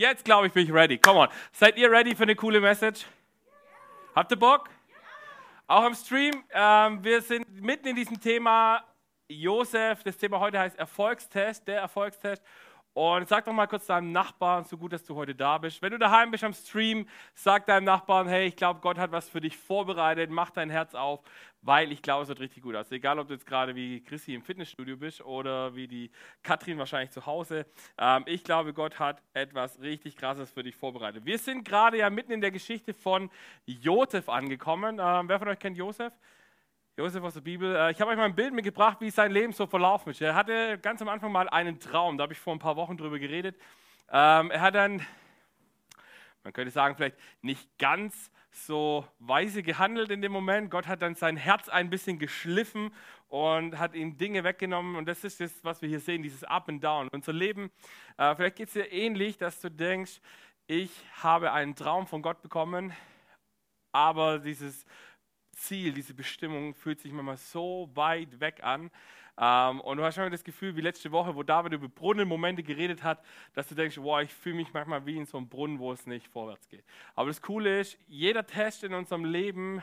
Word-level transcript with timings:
Jetzt 0.00 0.24
glaube 0.24 0.46
ich, 0.46 0.52
bin 0.54 0.64
ich 0.64 0.72
ready. 0.72 0.96
Come 0.96 1.20
on. 1.20 1.28
Seid 1.52 1.76
ihr 1.76 1.90
ready 1.90 2.16
für 2.16 2.22
eine 2.22 2.34
coole 2.34 2.58
Message? 2.58 3.04
Habt 4.14 4.32
ihr 4.32 4.38
Bock? 4.38 4.70
Auch 5.66 5.84
im 5.84 5.94
Stream. 5.94 6.42
Ähm, 6.54 7.04
wir 7.04 7.20
sind 7.20 7.46
mitten 7.60 7.88
in 7.88 7.96
diesem 7.96 8.18
Thema 8.18 8.82
Josef. 9.28 10.02
Das 10.02 10.16
Thema 10.16 10.40
heute 10.40 10.58
heißt 10.58 10.78
Erfolgstest, 10.78 11.68
der 11.68 11.82
Erfolgstest. 11.82 12.42
Und 13.00 13.28
sag 13.28 13.46
doch 13.46 13.54
mal 13.54 13.66
kurz 13.66 13.86
deinem 13.86 14.12
Nachbarn, 14.12 14.64
so 14.64 14.76
gut, 14.76 14.92
dass 14.92 15.02
du 15.04 15.14
heute 15.14 15.34
da 15.34 15.56
bist. 15.56 15.80
Wenn 15.80 15.92
du 15.92 15.98
daheim 15.98 16.30
bist 16.30 16.44
am 16.44 16.52
Stream, 16.52 17.08
sag 17.32 17.64
deinem 17.64 17.84
Nachbarn, 17.84 18.28
hey, 18.28 18.46
ich 18.46 18.56
glaube, 18.56 18.80
Gott 18.80 18.98
hat 18.98 19.10
was 19.10 19.26
für 19.26 19.40
dich 19.40 19.56
vorbereitet, 19.56 20.28
mach 20.28 20.50
dein 20.50 20.68
Herz 20.68 20.94
auf, 20.94 21.20
weil 21.62 21.92
ich 21.92 22.02
glaube, 22.02 22.24
es 22.24 22.28
wird 22.28 22.40
richtig 22.40 22.62
gut 22.62 22.76
aus. 22.76 22.92
Egal, 22.92 23.18
ob 23.18 23.28
du 23.28 23.32
jetzt 23.32 23.46
gerade 23.46 23.74
wie 23.74 24.04
Chrissy 24.04 24.34
im 24.34 24.42
Fitnessstudio 24.42 24.98
bist 24.98 25.22
oder 25.22 25.74
wie 25.74 25.88
die 25.88 26.10
Katrin 26.42 26.76
wahrscheinlich 26.76 27.10
zu 27.10 27.24
Hause. 27.24 27.64
Ähm, 27.96 28.24
ich 28.26 28.44
glaube, 28.44 28.74
Gott 28.74 28.98
hat 28.98 29.22
etwas 29.32 29.80
richtig 29.80 30.14
Krasses 30.18 30.50
für 30.50 30.62
dich 30.62 30.76
vorbereitet. 30.76 31.24
Wir 31.24 31.38
sind 31.38 31.64
gerade 31.64 31.96
ja 31.96 32.10
mitten 32.10 32.32
in 32.32 32.42
der 32.42 32.50
Geschichte 32.50 32.92
von 32.92 33.30
Josef 33.64 34.28
angekommen. 34.28 34.98
Ähm, 35.00 35.26
wer 35.26 35.38
von 35.38 35.48
euch 35.48 35.58
kennt 35.58 35.78
Josef? 35.78 36.12
Josef 37.00 37.24
aus 37.24 37.32
der 37.32 37.40
Bibel. 37.40 37.74
Äh, 37.74 37.92
ich 37.92 38.00
habe 38.02 38.10
euch 38.10 38.16
mal 38.18 38.26
ein 38.26 38.34
Bild 38.34 38.52
mitgebracht, 38.52 38.98
wie 39.00 39.08
sein 39.08 39.32
Leben 39.32 39.54
so 39.54 39.66
verlaufen 39.66 40.10
ist. 40.10 40.20
Er 40.20 40.34
hatte 40.34 40.78
ganz 40.82 41.00
am 41.00 41.08
Anfang 41.08 41.32
mal 41.32 41.48
einen 41.48 41.80
Traum, 41.80 42.18
da 42.18 42.24
habe 42.24 42.34
ich 42.34 42.38
vor 42.38 42.54
ein 42.54 42.58
paar 42.58 42.76
Wochen 42.76 42.98
drüber 42.98 43.18
geredet. 43.18 43.56
Ähm, 44.10 44.50
er 44.50 44.60
hat 44.60 44.74
dann, 44.74 45.00
man 46.44 46.52
könnte 46.52 46.70
sagen, 46.70 46.96
vielleicht 46.96 47.16
nicht 47.40 47.78
ganz 47.78 48.30
so 48.50 49.06
weise 49.18 49.62
gehandelt 49.62 50.10
in 50.10 50.20
dem 50.20 50.30
Moment. 50.30 50.70
Gott 50.70 50.88
hat 50.88 51.00
dann 51.00 51.14
sein 51.14 51.38
Herz 51.38 51.70
ein 51.70 51.88
bisschen 51.88 52.18
geschliffen 52.18 52.92
und 53.28 53.78
hat 53.78 53.94
ihm 53.94 54.18
Dinge 54.18 54.44
weggenommen. 54.44 54.96
Und 54.96 55.06
das 55.06 55.24
ist 55.24 55.40
das, 55.40 55.64
was 55.64 55.80
wir 55.80 55.88
hier 55.88 56.00
sehen, 56.00 56.22
dieses 56.22 56.44
Up 56.44 56.68
and 56.68 56.84
Down. 56.84 57.08
Unser 57.12 57.32
Leben, 57.32 57.70
äh, 58.18 58.34
vielleicht 58.36 58.56
geht 58.56 58.68
es 58.68 58.74
dir 58.74 58.92
ähnlich, 58.92 59.38
dass 59.38 59.58
du 59.62 59.70
denkst, 59.70 60.20
ich 60.66 60.90
habe 61.22 61.52
einen 61.52 61.74
Traum 61.74 62.06
von 62.06 62.20
Gott 62.20 62.42
bekommen, 62.42 62.92
aber 63.90 64.38
dieses 64.38 64.84
Ziel, 65.60 65.92
diese 65.92 66.14
Bestimmung 66.14 66.74
fühlt 66.74 67.00
sich 67.00 67.12
manchmal 67.12 67.36
so 67.36 67.88
weit 67.94 68.40
weg 68.40 68.62
an. 68.62 68.90
Ähm, 69.38 69.80
und 69.80 69.96
du 69.96 70.04
hast 70.04 70.16
schon 70.16 70.30
das 70.30 70.44
Gefühl, 70.44 70.76
wie 70.76 70.80
letzte 70.80 71.12
Woche, 71.12 71.34
wo 71.34 71.42
David 71.42 71.72
über 71.72 71.88
Brunnenmomente 71.88 72.62
geredet 72.62 73.02
hat, 73.02 73.24
dass 73.54 73.68
du 73.68 73.74
denkst, 73.74 73.96
wow, 73.98 74.20
ich 74.20 74.32
fühle 74.32 74.56
mich 74.56 74.72
manchmal 74.72 75.06
wie 75.06 75.16
in 75.16 75.26
so 75.26 75.38
einem 75.38 75.48
Brunnen, 75.48 75.78
wo 75.78 75.92
es 75.92 76.06
nicht 76.06 76.28
vorwärts 76.28 76.68
geht. 76.68 76.84
Aber 77.14 77.28
das 77.28 77.40
Coole 77.40 77.80
ist, 77.80 77.98
jeder 78.06 78.46
Test 78.46 78.84
in 78.84 78.92
unserem 78.94 79.24
Leben 79.24 79.82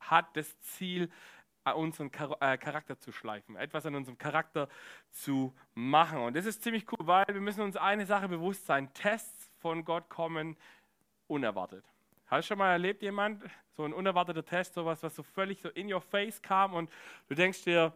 hat 0.00 0.36
das 0.36 0.58
Ziel, 0.60 1.10
unseren 1.74 2.10
äh, 2.40 2.56
Charakter 2.56 2.98
zu 2.98 3.12
schleifen, 3.12 3.54
etwas 3.56 3.84
an 3.84 3.94
unserem 3.94 4.16
Charakter 4.16 4.68
zu 5.10 5.54
machen. 5.74 6.18
Und 6.20 6.34
das 6.34 6.46
ist 6.46 6.62
ziemlich 6.62 6.90
cool, 6.92 7.06
weil 7.06 7.26
wir 7.28 7.42
müssen 7.42 7.60
uns 7.60 7.76
eine 7.76 8.06
Sache 8.06 8.26
bewusst 8.26 8.64
sein, 8.66 8.92
Tests 8.94 9.50
von 9.58 9.84
Gott 9.84 10.08
kommen 10.08 10.56
unerwartet. 11.26 11.84
Hast 12.28 12.44
du 12.44 12.48
schon 12.48 12.58
mal 12.58 12.72
erlebt, 12.72 13.00
jemand, 13.00 13.42
so 13.74 13.84
ein 13.84 13.94
unerwarteter 13.94 14.44
Test, 14.44 14.74
sowas, 14.74 15.02
was 15.02 15.16
so 15.16 15.22
völlig 15.22 15.62
so 15.62 15.70
in 15.70 15.90
your 15.90 16.02
face 16.02 16.42
kam 16.42 16.74
und 16.74 16.90
du 17.26 17.34
denkst 17.34 17.64
dir, 17.64 17.90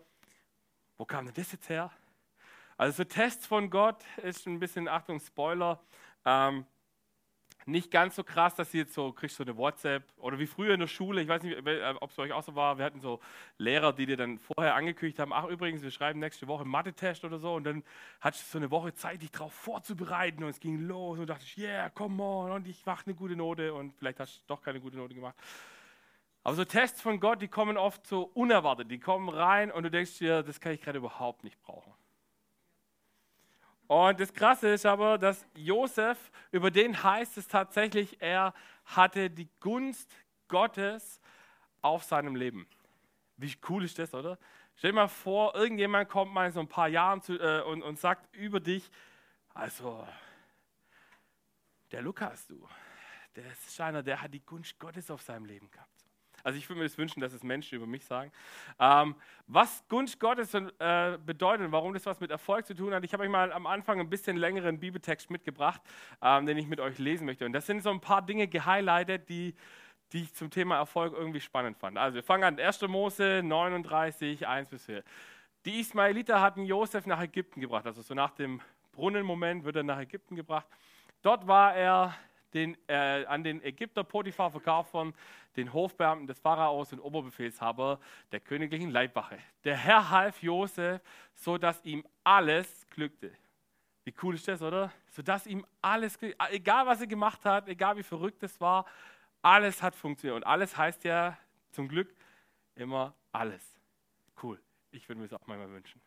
wo 0.96 1.04
kam 1.04 1.26
denn 1.26 1.34
das 1.34 1.52
jetzt 1.52 1.68
her? 1.68 1.90
Also 2.78 3.02
so 3.02 3.04
Tests 3.04 3.46
von 3.46 3.68
Gott 3.68 4.02
ist 4.22 4.46
ein 4.46 4.58
bisschen, 4.58 4.88
Achtung, 4.88 5.20
Spoiler, 5.20 5.78
ähm, 6.24 6.64
nicht 7.66 7.90
ganz 7.90 8.16
so 8.16 8.24
krass, 8.24 8.54
dass 8.54 8.70
sie 8.70 8.78
jetzt 8.78 8.94
so, 8.94 9.12
kriegst 9.12 9.36
so 9.36 9.44
eine 9.44 9.56
WhatsApp 9.56 10.04
oder 10.18 10.38
wie 10.38 10.46
früher 10.46 10.74
in 10.74 10.80
der 10.80 10.86
Schule, 10.86 11.22
ich 11.22 11.28
weiß 11.28 11.42
nicht, 11.42 11.58
ob 11.58 12.10
es 12.10 12.16
bei 12.16 12.22
euch 12.22 12.32
auch 12.32 12.42
so 12.42 12.54
war, 12.54 12.78
wir 12.78 12.84
hatten 12.84 13.00
so 13.00 13.20
Lehrer, 13.58 13.92
die 13.92 14.06
dir 14.06 14.16
dann 14.16 14.38
vorher 14.38 14.74
angekündigt 14.74 15.18
haben, 15.18 15.32
ach 15.32 15.44
übrigens, 15.44 15.82
wir 15.82 15.90
schreiben 15.90 16.20
nächste 16.20 16.48
Woche 16.48 16.64
Mathe-Test 16.64 17.24
oder 17.24 17.38
so 17.38 17.54
und 17.54 17.64
dann 17.64 17.82
hattest 18.20 18.46
du 18.46 18.52
so 18.52 18.58
eine 18.58 18.70
Woche 18.70 18.94
Zeit, 18.94 19.22
dich 19.22 19.30
darauf 19.30 19.52
vorzubereiten 19.52 20.42
und 20.44 20.50
es 20.50 20.60
ging 20.60 20.86
los 20.86 21.18
und 21.18 21.28
dachte 21.28 21.44
ich, 21.44 21.58
yeah, 21.58 21.90
come 21.90 22.22
on 22.22 22.50
und 22.50 22.66
ich 22.66 22.84
mache 22.86 23.06
eine 23.06 23.14
gute 23.14 23.36
Note 23.36 23.74
und 23.74 23.94
vielleicht 23.94 24.20
hast 24.20 24.38
du 24.38 24.42
doch 24.48 24.62
keine 24.62 24.80
gute 24.80 24.96
Note 24.96 25.14
gemacht. 25.14 25.36
Aber 26.44 26.56
so 26.56 26.64
Tests 26.64 27.00
von 27.00 27.20
Gott, 27.20 27.40
die 27.40 27.48
kommen 27.48 27.76
oft 27.76 28.06
so 28.06 28.22
unerwartet, 28.34 28.90
die 28.90 28.98
kommen 28.98 29.28
rein 29.28 29.70
und 29.70 29.84
du 29.84 29.90
denkst 29.90 30.18
dir, 30.18 30.42
das 30.42 30.60
kann 30.60 30.72
ich 30.72 30.80
gerade 30.80 30.98
überhaupt 30.98 31.44
nicht 31.44 31.60
brauchen. 31.62 31.92
Und 33.86 34.20
das 34.20 34.32
Krasse 34.32 34.68
ist 34.70 34.86
aber, 34.86 35.18
dass 35.18 35.46
Josef, 35.54 36.30
über 36.50 36.70
den 36.70 37.02
heißt 37.02 37.36
es 37.36 37.46
tatsächlich, 37.48 38.20
er 38.20 38.54
hatte 38.84 39.28
die 39.28 39.48
Gunst 39.60 40.10
Gottes 40.48 41.20
auf 41.82 42.04
seinem 42.04 42.36
Leben. 42.36 42.66
Wie 43.36 43.54
cool 43.68 43.84
ist 43.84 43.98
das, 43.98 44.14
oder? 44.14 44.38
Stell 44.76 44.92
dir 44.92 44.96
mal 44.96 45.08
vor, 45.08 45.54
irgendjemand 45.54 46.08
kommt 46.08 46.32
mal 46.32 46.46
in 46.46 46.52
so 46.52 46.60
ein 46.60 46.68
paar 46.68 46.88
Jahren 46.88 47.20
zu, 47.20 47.38
äh, 47.38 47.62
und, 47.62 47.82
und 47.82 47.98
sagt 47.98 48.34
über 48.34 48.60
dich, 48.60 48.90
also, 49.54 50.06
der 51.90 52.02
Lukas, 52.02 52.46
du, 52.46 52.66
der 53.36 53.50
ist 53.52 53.80
einer, 53.80 54.02
der 54.02 54.22
hat 54.22 54.32
die 54.32 54.44
Gunst 54.44 54.78
Gottes 54.78 55.10
auf 55.10 55.22
seinem 55.22 55.44
Leben 55.44 55.70
gehabt. 55.70 55.90
Also 56.42 56.58
ich 56.58 56.68
würde 56.68 56.80
mir 56.80 56.86
das 56.86 56.98
wünschen, 56.98 57.20
dass 57.20 57.32
es 57.32 57.42
Menschen 57.42 57.76
über 57.76 57.86
mich 57.86 58.04
sagen. 58.04 58.32
Ähm, 58.78 59.14
was 59.46 59.84
Gunst 59.88 60.18
Gottes 60.18 60.54
äh, 60.54 61.18
bedeutet 61.24 61.66
und 61.66 61.72
warum 61.72 61.94
das 61.94 62.06
was 62.06 62.20
mit 62.20 62.30
Erfolg 62.30 62.66
zu 62.66 62.74
tun 62.74 62.94
hat, 62.94 63.04
ich 63.04 63.12
habe 63.12 63.22
euch 63.22 63.28
mal 63.28 63.52
am 63.52 63.66
Anfang 63.66 64.00
ein 64.00 64.10
bisschen 64.10 64.36
längeren 64.36 64.78
Bibeltext 64.78 65.30
mitgebracht, 65.30 65.80
ähm, 66.22 66.46
den 66.46 66.58
ich 66.58 66.66
mit 66.66 66.80
euch 66.80 66.98
lesen 66.98 67.26
möchte. 67.26 67.46
Und 67.46 67.52
das 67.52 67.66
sind 67.66 67.82
so 67.82 67.90
ein 67.90 68.00
paar 68.00 68.22
Dinge 68.22 68.48
gehighlightet, 68.48 69.28
die, 69.28 69.54
die 70.12 70.22
ich 70.22 70.34
zum 70.34 70.50
Thema 70.50 70.76
Erfolg 70.76 71.14
irgendwie 71.14 71.40
spannend 71.40 71.78
fand. 71.78 71.98
Also 71.98 72.16
wir 72.16 72.22
fangen 72.22 72.44
an, 72.44 72.58
1. 72.58 72.82
Mose 72.82 73.42
39, 73.42 74.46
1 74.46 74.70
bis 74.70 74.86
4. 74.86 75.02
Die 75.64 75.80
Ismaeliter 75.80 76.40
hatten 76.40 76.64
Josef 76.64 77.06
nach 77.06 77.20
Ägypten 77.20 77.60
gebracht, 77.60 77.86
also 77.86 78.02
so 78.02 78.14
nach 78.14 78.32
dem 78.32 78.60
Brunnenmoment 78.90 79.64
wird 79.64 79.76
er 79.76 79.84
nach 79.84 80.00
Ägypten 80.00 80.34
gebracht. 80.34 80.66
Dort 81.22 81.46
war 81.46 81.74
er 81.74 82.14
den, 82.54 82.76
äh, 82.88 83.24
an 83.26 83.44
den 83.44 83.62
Ägypter 83.62 84.04
Potiphar 84.04 84.50
verkauft 84.50 84.92
worden, 84.94 85.14
den 85.56 85.72
Hofbeamten 85.72 86.26
des 86.26 86.38
Pharaos 86.38 86.92
und 86.92 87.00
Oberbefehlshaber 87.00 88.00
der 88.30 88.40
königlichen 88.40 88.90
Leibwache. 88.90 89.38
Der 89.64 89.76
Herr 89.76 90.10
half 90.10 90.42
Josef, 90.42 91.00
so 91.34 91.58
dass 91.58 91.84
ihm 91.84 92.04
alles 92.24 92.86
glückte. 92.90 93.32
Wie 94.04 94.14
cool 94.22 94.34
ist 94.34 94.48
das, 94.48 94.62
oder? 94.62 94.92
So 95.10 95.22
dass 95.22 95.46
ihm 95.46 95.64
alles 95.80 96.18
glückte. 96.18 96.38
Egal, 96.50 96.86
was 96.86 97.00
er 97.00 97.06
gemacht 97.06 97.44
hat, 97.44 97.68
egal 97.68 97.96
wie 97.96 98.02
verrückt 98.02 98.42
es 98.42 98.60
war, 98.60 98.86
alles 99.42 99.82
hat 99.82 99.94
funktioniert. 99.94 100.36
Und 100.36 100.46
alles 100.46 100.76
heißt 100.76 101.04
ja 101.04 101.36
zum 101.70 101.88
Glück 101.88 102.14
immer 102.74 103.14
alles. 103.32 103.80
Cool. 104.42 104.60
Ich 104.90 105.08
würde 105.08 105.20
mir 105.20 105.28
das 105.28 105.40
auch 105.40 105.46
manchmal 105.46 105.70
wünschen. 105.70 106.00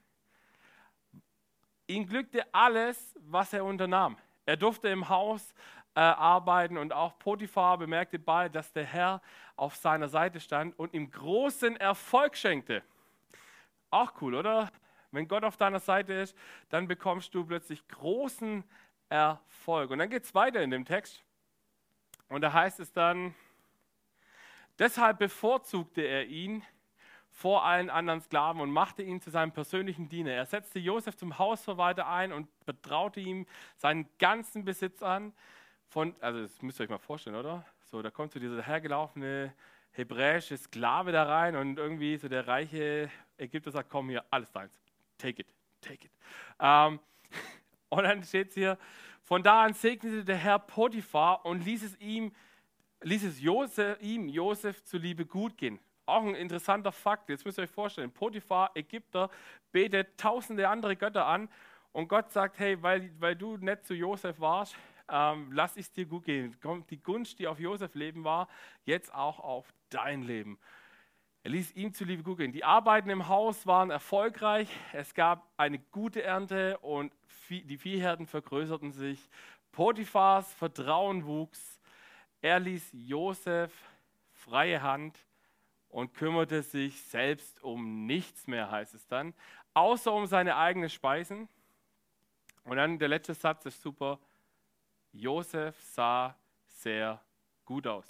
Ihm 1.87 2.07
glückte 2.07 2.45
alles, 2.53 3.15
was 3.19 3.53
er 3.53 3.63
unternahm. 3.63 4.17
Er 4.45 4.57
durfte 4.57 4.89
im 4.89 5.07
Haus 5.09 5.53
äh, 5.95 5.99
arbeiten 5.99 6.77
und 6.77 6.93
auch 6.93 7.17
Potiphar 7.17 7.77
bemerkte 7.77 8.19
bald, 8.19 8.53
dass 8.53 8.71
der 8.73 8.85
Herr 8.85 9.21
auf 9.55 9.75
seiner 9.75 10.09
Seite 10.09 10.39
stand 10.39 10.77
und 10.77 10.93
ihm 10.93 11.09
großen 11.09 11.77
Erfolg 11.77 12.35
schenkte. 12.35 12.83
Auch 13.89 14.13
cool, 14.21 14.35
oder? 14.35 14.69
Wenn 15.11 15.27
Gott 15.27 15.45
auf 15.45 15.55
deiner 15.55 15.79
Seite 15.79 16.13
ist, 16.13 16.35
dann 16.69 16.87
bekommst 16.87 17.33
du 17.33 17.45
plötzlich 17.45 17.87
großen 17.87 18.65
Erfolg. 19.07 19.91
Und 19.91 19.99
dann 19.99 20.09
geht 20.09 20.23
es 20.23 20.35
weiter 20.35 20.61
in 20.61 20.71
dem 20.71 20.83
Text. 20.83 21.23
Und 22.27 22.41
da 22.41 22.51
heißt 22.51 22.81
es 22.81 22.91
dann, 22.91 23.33
deshalb 24.77 25.19
bevorzugte 25.19 26.01
er 26.01 26.25
ihn 26.25 26.63
vor 27.29 27.65
allen 27.65 27.89
anderen 27.89 28.21
Sklaven 28.21 28.61
und 28.61 28.71
machte 28.71 29.03
ihn 29.03 29.21
zu 29.21 29.29
seinem 29.29 29.51
persönlichen 29.51 30.09
Diener. 30.09 30.31
Er 30.31 30.45
setzte 30.45 30.79
Josef 30.79 31.15
zum 31.15 31.37
Hausverwalter 31.37 32.07
ein 32.07 32.33
und 32.33 32.47
betraute 32.65 33.19
ihm 33.19 33.45
seinen 33.77 34.09
ganzen 34.19 34.65
Besitz 34.65 35.03
an. 35.03 35.33
Von, 35.87 36.15
also 36.19 36.41
das 36.41 36.61
müsst 36.61 36.79
ihr 36.79 36.83
euch 36.83 36.89
mal 36.89 36.97
vorstellen, 36.97 37.35
oder? 37.35 37.65
So, 37.83 38.01
da 38.01 38.09
kommt 38.11 38.33
so 38.33 38.39
dieser 38.39 38.61
hergelaufene 38.61 39.53
hebräische 39.91 40.57
Sklave 40.57 41.11
da 41.11 41.23
rein 41.23 41.55
und 41.55 41.77
irgendwie 41.77 42.17
so 42.17 42.27
der 42.27 42.47
reiche 42.47 43.09
Ägypter 43.37 43.71
sagt, 43.71 43.89
komm 43.89 44.09
hier, 44.09 44.23
alles 44.29 44.51
deins. 44.51 44.77
Take 45.17 45.41
it, 45.41 45.47
take 45.81 46.05
it. 46.05 46.11
Ähm, 46.59 46.99
und 47.89 48.03
dann 48.03 48.23
steht 48.23 48.49
es 48.49 48.55
hier, 48.55 48.77
von 49.23 49.41
da 49.41 49.63
an 49.63 49.73
segnete 49.73 50.23
der 50.23 50.35
Herr 50.35 50.59
Potiphar 50.59 51.45
und 51.45 51.63
ließ 51.63 51.83
es 51.83 51.99
ihm, 51.99 52.33
ließ 53.01 53.23
es 53.23 53.41
Josef, 53.41 53.99
ihm, 54.01 54.27
Josef, 54.27 54.83
zuliebe 54.83 55.25
gut 55.25 55.57
gehen. 55.57 55.79
Auch 56.05 56.23
ein 56.23 56.35
interessanter 56.35 56.91
Fakt. 56.91 57.29
Jetzt 57.29 57.45
müsst 57.45 57.57
ihr 57.57 57.63
euch 57.63 57.71
vorstellen, 57.71 58.11
Potiphar, 58.11 58.71
Ägypter, 58.75 59.29
betet 59.71 60.17
tausende 60.17 60.69
andere 60.69 60.95
Götter 60.95 61.25
an 61.25 61.49
und 61.93 62.07
Gott 62.07 62.31
sagt, 62.31 62.59
hey, 62.59 62.81
weil, 62.83 63.09
weil 63.19 63.35
du 63.35 63.57
nett 63.57 63.85
zu 63.85 63.93
Josef 63.93 64.39
warst, 64.39 64.75
ähm, 65.09 65.51
lass 65.51 65.77
es 65.77 65.91
dir 65.91 66.05
gut 66.05 66.25
gehen. 66.25 66.59
Kommt 66.61 66.89
die 66.89 67.01
Gunst, 67.01 67.39
die 67.39 67.47
auf 67.47 67.59
Josef 67.59 67.95
Leben 67.95 68.23
war, 68.23 68.47
jetzt 68.85 69.13
auch 69.13 69.39
auf 69.39 69.73
dein 69.89 70.23
Leben. 70.23 70.57
Er 71.43 71.51
ließ 71.51 71.73
ihm 71.73 71.93
zuliebe 71.93 72.23
gut 72.23 72.39
gehen. 72.39 72.51
Die 72.51 72.63
Arbeiten 72.63 73.09
im 73.09 73.27
Haus 73.27 73.67
waren 73.67 73.91
erfolgreich. 73.91 74.67
Es 74.93 75.13
gab 75.13 75.47
eine 75.57 75.77
gute 75.77 76.23
Ernte 76.23 76.79
und 76.79 77.13
die 77.49 77.77
Viehherden 77.77 78.25
vergrößerten 78.25 78.91
sich. 78.91 79.29
Potiphars 79.71 80.51
Vertrauen 80.55 81.25
wuchs. 81.25 81.79
Er 82.41 82.59
ließ 82.59 82.89
Josef 82.93 83.71
freie 84.31 84.81
Hand 84.81 85.19
und 85.89 86.13
kümmerte 86.13 86.61
sich 86.61 87.03
selbst 87.03 87.63
um 87.63 88.05
nichts 88.05 88.47
mehr, 88.47 88.71
heißt 88.71 88.95
es 88.95 89.07
dann, 89.07 89.33
außer 89.73 90.11
um 90.11 90.25
seine 90.25 90.55
eigenen 90.55 90.89
Speisen. 90.89 91.47
Und 92.63 92.77
dann 92.77 92.97
der 92.97 93.07
letzte 93.07 93.33
Satz 93.33 93.65
ist 93.65 93.81
super. 93.81 94.19
Josef 95.15 95.79
sah 95.81 96.35
sehr 96.67 97.21
gut 97.63 97.87
aus. 97.87 98.05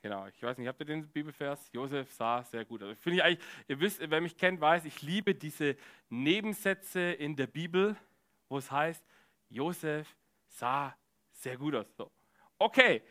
Genau, 0.00 0.26
ich 0.26 0.42
weiß 0.42 0.58
nicht, 0.58 0.66
habt 0.66 0.80
ihr 0.80 0.86
den 0.86 1.06
Bibelvers? 1.08 1.70
Josef 1.72 2.12
sah 2.12 2.42
sehr 2.42 2.64
gut 2.64 2.82
aus. 2.82 2.96
Finde 2.98 3.18
ich 3.18 3.24
eigentlich, 3.24 3.46
ihr 3.68 3.78
wisst, 3.78 4.00
wer 4.08 4.20
mich 4.20 4.36
kennt, 4.36 4.60
weiß, 4.60 4.84
ich 4.84 5.02
liebe 5.02 5.34
diese 5.34 5.76
Nebensätze 6.08 7.00
in 7.00 7.36
der 7.36 7.46
Bibel, 7.46 7.96
wo 8.48 8.58
es 8.58 8.70
heißt, 8.70 9.04
Josef 9.48 10.16
sah 10.48 10.96
sehr 11.30 11.56
gut 11.56 11.74
aus. 11.74 11.86
So. 11.96 12.10
Okay, 12.58 13.02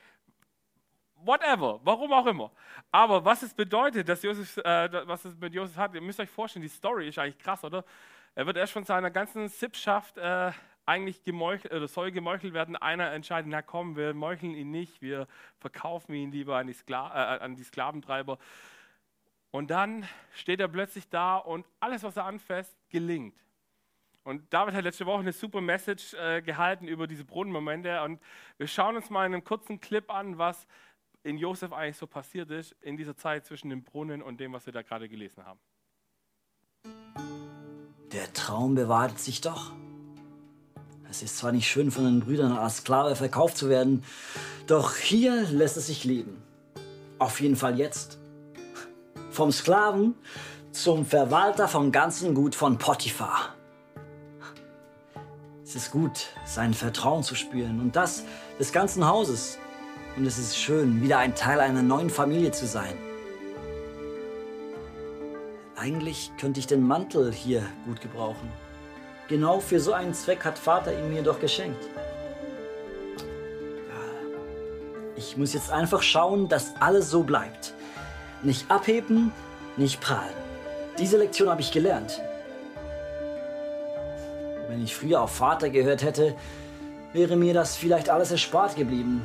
whatever, 1.16 1.80
warum 1.84 2.12
auch 2.13 2.25
immer. 2.25 2.51
Aber 2.92 3.24
was 3.24 3.44
es 3.44 3.54
bedeutet, 3.54 4.07
dass 4.07 4.22
Josef, 4.24 4.57
äh, 4.57 5.07
was 5.07 5.25
es 5.25 5.36
mit 5.38 5.54
Josef 5.54 5.77
hat, 5.77 5.94
ihr 5.95 6.01
müsst 6.01 6.19
euch 6.19 6.30
vorstellen, 6.30 6.63
die 6.63 6.69
Story 6.69 7.07
ist 7.10 7.19
eigentlich 7.19 7.39
krass, 7.39 7.63
oder? 7.63 7.84
Er 8.36 8.45
wird 8.45 8.56
erst 8.56 8.74
von 8.74 8.86
seiner 8.86 9.12
ganzen 9.12 9.50
Sippschaft 9.50 10.18
äh, 10.18 10.51
eigentlich 10.91 11.23
gemeuchelt, 11.23 11.73
oder 11.73 11.88
soll 11.88 12.11
gemeuchelt 12.11 12.53
werden. 12.53 12.75
Einer 12.75 13.11
entscheidet, 13.11 13.49
na 13.49 13.61
komm, 13.61 13.95
wir 13.95 14.13
meucheln 14.13 14.53
ihn 14.53 14.71
nicht, 14.71 15.01
wir 15.01 15.27
verkaufen 15.57 16.13
ihn 16.13 16.31
lieber 16.31 16.57
an 16.57 16.67
die, 16.67 16.73
Skla 16.73 17.38
äh, 17.38 17.39
an 17.39 17.55
die 17.55 17.63
Sklaventreiber. 17.63 18.38
Und 19.51 19.71
dann 19.71 20.05
steht 20.33 20.59
er 20.59 20.67
plötzlich 20.67 21.09
da 21.09 21.38
und 21.38 21.65
alles, 21.79 22.03
was 22.03 22.17
er 22.17 22.25
anfasst, 22.25 22.77
gelingt. 22.89 23.35
Und 24.23 24.53
David 24.53 24.73
hat 24.75 24.83
letzte 24.83 25.05
Woche 25.05 25.21
eine 25.21 25.31
super 25.31 25.61
Message 25.61 26.13
äh, 26.13 26.41
gehalten 26.41 26.88
über 26.88 27.07
diese 27.07 27.23
Brunnenmomente. 27.23 28.03
Und 28.03 28.19
wir 28.57 28.67
schauen 28.67 28.95
uns 28.95 29.09
mal 29.09 29.25
in 29.25 29.33
einem 29.33 29.43
kurzen 29.43 29.79
Clip 29.79 30.09
an, 30.13 30.38
was 30.38 30.67
in 31.23 31.38
Josef 31.38 31.71
eigentlich 31.71 31.97
so 31.97 32.07
passiert 32.07 32.51
ist 32.51 32.75
in 32.81 32.97
dieser 32.97 33.15
Zeit 33.15 33.45
zwischen 33.45 33.69
dem 33.69 33.83
Brunnen 33.83 34.21
und 34.21 34.39
dem, 34.39 34.53
was 34.53 34.65
wir 34.65 34.73
da 34.73 34.81
gerade 34.81 35.07
gelesen 35.07 35.45
haben. 35.45 35.59
Der 38.11 38.31
Traum 38.33 38.75
bewahrte 38.75 39.17
sich 39.17 39.39
doch. 39.41 39.71
Es 41.12 41.22
ist 41.22 41.38
zwar 41.38 41.52
nicht 41.52 41.68
schön, 41.68 41.92
von 41.92 42.06
den 42.06 42.22
Brüdern 42.22 42.54
als 42.54 42.78
Sklave 42.78 43.18
verkauft 43.18 43.58
zu 43.58 43.68
werden, 43.68 44.06
doch 44.66 44.96
hier 44.96 45.42
lässt 45.52 45.75
es 45.75 45.88
sich 45.88 46.06
leben. 46.06 46.42
Auf 47.19 47.42
jeden 47.42 47.58
Fall 47.58 47.78
jetzt. 47.78 48.18
Vom 49.30 49.52
Sklaven 49.52 50.16
zum 50.72 51.06
Verwalter 51.06 51.68
vom 51.68 51.92
ganzen 51.92 52.34
Gut 52.34 52.56
von 52.56 52.78
Potiphar. 52.78 53.54
Es 55.66 55.75
ist 55.75 55.92
gut, 55.92 56.30
sein 56.46 56.74
Vertrauen 56.74 57.24
zu 57.24 57.36
spüren 57.36 57.81
und 57.81 57.98
das 57.98 58.24
des 58.58 58.72
ganzen 58.72 59.06
Hauses. 59.06 59.58
Und 60.16 60.25
es 60.25 60.38
ist 60.38 60.56
schön, 60.56 61.02
wieder 61.02 61.18
ein 61.18 61.36
Teil 61.36 61.60
einer 61.60 61.84
neuen 61.84 62.10
Familie 62.10 62.52
zu 62.52 62.66
sein. 62.66 62.94
Eigentlich 65.75 66.31
könnte 66.40 66.62
ich 66.62 66.68
den 66.68 66.88
Mantel 66.88 67.34
hier 67.34 67.63
gut 67.86 68.00
gebrauchen. 68.00 68.50
Genau 69.31 69.62
für 69.62 69.80
so 69.80 69.94
einen 69.94 70.13
Zweck 70.13 70.44
hat 70.44 70.60
Vater 70.60 70.92
ihn 70.92 71.10
mir 71.10 71.24
doch 71.24 71.39
geschenkt. 71.39 71.81
Ich 75.16 75.38
muss 75.38 75.54
jetzt 75.54 75.72
einfach 75.72 76.01
schauen, 76.01 76.50
dass 76.50 76.74
alles 76.81 77.10
so 77.10 77.24
bleibt. 77.24 77.74
Nicht 78.44 78.69
abheben, 78.69 79.31
nicht 79.78 80.01
prahlen. 80.01 80.33
Diese 81.00 81.18
Lektion 81.18 81.50
habe 81.50 81.62
ich 81.62 81.72
gelernt. 81.72 82.19
Wenn 84.68 84.83
ich 84.83 84.94
früher 84.94 85.22
auf 85.22 85.34
Vater 85.34 85.69
gehört 85.69 86.04
hätte, 86.04 86.36
wäre 87.13 87.38
mir 87.38 87.54
das 87.54 87.77
vielleicht 87.77 88.10
alles 88.10 88.31
erspart 88.31 88.75
geblieben. 88.75 89.22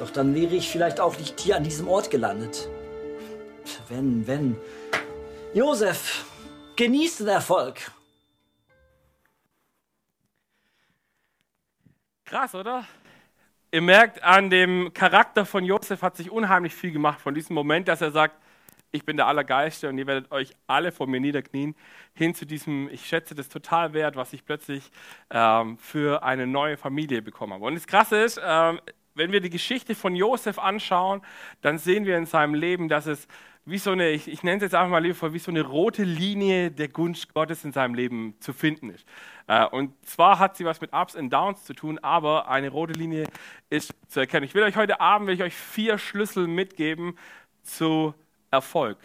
Doch 0.00 0.10
dann 0.10 0.34
wäre 0.34 0.56
ich 0.56 0.68
vielleicht 0.68 0.98
auch 0.98 1.16
nicht 1.18 1.38
hier 1.38 1.54
an 1.54 1.62
diesem 1.62 1.86
Ort 1.86 2.10
gelandet. 2.10 2.68
Wenn, 3.88 4.26
wenn. 4.26 4.56
Josef, 5.52 6.24
genieß 6.74 7.18
den 7.18 7.28
Erfolg. 7.28 7.92
Krass, 12.34 12.52
oder? 12.56 12.84
Ihr 13.70 13.80
merkt, 13.80 14.24
an 14.24 14.50
dem 14.50 14.92
Charakter 14.92 15.46
von 15.46 15.64
Josef 15.64 16.02
hat 16.02 16.16
sich 16.16 16.32
unheimlich 16.32 16.74
viel 16.74 16.90
gemacht 16.90 17.20
von 17.20 17.32
diesem 17.32 17.54
Moment, 17.54 17.86
dass 17.86 18.00
er 18.00 18.10
sagt, 18.10 18.34
ich 18.90 19.04
bin 19.04 19.16
der 19.16 19.28
Allergeiste 19.28 19.88
und 19.88 19.98
ihr 19.98 20.08
werdet 20.08 20.32
euch 20.32 20.50
alle 20.66 20.90
vor 20.90 21.06
mir 21.06 21.20
niederknien, 21.20 21.76
hin 22.12 22.34
zu 22.34 22.44
diesem, 22.44 22.88
ich 22.90 23.06
schätze 23.06 23.36
das 23.36 23.48
total 23.48 23.92
wert, 23.94 24.16
was 24.16 24.32
ich 24.32 24.44
plötzlich 24.44 24.90
ähm, 25.30 25.78
für 25.78 26.24
eine 26.24 26.48
neue 26.48 26.76
Familie 26.76 27.22
bekommen 27.22 27.52
habe. 27.52 27.66
Und 27.66 27.76
das 27.76 27.86
Krasse 27.86 28.16
ist, 28.24 28.40
ähm, 28.44 28.80
wenn 29.14 29.30
wir 29.30 29.40
die 29.40 29.50
Geschichte 29.50 29.94
von 29.94 30.16
Josef 30.16 30.58
anschauen, 30.58 31.22
dann 31.60 31.78
sehen 31.78 32.04
wir 32.04 32.18
in 32.18 32.26
seinem 32.26 32.54
Leben, 32.54 32.88
dass 32.88 33.06
es 33.06 33.28
wie 33.66 33.78
so 33.78 33.92
eine, 33.92 34.10
ich, 34.10 34.28
ich 34.28 34.42
nenne 34.42 34.56
es 34.56 34.62
jetzt 34.62 34.74
einfach 34.74 34.90
mal 34.90 35.02
liebevoll, 35.02 35.32
wie 35.32 35.38
so 35.38 35.50
eine 35.50 35.62
rote 35.62 36.04
Linie 36.04 36.70
der 36.70 36.88
Gunst 36.88 37.32
Gottes 37.32 37.64
in 37.64 37.72
seinem 37.72 37.94
Leben 37.94 38.34
zu 38.40 38.52
finden 38.52 38.90
ist. 38.90 39.06
Äh, 39.46 39.64
und 39.66 39.94
zwar 40.06 40.38
hat 40.38 40.56
sie 40.56 40.66
was 40.66 40.82
mit 40.82 40.92
Ups 40.92 41.14
und 41.14 41.30
Downs 41.30 41.64
zu 41.64 41.72
tun, 41.72 41.98
aber 42.00 42.48
eine 42.48 42.68
rote 42.68 42.92
Linie 42.92 43.26
ist 43.70 43.94
zu 44.08 44.20
erkennen. 44.20 44.44
Ich 44.44 44.54
will 44.54 44.62
euch 44.62 44.76
heute 44.76 45.00
Abend 45.00 45.28
will 45.28 45.34
ich 45.34 45.42
euch 45.42 45.54
vier 45.54 45.96
Schlüssel 45.96 46.46
mitgeben 46.46 47.18
zu 47.62 48.14
Erfolg. 48.50 48.98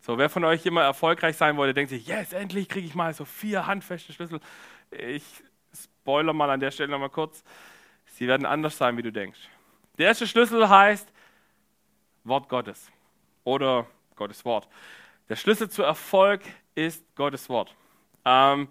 So, 0.00 0.18
wer 0.18 0.28
von 0.28 0.44
euch 0.44 0.66
immer 0.66 0.82
erfolgreich 0.82 1.36
sein 1.36 1.56
wollte, 1.56 1.74
denkt 1.74 1.90
sich, 1.90 2.06
yes, 2.06 2.32
endlich 2.32 2.68
kriege 2.68 2.86
ich 2.86 2.94
mal 2.94 3.14
so 3.14 3.24
vier 3.24 3.66
handfeste 3.66 4.12
Schlüssel. 4.12 4.40
Ich 4.90 5.24
spoiler 5.72 6.32
mal 6.32 6.50
an 6.50 6.60
der 6.60 6.72
Stelle 6.72 6.90
nochmal 6.90 7.10
kurz. 7.10 7.44
Sie 8.06 8.26
werden 8.26 8.46
anders 8.46 8.76
sein, 8.76 8.96
wie 8.96 9.02
du 9.02 9.12
denkst. 9.12 9.38
Der 9.98 10.08
erste 10.08 10.26
Schlüssel 10.26 10.68
heißt 10.68 11.12
Wort 12.24 12.48
Gottes 12.48 12.90
oder 13.46 13.86
Gottes 14.16 14.44
Wort. 14.44 14.68
Der 15.28 15.36
Schlüssel 15.36 15.70
zu 15.70 15.82
Erfolg 15.82 16.42
ist 16.74 17.04
Gottes 17.14 17.48
Wort. 17.48 17.74
Ähm, 18.24 18.68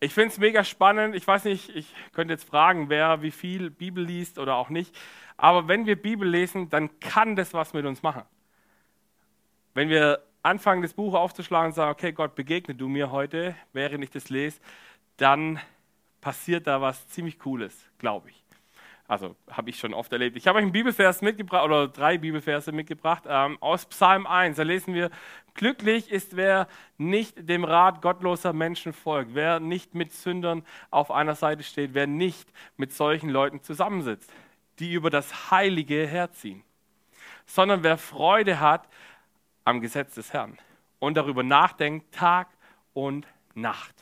ich 0.00 0.12
finde 0.12 0.28
es 0.28 0.38
mega 0.38 0.62
spannend. 0.64 1.14
Ich 1.14 1.26
weiß 1.26 1.44
nicht, 1.44 1.74
ich 1.74 1.92
könnte 2.12 2.34
jetzt 2.34 2.44
fragen, 2.44 2.90
wer 2.90 3.22
wie 3.22 3.30
viel 3.30 3.70
Bibel 3.70 4.04
liest 4.04 4.38
oder 4.38 4.56
auch 4.56 4.68
nicht. 4.68 4.94
Aber 5.36 5.66
wenn 5.66 5.86
wir 5.86 6.00
Bibel 6.00 6.28
lesen, 6.28 6.68
dann 6.68 7.00
kann 7.00 7.36
das 7.36 7.54
was 7.54 7.72
mit 7.72 7.86
uns 7.86 8.02
machen. 8.02 8.22
Wenn 9.72 9.88
wir 9.88 10.22
anfangen, 10.42 10.82
das 10.82 10.92
Buch 10.92 11.14
aufzuschlagen 11.14 11.68
und 11.68 11.72
sagen, 11.72 11.90
okay, 11.90 12.12
Gott, 12.12 12.34
begegne 12.34 12.74
du 12.74 12.86
mir 12.86 13.10
heute, 13.10 13.56
während 13.72 14.04
ich 14.04 14.10
das 14.10 14.28
lese, 14.28 14.60
dann 15.16 15.58
passiert 16.20 16.66
da 16.66 16.82
was 16.82 17.08
ziemlich 17.08 17.38
Cooles, 17.38 17.74
glaube 17.98 18.28
ich. 18.28 18.43
Also 19.06 19.36
habe 19.50 19.68
ich 19.68 19.78
schon 19.78 19.92
oft 19.92 20.12
erlebt. 20.12 20.36
Ich 20.36 20.46
habe 20.46 20.58
euch 20.58 20.62
einen 20.62 20.72
Bibelvers 20.72 21.20
mitgebracht 21.20 21.64
oder 21.64 21.88
drei 21.88 22.16
Bibelverse 22.16 22.72
mitgebracht 22.72 23.24
ähm, 23.26 23.58
aus 23.60 23.84
Psalm 23.86 24.26
1. 24.26 24.56
Da 24.56 24.62
lesen 24.62 24.94
wir: 24.94 25.10
Glücklich 25.52 26.10
ist 26.10 26.36
wer 26.36 26.68
nicht 26.96 27.48
dem 27.48 27.64
Rat 27.64 28.00
gottloser 28.00 28.54
Menschen 28.54 28.94
folgt, 28.94 29.34
wer 29.34 29.60
nicht 29.60 29.94
mit 29.94 30.12
Sündern 30.12 30.64
auf 30.90 31.10
einer 31.10 31.34
Seite 31.34 31.62
steht, 31.62 31.92
wer 31.92 32.06
nicht 32.06 32.48
mit 32.78 32.94
solchen 32.94 33.28
Leuten 33.28 33.62
zusammensitzt, 33.62 34.32
die 34.78 34.94
über 34.94 35.10
das 35.10 35.50
Heilige 35.50 36.06
herziehen, 36.06 36.62
sondern 37.44 37.82
wer 37.82 37.98
Freude 37.98 38.58
hat 38.58 38.88
am 39.66 39.82
Gesetz 39.82 40.14
des 40.14 40.32
Herrn 40.32 40.58
und 40.98 41.14
darüber 41.18 41.42
nachdenkt 41.42 42.14
Tag 42.14 42.48
und 42.94 43.26
Nacht. 43.54 43.93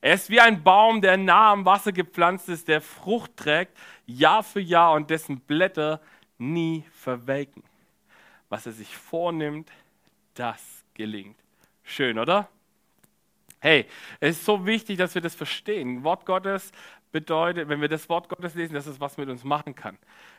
Er 0.00 0.14
ist 0.14 0.30
wie 0.30 0.40
ein 0.40 0.62
Baum, 0.62 1.00
der 1.00 1.16
nah 1.16 1.52
am 1.52 1.64
Wasser 1.64 1.92
gepflanzt 1.92 2.48
ist, 2.48 2.68
der 2.68 2.80
Frucht 2.80 3.36
trägt, 3.36 3.76
Jahr 4.06 4.42
für 4.42 4.60
Jahr 4.60 4.92
und 4.92 5.10
dessen 5.10 5.40
Blätter 5.40 6.00
nie 6.38 6.84
verwelken. 6.92 7.62
Was 8.48 8.66
er 8.66 8.72
sich 8.72 8.96
vornimmt, 8.96 9.70
das 10.34 10.84
gelingt. 10.94 11.36
Schön, 11.82 12.18
oder? 12.18 12.48
Hey, 13.60 13.86
es 14.20 14.36
ist 14.36 14.44
so 14.44 14.64
wichtig, 14.66 14.98
dass 14.98 15.14
wir 15.14 15.22
das 15.22 15.34
verstehen. 15.34 16.04
Wort 16.04 16.24
Gottes 16.24 16.70
bedeutet, 17.10 17.68
wenn 17.68 17.80
wir 17.80 17.88
das 17.88 18.08
Wort 18.08 18.28
Gottes 18.28 18.54
lesen, 18.54 18.74
dass 18.74 18.86
es 18.86 19.00
was 19.00 19.16
mit 19.16 19.28
uns 19.28 19.42
machen 19.42 19.74
kann. 19.74 19.98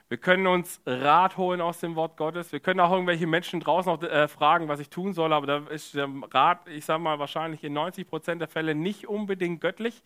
Wir 0.09 0.17
können 0.17 0.47
uns 0.47 0.81
Rat 0.87 1.37
holen 1.37 1.61
aus 1.61 1.79
dem 1.79 1.95
Wort 1.95 2.17
Gottes. 2.17 2.51
Wir 2.51 2.59
können 2.59 2.79
auch 2.79 2.91
irgendwelche 2.91 3.27
Menschen 3.27 3.59
draußen 3.59 3.93
noch 3.93 4.01
äh, 4.01 4.27
fragen, 4.27 4.67
was 4.67 4.79
ich 4.79 4.89
tun 4.89 5.13
soll, 5.13 5.31
aber 5.31 5.45
da 5.45 5.57
ist 5.69 5.93
der 5.93 6.09
Rat, 6.31 6.67
ich 6.67 6.83
sage 6.83 6.99
mal, 6.99 7.19
wahrscheinlich 7.19 7.63
in 7.63 7.73
90 7.73 8.07
Prozent 8.07 8.41
der 8.41 8.47
Fälle 8.47 8.73
nicht 8.73 9.07
unbedingt 9.07 9.61
göttlich 9.61 10.01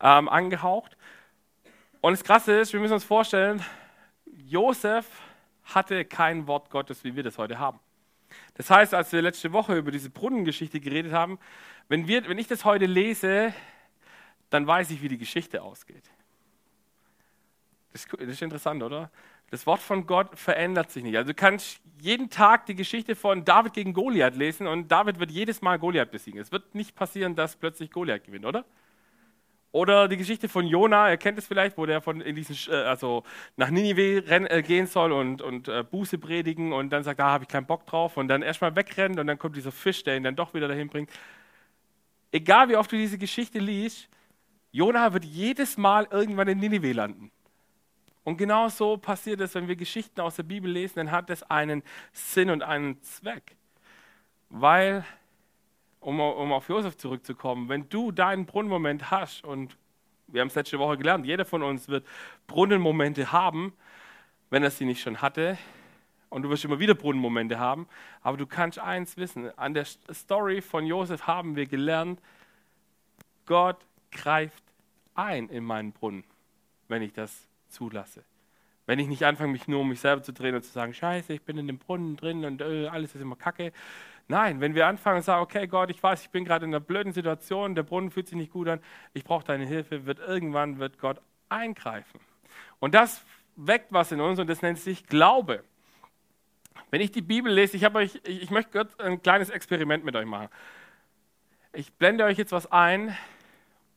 ähm, 0.00 0.28
angehaucht. 0.28 0.96
Und 2.00 2.12
das 2.12 2.24
Krasse 2.24 2.58
ist, 2.58 2.72
wir 2.72 2.80
müssen 2.80 2.94
uns 2.94 3.04
vorstellen, 3.04 3.64
Josef 4.48 5.06
hatte 5.62 6.04
kein 6.04 6.48
Wort 6.48 6.68
Gottes, 6.70 7.04
wie 7.04 7.14
wir 7.14 7.22
das 7.22 7.38
heute 7.38 7.60
haben. 7.60 7.78
Das 8.54 8.68
heißt, 8.68 8.94
als 8.94 9.12
wir 9.12 9.22
letzte 9.22 9.52
Woche 9.52 9.76
über 9.76 9.92
diese 9.92 10.10
Brunnengeschichte 10.10 10.80
geredet 10.80 11.12
haben, 11.12 11.38
wenn, 11.88 12.08
wir, 12.08 12.28
wenn 12.28 12.38
ich 12.38 12.48
das 12.48 12.64
heute 12.64 12.86
lese, 12.86 13.54
dann 14.50 14.66
weiß 14.66 14.90
ich, 14.90 15.02
wie 15.02 15.08
die 15.08 15.18
Geschichte 15.18 15.62
ausgeht. 15.62 16.10
Das 17.92 18.04
ist 18.04 18.42
interessant, 18.42 18.82
oder? 18.82 19.10
Das 19.50 19.66
Wort 19.66 19.80
von 19.80 20.06
Gott 20.06 20.36
verändert 20.38 20.90
sich 20.90 21.04
nicht. 21.04 21.16
Also 21.16 21.28
du 21.28 21.34
kannst 21.34 21.80
jeden 22.00 22.30
Tag 22.30 22.66
die 22.66 22.74
Geschichte 22.74 23.14
von 23.14 23.44
David 23.44 23.74
gegen 23.74 23.92
Goliath 23.92 24.36
lesen 24.36 24.66
und 24.66 24.90
David 24.90 25.18
wird 25.20 25.30
jedes 25.30 25.62
Mal 25.62 25.78
Goliath 25.78 26.10
besiegen. 26.10 26.40
Es 26.40 26.50
wird 26.50 26.74
nicht 26.74 26.96
passieren, 26.96 27.36
dass 27.36 27.56
plötzlich 27.56 27.90
Goliath 27.90 28.24
gewinnt, 28.24 28.44
oder? 28.44 28.64
Oder 29.76 30.08
die 30.08 30.16
Geschichte 30.16 30.48
von 30.48 30.66
Jona, 30.66 31.10
ihr 31.10 31.18
kennt 31.18 31.38
es 31.38 31.46
vielleicht, 31.46 31.76
wo 31.76 31.84
der 31.84 32.00
von 32.00 32.22
in 32.22 32.34
diesen, 32.34 32.56
äh, 32.72 32.76
also 32.76 33.24
nach 33.56 33.68
Ninive 33.68 34.24
äh, 34.26 34.62
gehen 34.62 34.86
soll 34.86 35.12
und, 35.12 35.42
und 35.42 35.68
äh, 35.68 35.84
Buße 35.84 36.16
predigen 36.16 36.72
und 36.72 36.90
dann 36.90 37.02
sagt, 37.02 37.20
da 37.20 37.26
habe 37.26 37.44
ich 37.44 37.48
keinen 37.48 37.66
Bock 37.66 37.86
drauf 37.86 38.16
und 38.16 38.28
dann 38.28 38.40
erstmal 38.40 38.74
wegrennt 38.74 39.18
und 39.18 39.26
dann 39.26 39.38
kommt 39.38 39.54
dieser 39.54 39.72
Fisch, 39.72 40.02
der 40.02 40.16
ihn 40.16 40.22
dann 40.22 40.34
doch 40.34 40.54
wieder 40.54 40.66
dahin 40.66 40.88
bringt. 40.88 41.10
Egal 42.32 42.70
wie 42.70 42.76
oft 42.76 42.90
du 42.90 42.96
diese 42.96 43.18
Geschichte 43.18 43.58
liest, 43.58 44.08
Jona 44.72 45.12
wird 45.12 45.26
jedes 45.26 45.76
Mal 45.76 46.08
irgendwann 46.10 46.48
in 46.48 46.58
Ninive 46.58 46.92
landen. 46.92 47.30
Und 48.26 48.38
genau 48.38 48.66
so 48.66 48.96
passiert 48.96 49.40
es, 49.40 49.54
wenn 49.54 49.68
wir 49.68 49.76
Geschichten 49.76 50.20
aus 50.20 50.34
der 50.34 50.42
Bibel 50.42 50.68
lesen, 50.68 50.96
dann 50.96 51.12
hat 51.12 51.30
es 51.30 51.44
einen 51.44 51.84
Sinn 52.12 52.50
und 52.50 52.60
einen 52.60 53.00
Zweck. 53.00 53.54
Weil, 54.50 55.04
um, 56.00 56.18
um 56.18 56.52
auf 56.52 56.68
Josef 56.68 56.96
zurückzukommen, 56.96 57.68
wenn 57.68 57.88
du 57.88 58.10
deinen 58.10 58.44
Brunnenmoment 58.44 59.12
hast, 59.12 59.44
und 59.44 59.78
wir 60.26 60.40
haben 60.40 60.48
es 60.48 60.56
letzte 60.56 60.80
Woche 60.80 60.98
gelernt, 60.98 61.24
jeder 61.24 61.44
von 61.44 61.62
uns 61.62 61.88
wird 61.88 62.04
Brunnenmomente 62.48 63.30
haben, 63.30 63.74
wenn 64.50 64.64
er 64.64 64.72
sie 64.72 64.86
nicht 64.86 65.02
schon 65.02 65.22
hatte. 65.22 65.56
Und 66.28 66.42
du 66.42 66.50
wirst 66.50 66.64
immer 66.64 66.80
wieder 66.80 66.96
Brunnenmomente 66.96 67.60
haben. 67.60 67.86
Aber 68.22 68.36
du 68.36 68.46
kannst 68.46 68.80
eins 68.80 69.16
wissen: 69.16 69.56
An 69.56 69.72
der 69.72 69.84
Story 69.84 70.62
von 70.62 70.84
Josef 70.84 71.28
haben 71.28 71.54
wir 71.54 71.66
gelernt, 71.66 72.20
Gott 73.44 73.86
greift 74.10 74.64
ein 75.14 75.48
in 75.48 75.62
meinen 75.62 75.92
Brunnen, 75.92 76.24
wenn 76.88 77.02
ich 77.02 77.12
das 77.12 77.46
zulasse. 77.76 78.24
Wenn 78.86 78.98
ich 78.98 79.08
nicht 79.08 79.24
anfange, 79.24 79.52
mich 79.52 79.68
nur 79.68 79.80
um 79.80 79.88
mich 79.88 80.00
selber 80.00 80.22
zu 80.22 80.32
drehen 80.32 80.54
und 80.54 80.62
zu 80.62 80.70
sagen, 80.70 80.94
scheiße, 80.94 81.32
ich 81.32 81.42
bin 81.42 81.58
in 81.58 81.66
dem 81.66 81.78
Brunnen 81.78 82.16
drin 82.16 82.44
und 82.44 82.62
äh, 82.62 82.86
alles 82.86 83.14
ist 83.14 83.20
immer 83.20 83.36
kacke. 83.36 83.72
Nein, 84.28 84.60
wenn 84.60 84.74
wir 84.74 84.86
anfangen 84.86 85.18
und 85.18 85.22
sagen, 85.22 85.42
okay 85.42 85.66
Gott, 85.66 85.90
ich 85.90 86.02
weiß, 86.02 86.22
ich 86.22 86.30
bin 86.30 86.44
gerade 86.44 86.64
in 86.64 86.70
einer 86.70 86.80
blöden 86.80 87.12
Situation, 87.12 87.74
der 87.74 87.82
Brunnen 87.82 88.10
fühlt 88.10 88.28
sich 88.28 88.36
nicht 88.36 88.52
gut 88.52 88.68
an, 88.68 88.80
ich 89.12 89.24
brauche 89.24 89.44
deine 89.44 89.66
Hilfe, 89.66 90.06
wird 90.06 90.20
irgendwann 90.20 90.78
wird 90.78 90.98
Gott 90.98 91.20
eingreifen. 91.48 92.20
Und 92.78 92.94
das 92.94 93.24
weckt 93.56 93.92
was 93.92 94.12
in 94.12 94.20
uns 94.20 94.38
und 94.38 94.48
das 94.48 94.62
nennt 94.62 94.78
sich 94.78 95.06
Glaube. 95.06 95.64
Wenn 96.90 97.00
ich 97.00 97.10
die 97.10 97.22
Bibel 97.22 97.52
lese, 97.52 97.76
ich, 97.76 97.94
euch, 97.94 98.20
ich, 98.24 98.42
ich 98.42 98.50
möchte 98.50 98.72
Gott 98.72 99.00
ein 99.00 99.20
kleines 99.20 99.50
Experiment 99.50 100.04
mit 100.04 100.14
euch 100.14 100.26
machen. 100.26 100.48
Ich 101.72 101.92
blende 101.92 102.24
euch 102.24 102.38
jetzt 102.38 102.52
was 102.52 102.70
ein 102.70 103.16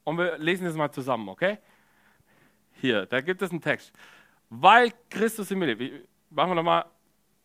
und 0.03 0.17
wir 0.17 0.37
lesen 0.39 0.65
das 0.65 0.75
mal 0.75 0.91
zusammen, 0.91 1.29
okay? 1.29 1.59
Hier, 2.81 3.05
da 3.05 3.21
gibt 3.21 3.41
es 3.41 3.51
einen 3.51 3.61
Text. 3.61 3.91
Weil 4.49 4.93
Christus 5.09 5.51
in 5.51 5.59
mir 5.59 5.75
lebt. 5.75 6.07
Machen 6.29 6.51
wir 6.51 6.55
nochmal. 6.55 6.85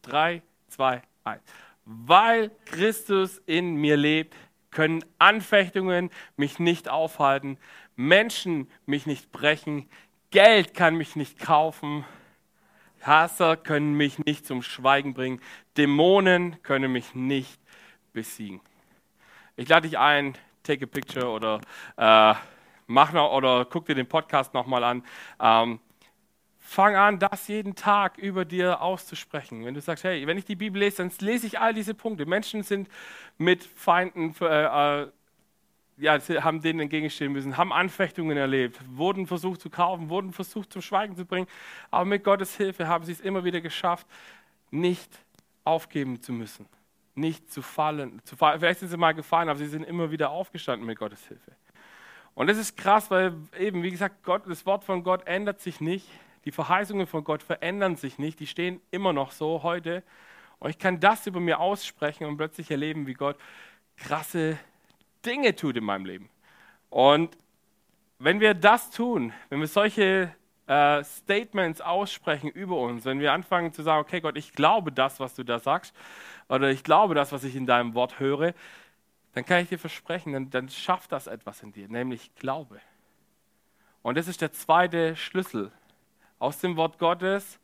Drei, 0.03 0.43
zwei, 0.69 1.03
eins. 1.25 1.43
Weil 1.85 2.51
Christus 2.67 3.43
in 3.47 3.77
mir 3.77 3.97
lebt, 3.97 4.35
können 4.71 5.05
Anfechtungen 5.19 6.11
mich 6.37 6.59
nicht 6.59 6.89
aufhalten, 6.89 7.59
Menschen 7.97 8.71
mich 8.87 9.07
nicht 9.07 9.33
brechen, 9.33 9.89
Geld 10.31 10.75
kann 10.75 10.97
mich 10.97 11.15
nicht 11.15 11.39
kaufen, 11.39 12.05
Hasser 13.01 13.57
können 13.57 13.95
mich 13.95 14.19
nicht 14.19 14.47
zum 14.47 14.63
Schweigen 14.63 15.15
bringen, 15.15 15.41
Dämonen 15.77 16.63
können 16.63 16.91
mich 16.91 17.15
nicht 17.15 17.61
besiegen. 18.13 18.61
Ich 19.57 19.69
lade 19.69 19.89
dich 19.89 19.99
ein, 19.99 20.37
take 20.65 20.85
a 20.85 20.89
picture 20.89 21.29
oder 21.29 21.61
äh, 21.97 22.35
mach 22.87 23.13
noch, 23.13 23.33
oder 23.33 23.65
guck 23.65 23.87
dir 23.87 23.95
den 23.95 24.09
Podcast 24.09 24.55
nochmal 24.55 24.85
an. 24.85 25.03
Ähm, 25.41 25.81
fang 26.59 26.97
an, 26.97 27.19
das 27.19 27.47
jeden 27.49 27.75
Tag 27.75 28.19
über 28.19 28.45
dir 28.45 28.81
auszusprechen. 28.81 29.65
Wenn 29.65 29.75
du 29.75 29.81
sagst, 29.81 30.05
hey, 30.05 30.27
wenn 30.27 30.39
ich 30.39 30.45
die 30.45 30.57
Bibel 30.57 30.81
lese, 30.81 30.99
dann 30.99 31.13
lese 31.21 31.47
ich 31.47 31.61
all 31.61 31.75
diese 31.75 31.95
Punkte. 31.95 32.27
Menschen 32.27 32.63
sind 32.63 32.89
mit 33.37 33.63
Feinden, 33.63 34.35
äh, 34.41 35.03
äh, 35.03 35.09
ja, 35.97 36.19
haben 36.43 36.61
denen 36.61 36.81
entgegenstehen 36.81 37.33
müssen, 37.33 37.57
haben 37.57 37.73
Anfechtungen 37.73 38.37
erlebt, 38.37 38.81
wurden 38.91 39.27
versucht 39.27 39.61
zu 39.61 39.71
kaufen, 39.71 40.09
wurden 40.09 40.33
versucht 40.33 40.73
zum 40.73 40.83
Schweigen 40.83 41.15
zu 41.17 41.25
bringen. 41.25 41.47
Aber 41.91 42.05
mit 42.05 42.25
Gottes 42.25 42.57
Hilfe 42.57 42.89
haben 42.89 43.05
sie 43.05 43.13
es 43.13 43.21
immer 43.21 43.45
wieder 43.45 43.61
geschafft, 43.61 44.07
nicht 44.71 45.11
aufgeben 45.63 46.21
zu 46.21 46.33
müssen, 46.33 46.67
nicht 47.15 47.53
zu 47.53 47.63
fallen. 47.63 48.21
Zu 48.25 48.37
fallen. 48.37 48.59
Vielleicht 48.59 48.81
sind 48.81 48.89
sie 48.89 48.97
mal 48.97 49.13
gefallen, 49.13 49.49
aber 49.49 49.59
sie 49.59 49.67
sind 49.67 49.85
immer 49.85 50.11
wieder 50.11 50.31
aufgestanden 50.31 50.87
mit 50.87 50.99
Gottes 50.99 51.25
Hilfe. 51.29 51.53
Und 52.35 52.49
das 52.49 52.59
ist 52.59 52.77
krass, 52.77 53.11
weil 53.11 53.35
eben, 53.59 53.83
wie 53.83 53.91
gesagt, 53.91 54.25
Gott, 54.25 54.43
das 54.47 54.67
Wort 54.67 54.85
von 54.85 55.05
Gott 55.05 55.27
ändert 55.27 55.61
sich 55.61 55.81
nicht. 55.81 56.07
Die 56.45 56.51
Verheißungen 56.51 57.07
von 57.07 57.25
Gott 57.25 57.43
verändern 57.43 57.97
sich 57.97 58.19
nicht. 58.19 58.41
Die 58.41 58.47
stehen 58.47 58.81
immer 58.91 59.13
noch 59.13 59.33
so 59.33 59.63
heute. 59.63 60.03
Und 60.59 60.71
ich 60.71 60.79
kann 60.79 61.01
das 61.01 61.27
über 61.27 61.41
mir 61.41 61.61
aussprechen 61.61 62.27
und 62.27 62.37
plötzlich 62.37 62.71
erleben, 62.71 63.07
wie 63.07 63.15
Gott 63.15 63.37
krasse 63.97 64.59
Dinge 65.25 65.55
tut 65.55 65.77
in 65.77 65.85
meinem 65.85 66.05
Leben. 66.05 66.29
Und 66.91 67.37
wenn 68.19 68.41
wir 68.41 68.55
das 68.55 68.91
tun, 68.91 69.33
wenn 69.49 69.61
wir 69.61 69.67
solche 69.67 70.35
äh, 70.67 71.05
Statements 71.05 71.81
aussprechen 71.81 72.49
über 72.49 72.79
uns, 72.79 73.05
wenn 73.05 73.21
wir 73.21 73.33
anfangen 73.33 73.73
zu 73.73 73.83
sagen, 73.83 74.01
okay 74.01 74.21
Gott, 74.21 74.37
ich 74.37 74.53
glaube 74.53 74.93
das, 74.93 75.21
was 75.21 75.35
du 75.35 75.45
da 75.45 75.59
sagst, 75.59 75.95
oder 76.49 76.71
ich 76.71 76.85
glaube 76.85 77.15
das, 77.15 77.33
was 77.33 77.45
ich 77.45 77.57
in 77.57 77.67
deinem 77.67 77.95
Wort 77.95 78.19
höre, 78.19 78.55
dann 79.35 79.45
kann 79.45 79.63
ich 79.63 79.69
dir 79.69 79.79
versprechen, 79.79 80.33
dann, 80.33 80.51
dann 80.51 80.69
schafft 80.69 81.13
das 81.13 81.27
etwas 81.27 81.63
in 81.63 81.73
dir, 81.73 81.89
nämlich 81.89 82.35
Glaube. 82.37 82.81
Und 84.03 84.17
das 84.17 84.29
ist 84.29 84.41
der 84.41 84.53
zweite 84.53 85.17
Schlüssel. 85.17 85.73
Aus 86.39 86.59
dem 86.61 86.77
Wort 86.77 86.99
Gottes 86.99 87.59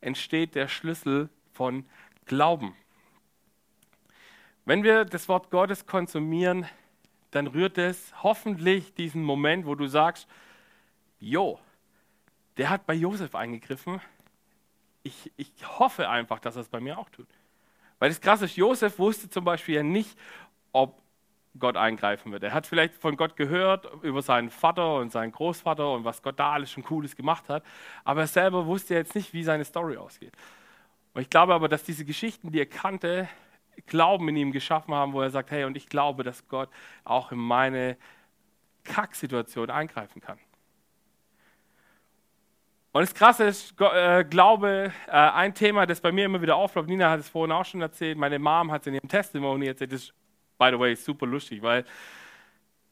entsteht 0.00 0.54
der 0.54 0.68
Schlüssel 0.68 1.28
von 1.52 1.84
Glauben. 2.26 2.76
Wenn 4.64 4.82
wir 4.82 5.04
das 5.04 5.28
Wort 5.28 5.50
Gottes 5.50 5.86
konsumieren, 5.86 6.66
dann 7.30 7.46
rührt 7.46 7.78
es 7.78 8.12
hoffentlich 8.22 8.94
diesen 8.94 9.22
Moment, 9.22 9.66
wo 9.66 9.74
du 9.74 9.86
sagst, 9.86 10.28
Jo, 11.18 11.58
der 12.56 12.70
hat 12.70 12.86
bei 12.86 12.94
Josef 12.94 13.34
eingegriffen. 13.34 14.00
Ich, 15.02 15.32
ich 15.36 15.50
hoffe 15.78 16.08
einfach, 16.08 16.40
dass 16.40 16.56
er 16.56 16.62
es 16.62 16.68
bei 16.68 16.80
mir 16.80 16.98
auch 16.98 17.08
tut. 17.08 17.28
Weil 17.98 18.10
das 18.10 18.20
Krasse 18.20 18.44
ist, 18.44 18.56
Josef 18.56 18.98
wusste 18.98 19.30
zum 19.30 19.44
Beispiel 19.44 19.76
ja 19.76 19.82
nicht, 19.82 20.18
ob 20.72 21.00
Gott 21.58 21.76
eingreifen 21.76 22.32
wird. 22.32 22.42
Er 22.42 22.52
hat 22.52 22.66
vielleicht 22.66 22.94
von 22.94 23.16
Gott 23.16 23.36
gehört 23.36 23.88
über 24.02 24.22
seinen 24.22 24.50
Vater 24.50 24.96
und 24.96 25.10
seinen 25.10 25.32
Großvater 25.32 25.92
und 25.92 26.04
was 26.04 26.22
Gott 26.22 26.38
da 26.38 26.52
alles 26.52 26.70
schon 26.70 26.84
Cooles 26.84 27.16
gemacht 27.16 27.48
hat, 27.48 27.64
aber 28.04 28.22
er 28.22 28.26
selber 28.26 28.66
wusste 28.66 28.94
jetzt 28.94 29.14
nicht, 29.14 29.32
wie 29.32 29.42
seine 29.42 29.64
Story 29.64 29.96
ausgeht. 29.96 30.32
Und 31.14 31.22
ich 31.22 31.30
glaube 31.30 31.54
aber, 31.54 31.68
dass 31.68 31.82
diese 31.82 32.04
Geschichten, 32.04 32.50
die 32.50 32.58
er 32.58 32.66
kannte, 32.66 33.28
Glauben 33.86 34.28
in 34.28 34.36
ihm 34.36 34.52
geschaffen 34.52 34.94
haben, 34.94 35.12
wo 35.12 35.20
er 35.20 35.30
sagt, 35.30 35.50
hey, 35.50 35.64
und 35.64 35.76
ich 35.76 35.88
glaube, 35.88 36.24
dass 36.24 36.48
Gott 36.48 36.70
auch 37.04 37.30
in 37.30 37.38
meine 37.38 37.98
Kacksituation 38.84 39.70
eingreifen 39.70 40.20
kann. 40.22 40.38
Und 42.92 43.02
das 43.02 43.14
Krasse 43.14 43.44
ist, 43.44 43.78
äh, 43.78 44.24
Glaube, 44.24 44.90
äh, 45.06 45.10
ein 45.10 45.54
Thema, 45.54 45.84
das 45.84 46.00
bei 46.00 46.12
mir 46.12 46.24
immer 46.24 46.40
wieder 46.40 46.56
aufläuft, 46.56 46.88
Nina 46.88 47.10
hat 47.10 47.20
es 47.20 47.28
vorhin 47.28 47.52
auch 47.52 47.66
schon 47.66 47.82
erzählt, 47.82 48.16
meine 48.16 48.38
Mom 48.38 48.72
hat 48.72 48.80
es 48.80 48.86
in 48.86 48.94
ihrem 48.94 49.08
Testimony 49.08 49.66
erzählt, 49.66 49.92
das 49.92 50.04
ist 50.04 50.14
by 50.58 50.70
the 50.72 50.78
way, 50.78 50.94
super 50.94 51.26
lustig, 51.26 51.62
weil 51.62 51.84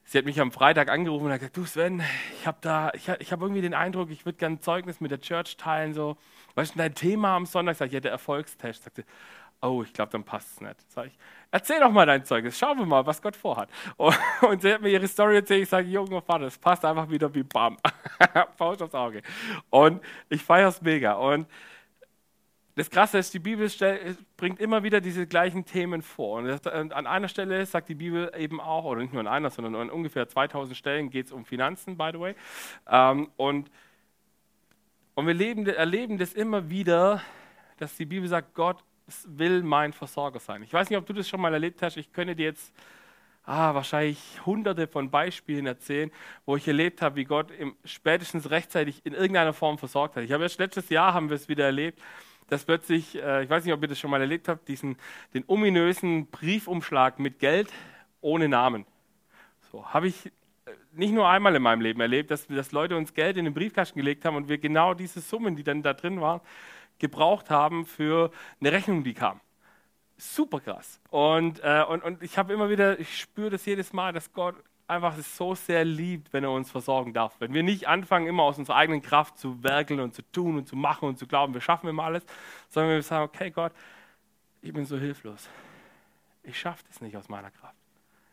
sie 0.04 0.18
hat 0.18 0.24
mich 0.24 0.40
am 0.40 0.52
Freitag 0.52 0.88
angerufen 0.88 1.26
und 1.26 1.32
hat 1.32 1.40
gesagt, 1.40 1.56
du 1.56 1.64
Sven, 1.64 2.02
ich 2.38 2.46
habe 2.46 2.58
da, 2.60 2.90
ich, 2.94 3.08
ich 3.08 3.32
habe 3.32 3.44
irgendwie 3.44 3.62
den 3.62 3.74
Eindruck, 3.74 4.10
ich 4.10 4.24
würde 4.24 4.38
gerne 4.38 4.60
Zeugnis 4.60 5.00
mit 5.00 5.10
der 5.10 5.20
Church 5.20 5.56
teilen, 5.56 5.94
so, 5.94 6.16
ist 6.56 6.74
denn 6.74 6.78
dein 6.78 6.94
Thema 6.94 7.36
am 7.36 7.46
Sonntag? 7.46 7.76
Sag 7.76 7.86
ich, 7.86 7.92
ja, 7.92 8.00
der 8.00 8.12
Erfolgstest. 8.12 8.84
Sagte, 8.84 9.04
oh, 9.60 9.82
ich 9.82 9.92
glaube, 9.92 10.12
dann 10.12 10.24
passt 10.24 10.52
es 10.52 10.60
nicht. 10.60 10.90
Sag 10.90 11.06
ich, 11.06 11.18
erzähl 11.50 11.80
doch 11.80 11.90
mal 11.90 12.06
dein 12.06 12.24
Zeugnis, 12.24 12.58
schauen 12.58 12.78
wir 12.78 12.86
mal, 12.86 13.04
was 13.06 13.20
Gott 13.20 13.36
vorhat. 13.36 13.68
Und, 13.96 14.16
und 14.42 14.62
sie 14.62 14.72
hat 14.72 14.82
mir 14.82 14.90
ihre 14.90 15.08
Story 15.08 15.36
erzählt, 15.36 15.62
ich 15.62 15.68
sage, 15.68 15.88
junger 15.88 16.22
Vater, 16.22 16.44
das 16.44 16.58
passt 16.58 16.84
einfach 16.84 17.08
wieder 17.08 17.34
wie 17.34 17.42
Bam. 17.42 17.76
Faust 18.56 18.82
aufs 18.82 18.94
Auge. 18.94 19.22
Und 19.70 20.02
ich 20.28 20.42
feiere 20.42 20.68
es 20.68 20.80
mega. 20.82 21.14
Und 21.14 21.46
das 22.76 22.90
Krasse 22.90 23.18
ist, 23.18 23.32
die 23.32 23.38
Bibel 23.38 23.70
bringt 24.36 24.58
immer 24.58 24.82
wieder 24.82 25.00
diese 25.00 25.28
gleichen 25.28 25.64
Themen 25.64 26.02
vor. 26.02 26.38
Und 26.38 26.66
an 26.66 27.06
einer 27.06 27.28
Stelle 27.28 27.64
sagt 27.66 27.88
die 27.88 27.94
Bibel 27.94 28.32
eben 28.36 28.60
auch, 28.60 28.84
oder 28.84 29.00
nicht 29.00 29.12
nur 29.12 29.20
an 29.20 29.28
einer, 29.28 29.50
sondern 29.50 29.76
an 29.76 29.90
ungefähr 29.90 30.28
2000 30.28 30.76
Stellen 30.76 31.10
geht 31.10 31.26
es 31.26 31.32
um 31.32 31.44
Finanzen, 31.44 31.96
by 31.96 32.10
the 32.12 32.18
way. 32.18 32.34
Ähm, 32.88 33.30
und, 33.36 33.70
und 35.14 35.26
wir 35.26 35.34
leben, 35.34 35.66
erleben 35.66 36.18
das 36.18 36.32
immer 36.32 36.68
wieder, 36.68 37.22
dass 37.78 37.96
die 37.96 38.06
Bibel 38.06 38.28
sagt, 38.28 38.54
Gott 38.54 38.82
will 39.24 39.62
mein 39.62 39.92
Versorger 39.92 40.40
sein. 40.40 40.62
Ich 40.64 40.72
weiß 40.72 40.90
nicht, 40.90 40.98
ob 40.98 41.06
du 41.06 41.12
das 41.12 41.28
schon 41.28 41.40
mal 41.40 41.52
erlebt 41.52 41.80
hast. 41.80 41.96
Ich 41.96 42.12
könnte 42.12 42.34
dir 42.34 42.46
jetzt 42.46 42.74
ah, 43.44 43.74
wahrscheinlich 43.74 44.18
hunderte 44.46 44.88
von 44.88 45.10
Beispielen 45.10 45.66
erzählen, 45.66 46.10
wo 46.44 46.56
ich 46.56 46.66
erlebt 46.66 47.02
habe, 47.02 47.16
wie 47.16 47.24
Gott 47.24 47.52
spätestens 47.84 48.50
rechtzeitig 48.50 49.04
in 49.04 49.12
irgendeiner 49.12 49.52
Form 49.52 49.78
versorgt 49.78 50.16
hat. 50.16 50.24
Ich 50.24 50.32
habe 50.32 50.42
erst 50.42 50.58
letztes 50.58 50.88
Jahr 50.88 51.14
haben 51.14 51.28
wir 51.28 51.36
es 51.36 51.48
wieder 51.48 51.66
erlebt 51.66 52.00
dass 52.48 52.64
plötzlich, 52.64 53.20
äh, 53.20 53.44
ich 53.44 53.50
weiß 53.50 53.64
nicht, 53.64 53.74
ob 53.74 53.82
ihr 53.82 53.88
das 53.88 53.98
schon 53.98 54.10
mal 54.10 54.20
erlebt 54.20 54.48
habt, 54.48 54.68
diesen, 54.68 54.96
den 55.32 55.44
ominösen 55.46 56.26
Briefumschlag 56.26 57.18
mit 57.18 57.38
Geld 57.38 57.72
ohne 58.20 58.48
Namen. 58.48 58.86
So 59.70 59.86
habe 59.92 60.08
ich 60.08 60.26
äh, 60.26 60.30
nicht 60.92 61.12
nur 61.12 61.28
einmal 61.28 61.54
in 61.54 61.62
meinem 61.62 61.80
Leben 61.80 62.00
erlebt, 62.00 62.30
dass, 62.30 62.46
dass 62.46 62.72
Leute 62.72 62.96
uns 62.96 63.14
Geld 63.14 63.36
in 63.36 63.44
den 63.44 63.54
Briefkasten 63.54 63.98
gelegt 63.98 64.24
haben 64.24 64.36
und 64.36 64.48
wir 64.48 64.58
genau 64.58 64.94
diese 64.94 65.20
Summen, 65.20 65.56
die 65.56 65.64
dann 65.64 65.82
da 65.82 65.94
drin 65.94 66.20
waren, 66.20 66.40
gebraucht 66.98 67.50
haben 67.50 67.86
für 67.86 68.30
eine 68.60 68.72
Rechnung, 68.72 69.04
die 69.04 69.14
kam. 69.14 69.40
Super 70.16 70.60
krass. 70.60 71.00
Und, 71.10 71.60
äh, 71.64 71.84
und, 71.88 72.04
und 72.04 72.22
ich 72.22 72.38
habe 72.38 72.52
immer 72.52 72.70
wieder, 72.70 73.00
ich 73.00 73.18
spüre 73.18 73.50
das 73.50 73.64
jedes 73.66 73.92
Mal, 73.92 74.12
dass 74.12 74.32
Gott 74.32 74.54
einfach 74.86 75.16
es 75.16 75.36
so 75.36 75.54
sehr 75.54 75.84
liebt, 75.84 76.32
wenn 76.32 76.44
er 76.44 76.50
uns 76.50 76.70
versorgen 76.70 77.12
darf. 77.12 77.36
Wenn 77.38 77.54
wir 77.54 77.62
nicht 77.62 77.88
anfangen, 77.88 78.26
immer 78.26 78.42
aus 78.42 78.58
unserer 78.58 78.76
eigenen 78.76 79.02
Kraft 79.02 79.38
zu 79.38 79.62
werkeln 79.62 80.00
und 80.00 80.14
zu 80.14 80.22
tun 80.30 80.58
und 80.58 80.68
zu 80.68 80.76
machen 80.76 81.08
und 81.08 81.18
zu 81.18 81.26
glauben, 81.26 81.54
wir 81.54 81.60
schaffen 81.60 81.88
immer 81.88 82.04
alles, 82.04 82.24
sondern 82.68 82.92
wir 82.92 83.02
sagen, 83.02 83.24
okay 83.24 83.50
Gott, 83.50 83.72
ich 84.62 84.72
bin 84.72 84.84
so 84.84 84.98
hilflos. 84.98 85.48
Ich 86.42 86.58
schaffe 86.58 86.84
das 86.88 87.00
nicht 87.00 87.16
aus 87.16 87.28
meiner 87.28 87.50
Kraft. 87.50 87.76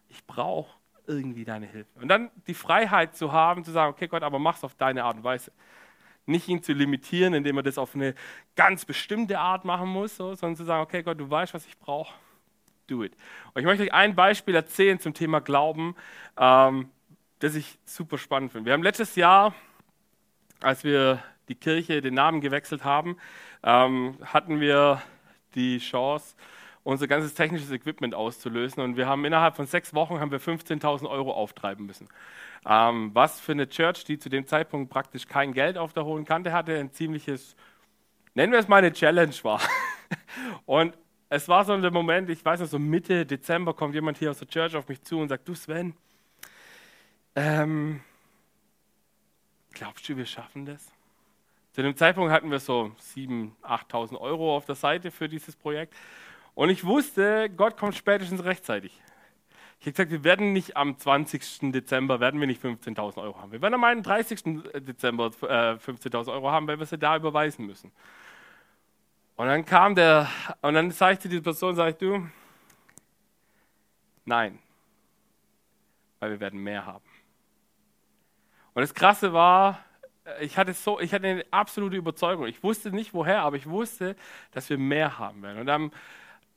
Ich 0.10 0.26
brauche 0.26 0.76
irgendwie 1.08 1.46
deine 1.46 1.66
Hilfe. 1.66 2.00
Und 2.00 2.10
dann 2.10 2.30
die 2.48 2.54
Freiheit 2.54 3.16
zu 3.16 3.32
haben, 3.32 3.64
zu 3.64 3.72
sagen, 3.72 3.92
okay 3.92 4.08
Gott, 4.08 4.24
aber 4.24 4.40
mach's 4.40 4.64
auf 4.64 4.76
deine 4.76 5.04
Art 5.04 5.18
und 5.18 5.24
Weise. 5.24 5.52
Nicht 6.26 6.48
ihn 6.48 6.62
zu 6.62 6.74
limitieren, 6.74 7.34
indem 7.34 7.58
er 7.58 7.64
das 7.64 7.78
auf 7.78 7.96
eine 7.96 8.14
ganz 8.56 8.86
bestimmte 8.86 9.40
Art 9.40 9.66
machen 9.66 9.88
muss, 9.88 10.18
so, 10.18 10.36
sondern 10.36 10.56
zu 10.56 10.66
sagen, 10.66 10.84
okay 10.84 11.02
Gott, 11.02 11.20
du 11.20 11.30
weißt, 11.30 11.54
was 11.54 11.66
ich 11.66 11.78
brauche. 11.80 12.14
Do 12.92 13.04
it. 13.04 13.14
Und 13.54 13.62
ich 13.62 13.66
möchte 13.66 13.84
euch 13.84 13.94
ein 13.94 14.16
Beispiel 14.16 14.54
erzählen 14.54 15.00
zum 15.00 15.14
Thema 15.14 15.40
Glauben, 15.40 15.96
ähm, 16.38 16.90
das 17.40 17.56
ich 17.56 17.80
super 17.86 18.18
spannend 18.18 18.52
finde. 18.52 18.66
Wir 18.66 18.74
haben 18.74 18.84
letztes 18.84 19.16
Jahr, 19.16 19.56
als 20.62 20.84
wir 20.84 21.24
die 21.48 21.56
Kirche 21.56 22.02
den 22.02 22.14
Namen 22.14 22.42
gewechselt 22.42 22.84
haben, 22.84 23.18
ähm, 23.64 24.18
hatten 24.24 24.60
wir 24.60 25.02
die 25.56 25.80
Chance, 25.80 26.36
unser 26.84 27.08
ganzes 27.08 27.34
technisches 27.34 27.72
Equipment 27.72 28.14
auszulösen. 28.14 28.84
Und 28.84 28.98
wir 28.98 29.08
haben 29.08 29.24
innerhalb 29.26 29.56
von 29.56 29.68
sechs 29.68 29.94
Wochen 29.94 30.20
haben 30.20 30.32
wir 30.32 30.42
15.000 30.42 31.10
Euro 31.10 31.32
auftreiben 31.32 31.86
müssen. 31.86 32.10
Ähm, 32.68 33.12
was 33.14 33.40
für 33.40 33.54
eine 33.54 33.70
Church, 33.70 34.04
die 34.04 34.20
zu 34.20 34.30
dem 34.30 34.48
Zeitpunkt 34.48 34.92
praktisch 34.92 35.28
kein 35.28 35.54
Geld 35.54 35.78
auf 35.78 35.94
der 35.94 36.06
hohen 36.06 36.26
Kante 36.26 36.52
hatte, 36.52 36.78
ein 36.78 36.92
ziemliches, 36.92 37.56
nennen 38.34 38.52
wir 38.52 38.60
es 38.60 38.68
mal 38.68 38.78
eine 38.78 38.94
Challenge 38.94 39.34
war. 39.44 39.62
Und 40.66 40.98
es 41.32 41.48
war 41.48 41.64
so 41.64 41.78
der 41.78 41.92
Moment, 41.92 42.30
ich 42.30 42.44
weiß 42.44 42.60
noch, 42.60 42.68
so 42.68 42.78
Mitte 42.78 43.26
Dezember 43.26 43.74
kommt 43.74 43.96
jemand 43.96 44.18
hier 44.18 44.32
aus 44.32 44.40
der 44.40 44.50
Church 44.50 44.76
auf 44.76 44.90
mich 44.90 45.02
zu 45.02 45.18
und 45.18 45.30
sagt, 45.30 45.48
du 45.48 45.56
Sven, 45.56 45.94
ähm, 47.38 48.02
glaubst 49.72 50.10
du, 50.10 50.18
wir 50.18 50.26
schaffen 50.26 50.66
das? 50.66 50.92
Zu 51.72 51.84
dem 51.84 51.96
Zeitpunkt 51.96 52.34
hatten 52.34 52.52
wir 52.52 52.60
so 52.60 52.92
7.000, 53.16 53.52
8.000 53.64 54.20
Euro 54.20 54.58
auf 54.58 54.66
der 54.66 54.76
Seite 54.76 55.10
für 55.10 55.30
dieses 55.30 55.56
Projekt. 55.56 55.96
Und 56.54 56.70
ich 56.70 56.84
wusste, 56.84 57.50
Gott 57.50 57.78
kommt 57.78 57.96
spätestens 57.96 58.44
rechtzeitig. 58.44 58.92
Ich 59.80 59.86
habe 59.86 59.94
gesagt, 59.94 60.12
wir 60.12 60.26
werden 60.26 60.52
nicht 60.52 60.76
am 60.76 60.98
20. 60.98 61.72
Dezember, 61.72 62.20
werden 62.20 62.42
wir 62.42 62.48
nicht 62.48 62.62
15.000 62.62 63.22
Euro 63.22 63.40
haben. 63.40 63.54
Wir 63.54 63.62
werden 63.62 63.82
am 63.82 64.04
30. 64.04 64.44
Dezember 64.86 65.28
äh, 65.44 65.78
15.000 65.78 66.34
Euro 66.34 66.52
haben, 66.52 66.68
weil 66.68 66.78
wir 66.78 66.86
sie 66.86 66.98
da 66.98 67.16
überweisen 67.16 67.66
müssen. 67.66 67.94
Und 69.36 69.48
dann 69.48 69.66
kam 69.66 69.96
der, 69.96 70.30
und 70.62 70.74
dann 70.74 70.92
sagte 70.92 71.28
die 71.28 71.42
Person, 71.42 71.76
sag 71.76 71.90
ich, 71.90 71.98
du, 71.98 72.28
nein, 74.26 74.60
weil 76.20 76.32
wir 76.32 76.40
werden 76.40 76.62
mehr 76.62 76.86
haben. 76.86 77.06
Und 78.74 78.82
das 78.82 78.94
Krasse 78.94 79.34
war, 79.34 79.84
ich 80.40 80.58
hatte, 80.58 80.74
so, 80.74 80.98
ich 81.00 81.14
hatte 81.14 81.28
eine 81.28 81.46
absolute 81.52 81.98
Überzeugung. 81.98 82.46
Ich 82.46 82.64
wusste 82.64 82.92
nicht 82.92 83.14
woher, 83.14 83.42
aber 83.42 83.58
ich 83.58 83.68
wusste, 83.68 84.16
dass 84.52 84.70
wir 84.70 84.78
mehr 84.78 85.20
haben 85.20 85.42
werden. 85.42 85.60
Und 85.60 85.70
am 85.70 85.92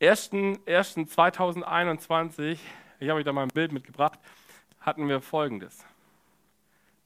1.1.2021, 0.00 2.58
ich 3.00 3.08
habe 3.08 3.18
euch 3.18 3.24
da 3.24 3.32
mal 3.32 3.42
ein 3.42 3.48
Bild 3.48 3.72
mitgebracht, 3.72 4.20
hatten 4.80 5.08
wir 5.08 5.20
folgendes: 5.20 5.84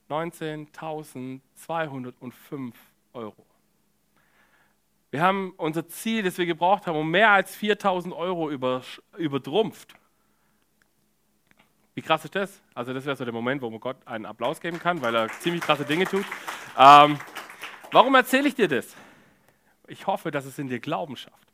19.205 0.09 2.73
Euro. 3.13 3.48
Wir 5.11 5.21
haben 5.21 5.53
unser 5.57 5.87
Ziel, 5.87 6.21
das 6.21 6.37
wir 6.37 6.45
gebraucht 6.45 6.85
haben, 6.85 6.97
um 6.97 7.09
mehr 7.09 7.31
als 7.31 7.57
4.000 7.57 8.15
Euro 8.15 8.51
über, 8.51 8.83
übertrumpft. 9.17 9.95
Wie 11.95 12.01
krass 12.01 12.23
ist 12.23 12.35
das? 12.35 12.61
Also 12.75 12.93
das 12.93 13.05
wäre 13.05 13.15
so 13.15 13.25
der 13.25 13.33
Moment, 13.33 13.61
wo 13.61 13.69
man 13.69 13.79
Gott 13.79 13.97
einen 14.05 14.25
Applaus 14.25 14.61
geben 14.61 14.79
kann, 14.79 15.01
weil 15.01 15.15
er 15.15 15.27
ziemlich 15.39 15.63
krasse 15.63 15.83
Dinge 15.83 16.05
tut. 16.05 16.25
Ähm, 16.77 17.17
warum 17.91 18.15
erzähle 18.15 18.47
ich 18.47 18.55
dir 18.55 18.67
das? 18.67 18.95
Ich 19.87 20.05
hoffe, 20.05 20.29
dass 20.29 20.45
es 20.45 20.59
in 20.59 20.67
dir 20.67 20.79
Glauben 20.79 21.17
schafft. 21.17 21.47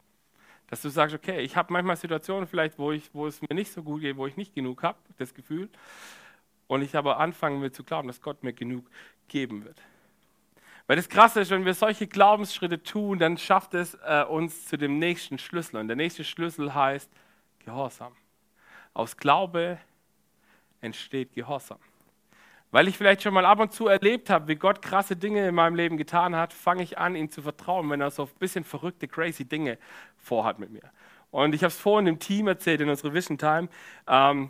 Dass 0.67 0.81
du 0.81 0.89
sagst, 0.89 1.15
okay, 1.15 1.39
ich 1.39 1.55
habe 1.55 1.71
manchmal 1.71 1.95
Situationen 1.95 2.47
vielleicht, 2.47 2.77
wo, 2.77 2.91
ich, 2.91 3.09
wo 3.13 3.25
es 3.25 3.41
mir 3.41 3.55
nicht 3.55 3.71
so 3.71 3.81
gut 3.83 4.01
geht, 4.01 4.17
wo 4.17 4.27
ich 4.27 4.35
nicht 4.35 4.53
genug 4.53 4.83
habe, 4.83 4.97
das 5.17 5.33
Gefühl. 5.33 5.69
Und 6.67 6.81
ich 6.81 6.95
aber 6.95 7.19
anfangen 7.19 7.61
will 7.61 7.71
zu 7.71 7.83
glauben, 7.83 8.07
dass 8.07 8.21
Gott 8.21 8.43
mir 8.43 8.53
genug 8.53 8.85
geben 9.27 9.63
wird. 9.63 9.81
Weil 10.87 10.97
das 10.97 11.09
Krasse 11.09 11.41
ist, 11.41 11.49
wenn 11.49 11.65
wir 11.65 11.73
solche 11.73 12.07
Glaubensschritte 12.07 12.81
tun, 12.83 13.17
dann 13.17 13.37
schafft 13.37 13.73
es 13.73 13.95
äh, 14.05 14.23
uns 14.27 14.65
zu 14.65 14.77
dem 14.77 14.99
nächsten 14.99 15.39
Schlüssel. 15.39 15.77
Und 15.77 15.87
der 15.87 15.95
nächste 15.95 16.23
Schlüssel 16.23 16.73
heißt 16.75 17.09
Gehorsam. 17.59 18.13
Aus 18.93 19.17
Glaube 19.17 19.79
entsteht 20.81 21.33
Gehorsam. 21.33 21.79
Weil 22.71 22.87
ich 22.87 22.97
vielleicht 22.97 23.23
schon 23.23 23.33
mal 23.33 23.45
ab 23.45 23.59
und 23.59 23.71
zu 23.71 23.87
erlebt 23.87 24.29
habe, 24.29 24.47
wie 24.47 24.55
Gott 24.55 24.81
krasse 24.81 25.15
Dinge 25.15 25.47
in 25.47 25.55
meinem 25.55 25.75
Leben 25.75 25.97
getan 25.97 26.35
hat, 26.35 26.53
fange 26.53 26.83
ich 26.83 26.97
an, 26.97 27.15
ihm 27.15 27.31
zu 27.31 27.41
vertrauen, 27.41 27.89
wenn 27.89 28.01
er 28.01 28.11
so 28.11 28.23
ein 28.23 28.29
bisschen 28.37 28.63
verrückte, 28.63 29.07
crazy 29.07 29.45
Dinge 29.45 29.77
vorhat 30.17 30.59
mit 30.59 30.71
mir. 30.71 30.83
Und 31.31 31.55
ich 31.55 31.63
habe 31.63 31.69
es 31.69 31.77
vorhin 31.77 32.07
im 32.07 32.19
Team 32.19 32.47
erzählt, 32.47 32.81
in 32.81 32.89
unserer 32.89 33.13
Vision 33.13 33.37
Time. 33.37 33.69
Ähm, 34.07 34.49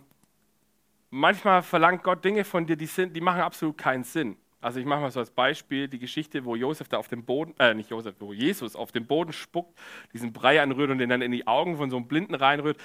manchmal 1.12 1.62
verlangt 1.62 2.04
Gott 2.04 2.26
Dinge 2.26 2.44
von 2.44 2.66
dir, 2.66 2.76
die, 2.76 2.88
sind, 2.88 3.16
die 3.16 3.22
machen 3.22 3.42
absolut 3.42 3.78
keinen 3.78 4.04
Sinn. 4.04 4.38
Also 4.66 4.80
ich 4.80 4.86
mache 4.88 5.00
mal 5.00 5.12
so 5.12 5.20
als 5.20 5.30
Beispiel 5.30 5.88
die 5.88 6.00
Geschichte, 6.00 6.44
wo 6.44 6.56
Josef 6.56 6.90
da 6.90 6.98
auf 6.98 7.08
dem 7.08 7.24
Boden, 7.24 7.54
äh 7.60 7.76
nicht 7.76 7.92
Josef, 7.92 8.16
wo 8.18 8.34
Jesus 8.34 8.76
auf 8.76 8.92
dem 8.92 9.06
Boden 9.06 9.32
spuckt, 9.32 9.78
diesen 10.12 10.34
Brei 10.34 10.60
anrührt 10.60 10.90
und 10.90 10.98
den 10.98 11.08
dann 11.08 11.22
in 11.22 11.32
die 11.32 11.46
Augen 11.46 11.78
von 11.78 11.92
so 11.92 11.98
einem 11.98 12.08
Blinden 12.08 12.34
reinrührt. 12.34 12.78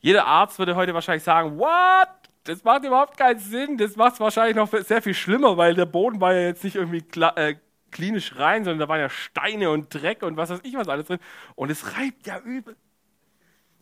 Jeder 0.00 0.26
Arzt 0.26 0.58
würde 0.58 0.76
heute 0.76 0.92
wahrscheinlich 0.92 1.22
sagen, 1.22 1.58
what? 1.58 2.08
Das 2.44 2.62
macht 2.64 2.84
überhaupt 2.84 3.16
keinen 3.16 3.38
Sinn. 3.38 3.78
Das 3.78 3.96
macht 3.96 4.12
es 4.12 4.20
wahrscheinlich 4.20 4.56
noch 4.56 4.68
sehr 4.68 5.00
viel 5.00 5.14
schlimmer, 5.14 5.56
weil 5.56 5.74
der 5.74 5.86
Boden 5.86 6.20
war 6.20 6.34
ja 6.34 6.42
jetzt 6.42 6.64
nicht 6.64 6.76
irgendwie 6.76 7.02
äh, 7.18 7.54
klinisch 7.90 8.36
rein, 8.36 8.64
sondern 8.64 8.80
da 8.80 8.88
waren 8.88 9.00
ja 9.00 9.08
Steine 9.08 9.70
und 9.70 9.88
Dreck 9.88 10.22
und 10.22 10.36
was 10.36 10.50
weiß 10.50 10.60
ich 10.64 10.74
was 10.74 10.88
alles 10.88 11.06
drin. 11.06 11.18
Und 11.54 11.70
es 11.70 11.96
reibt 11.96 12.26
ja 12.26 12.40
übel. 12.40 12.76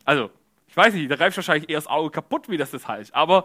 Also, 0.05 0.31
ich 0.71 0.77
weiß 0.77 0.93
nicht, 0.93 1.11
da 1.11 1.15
reibt 1.15 1.35
wahrscheinlich 1.35 1.69
eher 1.69 1.79
das 1.79 1.87
Auge 1.87 2.11
kaputt, 2.11 2.47
wie 2.47 2.55
das 2.55 2.71
das 2.71 2.87
heißt. 2.87 3.13
Aber, 3.13 3.43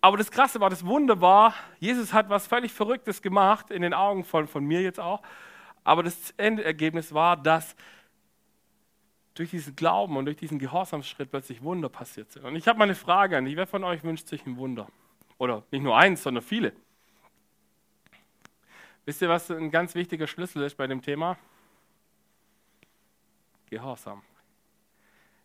aber 0.00 0.16
das 0.16 0.30
Krasse 0.30 0.60
war, 0.60 0.70
das 0.70 0.84
Wunder 0.86 1.20
war, 1.20 1.54
Jesus 1.78 2.12
hat 2.12 2.28
was 2.30 2.46
völlig 2.46 2.72
Verrücktes 2.72 3.20
gemacht, 3.20 3.70
in 3.70 3.82
den 3.82 3.92
Augen 3.92 4.24
von, 4.24 4.48
von 4.48 4.64
mir 4.64 4.80
jetzt 4.80 4.98
auch. 4.98 5.22
Aber 5.84 6.02
das 6.02 6.32
Endergebnis 6.36 7.12
war, 7.12 7.36
dass 7.36 7.76
durch 9.34 9.50
diesen 9.50 9.76
Glauben 9.76 10.16
und 10.16 10.24
durch 10.24 10.36
diesen 10.36 10.58
Gehorsamsschritt 10.58 11.30
plötzlich 11.30 11.62
Wunder 11.62 11.88
passiert 11.88 12.30
sind. 12.32 12.44
Und 12.44 12.56
ich 12.56 12.66
habe 12.66 12.78
mal 12.78 12.84
eine 12.84 12.94
Frage 12.94 13.36
an 13.36 13.44
dich. 13.44 13.56
Wer 13.56 13.66
von 13.66 13.84
euch 13.84 14.02
wünscht 14.02 14.28
sich 14.28 14.44
ein 14.46 14.56
Wunder? 14.56 14.88
Oder 15.38 15.64
nicht 15.70 15.82
nur 15.82 15.96
eins, 15.96 16.22
sondern 16.22 16.42
viele. 16.42 16.72
Wisst 19.04 19.22
ihr, 19.22 19.28
was 19.28 19.50
ein 19.50 19.70
ganz 19.70 19.94
wichtiger 19.94 20.26
Schlüssel 20.26 20.62
ist 20.62 20.76
bei 20.76 20.86
dem 20.86 21.00
Thema? 21.00 21.38
Gehorsam. 23.70 24.22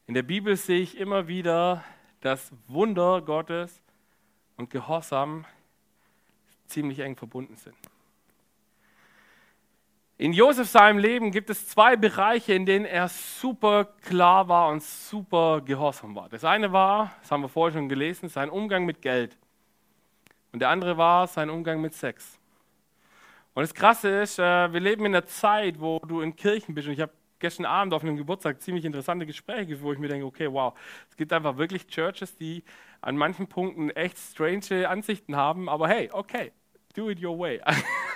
In 0.08 0.13
der 0.13 0.24
Bibel 0.24 0.56
sehe 0.56 0.82
ich 0.82 0.98
immer 0.98 1.28
wieder, 1.28 1.84
dass 2.22 2.52
Wunder 2.68 3.22
Gottes 3.22 3.82
und 4.58 4.70
Gehorsam 4.70 5.46
ziemlich 6.68 7.00
eng 7.00 7.15
verbunden 7.15 7.56
sind. 7.58 7.76
In 10.18 10.32
Josef 10.32 10.70
seinem 10.70 10.98
Leben 10.98 11.32
gibt 11.32 11.50
es 11.50 11.68
zwei 11.68 11.98
Bereiche, 11.98 12.54
in 12.54 12.65
denen 12.65 12.86
er 12.86 13.10
super 13.10 13.84
klar 14.02 14.48
war 14.48 14.70
und 14.70 14.82
super 14.82 15.60
gehorsam 15.60 16.15
war. 16.15 16.30
Das 16.30 16.46
eine 16.46 16.72
war, 16.72 17.13
das 17.22 17.32
haben 17.32 17.41
wir 17.41 17.50
vorher 17.50 17.78
schon 17.78 17.89
gelesen, 17.89 18.30
sein 18.30 18.50
Umgang 18.50 18.86
mit 18.86 19.02
Geld. 19.02 19.38
Und 20.54 20.60
der 20.60 20.70
andere 20.70 20.96
war 20.96 21.28
sein 21.28 21.50
Umgang 21.50 21.82
mit 21.82 21.94
Sex. 21.94 22.39
Und 23.54 23.63
das 23.63 23.74
Krasse 23.74 24.22
ist, 24.22 24.39
äh, 24.39 24.72
wir 24.72 24.80
leben 24.80 25.06
in 25.06 25.15
einer 25.15 25.26
Zeit, 25.26 25.82
wo 25.82 26.00
du 26.00 26.22
in 26.22 26.34
Kirchen 26.34 26.74
bist. 26.74 26.88
Und 26.88 26.94
ich 26.94 27.02
habe 27.02 27.12
gestern 27.39 27.65
Abend 27.65 27.93
auf 27.93 28.04
einem 28.04 28.17
Geburtstag 28.17 28.62
ziemlich 28.62 28.86
interessante 28.86 29.26
Gespräche, 29.26 29.82
wo 29.82 29.93
ich 29.93 30.00
mir 30.00 30.08
denke, 30.08 30.26
okay, 30.26 30.52
wow, 30.52 30.74
es 31.10 31.15
gibt 31.15 31.34
einfach 31.34 31.58
wirklich 31.58 31.88
Churches, 31.88 32.36
die 32.38 32.63
an 33.02 33.17
manchen 33.17 33.48
Punkten 33.48 33.89
echt 33.91 34.17
strange 34.17 34.88
Ansichten 34.88 35.36
haben. 35.36 35.69
Aber 35.69 35.88
hey, 35.88 36.10
okay, 36.12 36.52
do 36.95 37.10
it 37.10 37.24
your 37.24 37.38
way. 37.38 37.62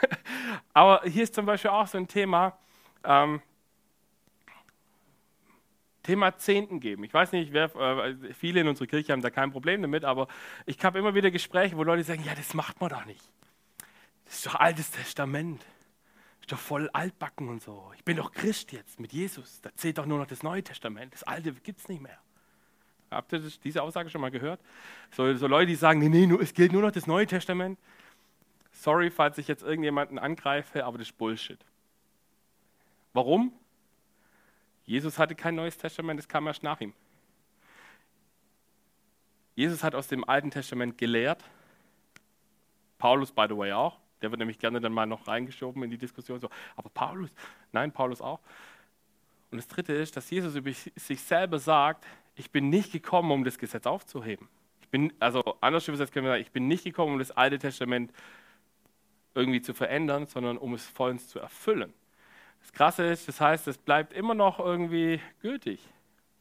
Aber 0.73 1.01
hier 1.03 1.23
ist 1.23 1.36
zum 1.36 1.45
Beispiel 1.45 1.71
auch 1.71 1.88
so 1.88 1.97
ein 1.97 2.08
Thema, 2.08 2.58
ähm, 3.03 3.41
Thema 6.03 6.36
Zehnten 6.38 6.79
geben. 6.79 7.03
Ich 7.03 7.13
weiß 7.13 7.34
nicht, 7.34 7.53
wer, 7.53 7.75
äh, 7.75 8.34
viele 8.34 8.62
in 8.62 8.67
unserer 8.67 8.88
Kirche 8.88 9.12
haben 9.12 9.21
da 9.21 9.29
kein 9.29 9.51
Problem 9.51 9.82
damit, 9.82 10.03
aber 10.05 10.27
ich 10.65 10.84
habe 10.84 10.97
immer 10.97 11.13
wieder 11.13 11.29
Gespräche, 11.29 11.77
wo 11.77 11.84
Leute 11.84 12.03
sagen, 12.03 12.23
ja, 12.23 12.34
das 12.34 12.53
macht 12.53 12.79
man 12.82 12.89
doch 12.89 13.05
nicht. 13.05 13.21
Das 14.25 14.36
ist 14.36 14.45
doch 14.47 14.55
Altes 14.55 14.89
Testament. 14.91 15.63
Doch 16.49 16.57
voll 16.57 16.89
altbacken 16.93 17.47
und 17.47 17.62
so. 17.62 17.91
Ich 17.95 18.03
bin 18.03 18.17
doch 18.17 18.31
Christ 18.31 18.71
jetzt 18.71 18.99
mit 18.99 19.13
Jesus. 19.13 19.62
Da 19.62 19.69
zählt 19.75 19.99
doch 19.99 20.07
nur 20.07 20.17
noch 20.17 20.25
das 20.25 20.41
Neue 20.41 20.63
Testament. 20.63 21.13
Das 21.13 21.23
Alte 21.23 21.53
gibt 21.53 21.79
es 21.79 21.88
nicht 21.88 22.01
mehr. 22.01 22.17
Habt 23.12 23.31
ihr 23.33 23.39
diese 23.63 23.83
Aussage 23.83 24.09
schon 24.09 24.21
mal 24.21 24.31
gehört? 24.31 24.59
So, 25.12 25.31
so 25.35 25.45
Leute, 25.45 25.67
die 25.67 25.75
sagen, 25.75 25.99
nee, 25.99 26.09
nee, 26.09 26.31
es 26.41 26.55
gilt 26.55 26.71
nur 26.71 26.81
noch 26.81 26.91
das 26.91 27.05
Neue 27.05 27.27
Testament. 27.27 27.77
Sorry, 28.71 29.12
falls 29.12 29.38
ich 29.38 29.47
jetzt 29.47 29.62
irgendjemanden 29.62 30.17
angreife, 30.17 30.85
aber 30.85 30.97
das 30.97 31.09
ist 31.09 31.17
Bullshit. 31.17 31.59
Warum? 33.13 33.53
Jesus 34.85 35.19
hatte 35.19 35.35
kein 35.35 35.53
neues 35.53 35.77
Testament, 35.77 36.19
es 36.19 36.27
kam 36.27 36.47
erst 36.47 36.63
nach 36.63 36.81
ihm. 36.81 36.93
Jesus 39.55 39.83
hat 39.83 39.93
aus 39.93 40.07
dem 40.07 40.23
Alten 40.27 40.49
Testament 40.49 40.97
gelehrt. 40.97 41.43
Paulus, 42.97 43.31
by 43.31 43.45
the 43.47 43.55
way, 43.55 43.71
auch. 43.71 43.99
Der 44.21 44.32
wird 44.32 44.39
nämlich 44.39 44.60
gerne 44.60 44.82
dann 44.82 44.93
mal 44.93 45.05
noch 45.05 45.27
reingeschoben 45.27 45.84
in 45.84 45.91
die 45.91 45.97
Diskussion. 45.97 46.39
So, 46.39 46.49
aber 46.75 46.89
Paulus, 46.89 47.29
nein, 47.71 47.91
Paulus 47.91 48.21
auch. 48.21 48.39
Und 49.51 49.58
das 49.58 49.67
Dritte 49.67 49.93
ist, 49.93 50.15
dass 50.15 50.29
Jesus 50.29 50.55
über 50.55 50.71
sich 50.71 51.21
selber 51.21 51.60
sagt, 51.60 52.05
ich 52.36 52.51
bin 52.51 52.69
nicht 52.69 52.91
gekommen, 52.91 53.32
um 53.32 53.43
das 53.43 53.58
Gesetz 53.58 53.86
aufzuheben 53.86 54.47
bin, 54.91 55.13
also 55.19 55.58
anders 55.62 55.88
übersetzt 55.88 56.13
können 56.13 56.25
wir 56.25 56.34
sagen, 56.34 56.41
ich 56.41 56.51
bin 56.51 56.67
nicht 56.67 56.84
gekommen, 56.84 57.13
um 57.13 57.19
das 57.19 57.32
Alte 57.32 57.60
Testament 57.60 58.12
irgendwie 59.36 59.62
zu 59.62 59.73
verändern, 59.73 60.25
sondern 60.27 60.58
um 60.58 60.73
es 60.73 60.86
vollends 60.88 61.27
zu 61.27 61.39
erfüllen. 61.39 61.93
Das 62.62 62.73
Krasse 62.73 63.05
ist, 63.05 63.27
das 63.27 63.39
heißt, 63.39 63.67
es 63.67 63.77
bleibt 63.77 64.13
immer 64.13 64.34
noch 64.34 64.60
irgendwie 64.60 65.21
gültig. 65.41 65.79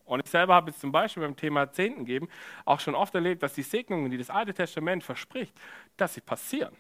Und 0.05 0.25
ich 0.25 0.31
selber 0.31 0.55
habe 0.55 0.71
jetzt 0.71 0.81
zum 0.81 0.91
Beispiel 0.91 1.23
beim 1.23 1.37
Thema 1.37 1.71
Zehnten 1.71 2.07
geben 2.07 2.29
auch 2.65 2.81
schon 2.81 2.95
oft 2.95 3.15
erlebt, 3.15 3.43
dass 3.43 3.53
die 3.53 3.63
Segnungen, 3.63 4.11
die 4.11 4.17
das 4.17 4.31
Alte 4.31 4.55
Testament 4.55 5.05
verspricht, 5.05 5.55
dass 5.97 6.15
sie 6.15 6.23
passieren. 6.23 6.75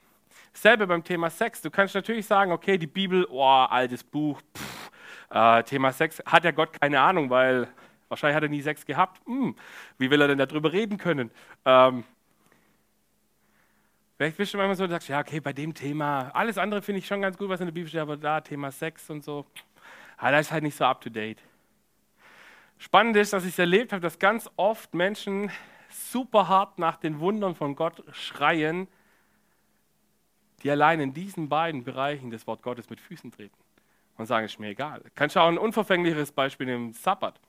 Selbe 0.60 0.86
beim 0.86 1.04
Thema 1.04 1.30
Sex. 1.30 1.62
Du 1.62 1.70
kannst 1.70 1.94
natürlich 1.94 2.26
sagen, 2.26 2.52
okay, 2.52 2.78
die 2.78 2.86
Bibel, 2.86 3.26
oh, 3.30 3.42
altes 3.42 4.02
Buch, 4.02 4.40
pff, 4.56 4.90
äh, 5.30 5.62
Thema 5.62 5.92
Sex, 5.92 6.22
hat 6.26 6.44
ja 6.44 6.50
Gott 6.50 6.80
keine 6.80 7.00
Ahnung, 7.00 7.30
weil 7.30 7.68
wahrscheinlich 8.08 8.36
hat 8.36 8.42
er 8.42 8.48
nie 8.48 8.62
Sex 8.62 8.84
gehabt. 8.84 9.20
Hm, 9.26 9.54
wie 9.98 10.10
will 10.10 10.20
er 10.20 10.28
denn 10.28 10.38
darüber 10.38 10.72
reden 10.72 10.98
können? 10.98 11.30
Ähm, 11.64 12.04
Vielleicht 14.18 14.36
bist 14.36 14.52
du 14.52 14.58
manchmal 14.58 14.74
so 14.74 14.82
und 14.82 14.90
sagst, 14.90 15.06
ja, 15.06 15.20
okay, 15.20 15.38
bei 15.38 15.52
dem 15.52 15.72
Thema, 15.72 16.30
alles 16.34 16.58
andere 16.58 16.82
finde 16.82 16.98
ich 16.98 17.06
schon 17.06 17.22
ganz 17.22 17.38
gut, 17.38 17.48
was 17.48 17.60
in 17.60 17.66
der 17.66 17.72
Bibel 17.72 17.88
steht, 17.88 18.00
aber 18.00 18.16
da, 18.16 18.40
Thema 18.40 18.72
Sex 18.72 19.08
und 19.10 19.22
so, 19.22 19.46
ah, 20.16 20.32
das 20.32 20.46
ist 20.46 20.52
halt 20.52 20.64
nicht 20.64 20.76
so 20.76 20.84
up 20.84 21.00
to 21.00 21.08
date. 21.08 21.40
Spannend 22.78 23.14
ist, 23.16 23.32
dass 23.32 23.44
ich 23.44 23.50
es 23.50 23.60
erlebt 23.60 23.92
habe, 23.92 24.02
dass 24.02 24.18
ganz 24.18 24.50
oft 24.56 24.92
Menschen 24.92 25.52
super 25.88 26.48
hart 26.48 26.80
nach 26.80 26.96
den 26.96 27.20
Wundern 27.20 27.54
von 27.54 27.76
Gott 27.76 28.02
schreien, 28.10 28.88
die 30.62 30.70
allein 30.70 31.00
in 31.00 31.14
diesen 31.14 31.48
beiden 31.48 31.84
Bereichen 31.84 32.30
das 32.30 32.46
Wort 32.46 32.62
Gottes 32.62 32.90
mit 32.90 33.00
Füßen 33.00 33.30
treten 33.30 33.56
und 34.16 34.26
sagen, 34.26 34.44
es 34.44 34.52
ist 34.52 34.58
mir 34.58 34.68
egal. 34.68 35.02
Kannst 35.14 35.36
du 35.36 35.40
auch 35.40 35.48
ein 35.48 35.58
unverfänglicheres 35.58 36.32
Beispiel 36.32 36.66
nehmen, 36.66 36.92
Sabbat. 36.92 37.40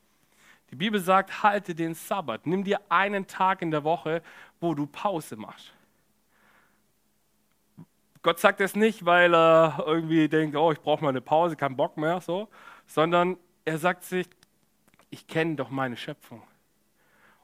Die 0.71 0.75
Bibel 0.75 0.99
sagt, 0.99 1.41
halte 1.41 1.73
den 1.73 1.95
Sabbat. 1.95 2.45
Nimm 2.45 2.63
dir 2.63 2.79
einen 2.89 3.25
Tag 3.25 3.61
in 3.61 3.71
der 3.71 3.83
Woche, 3.83 4.21
wo 4.59 4.75
du 4.75 4.85
Pause 4.85 5.35
machst. 5.35 5.73
Gott 8.21 8.39
sagt 8.39 8.61
es 8.61 8.75
nicht, 8.75 9.05
weil 9.05 9.33
er 9.33 9.83
irgendwie 9.87 10.27
denkt, 10.27 10.55
oh, 10.55 10.71
ich 10.71 10.79
brauche 10.79 11.03
mal 11.03 11.09
eine 11.09 11.21
Pause, 11.21 11.55
keinen 11.55 11.77
Bock 11.77 11.97
mehr, 11.97 12.19
so, 12.21 12.49
sondern 12.85 13.37
er 13.65 13.77
sagt 13.77 14.03
sich, 14.03 14.27
ich 15.09 15.25
kenne 15.25 15.55
doch 15.55 15.69
meine 15.69 15.97
Schöpfung. 15.97 16.43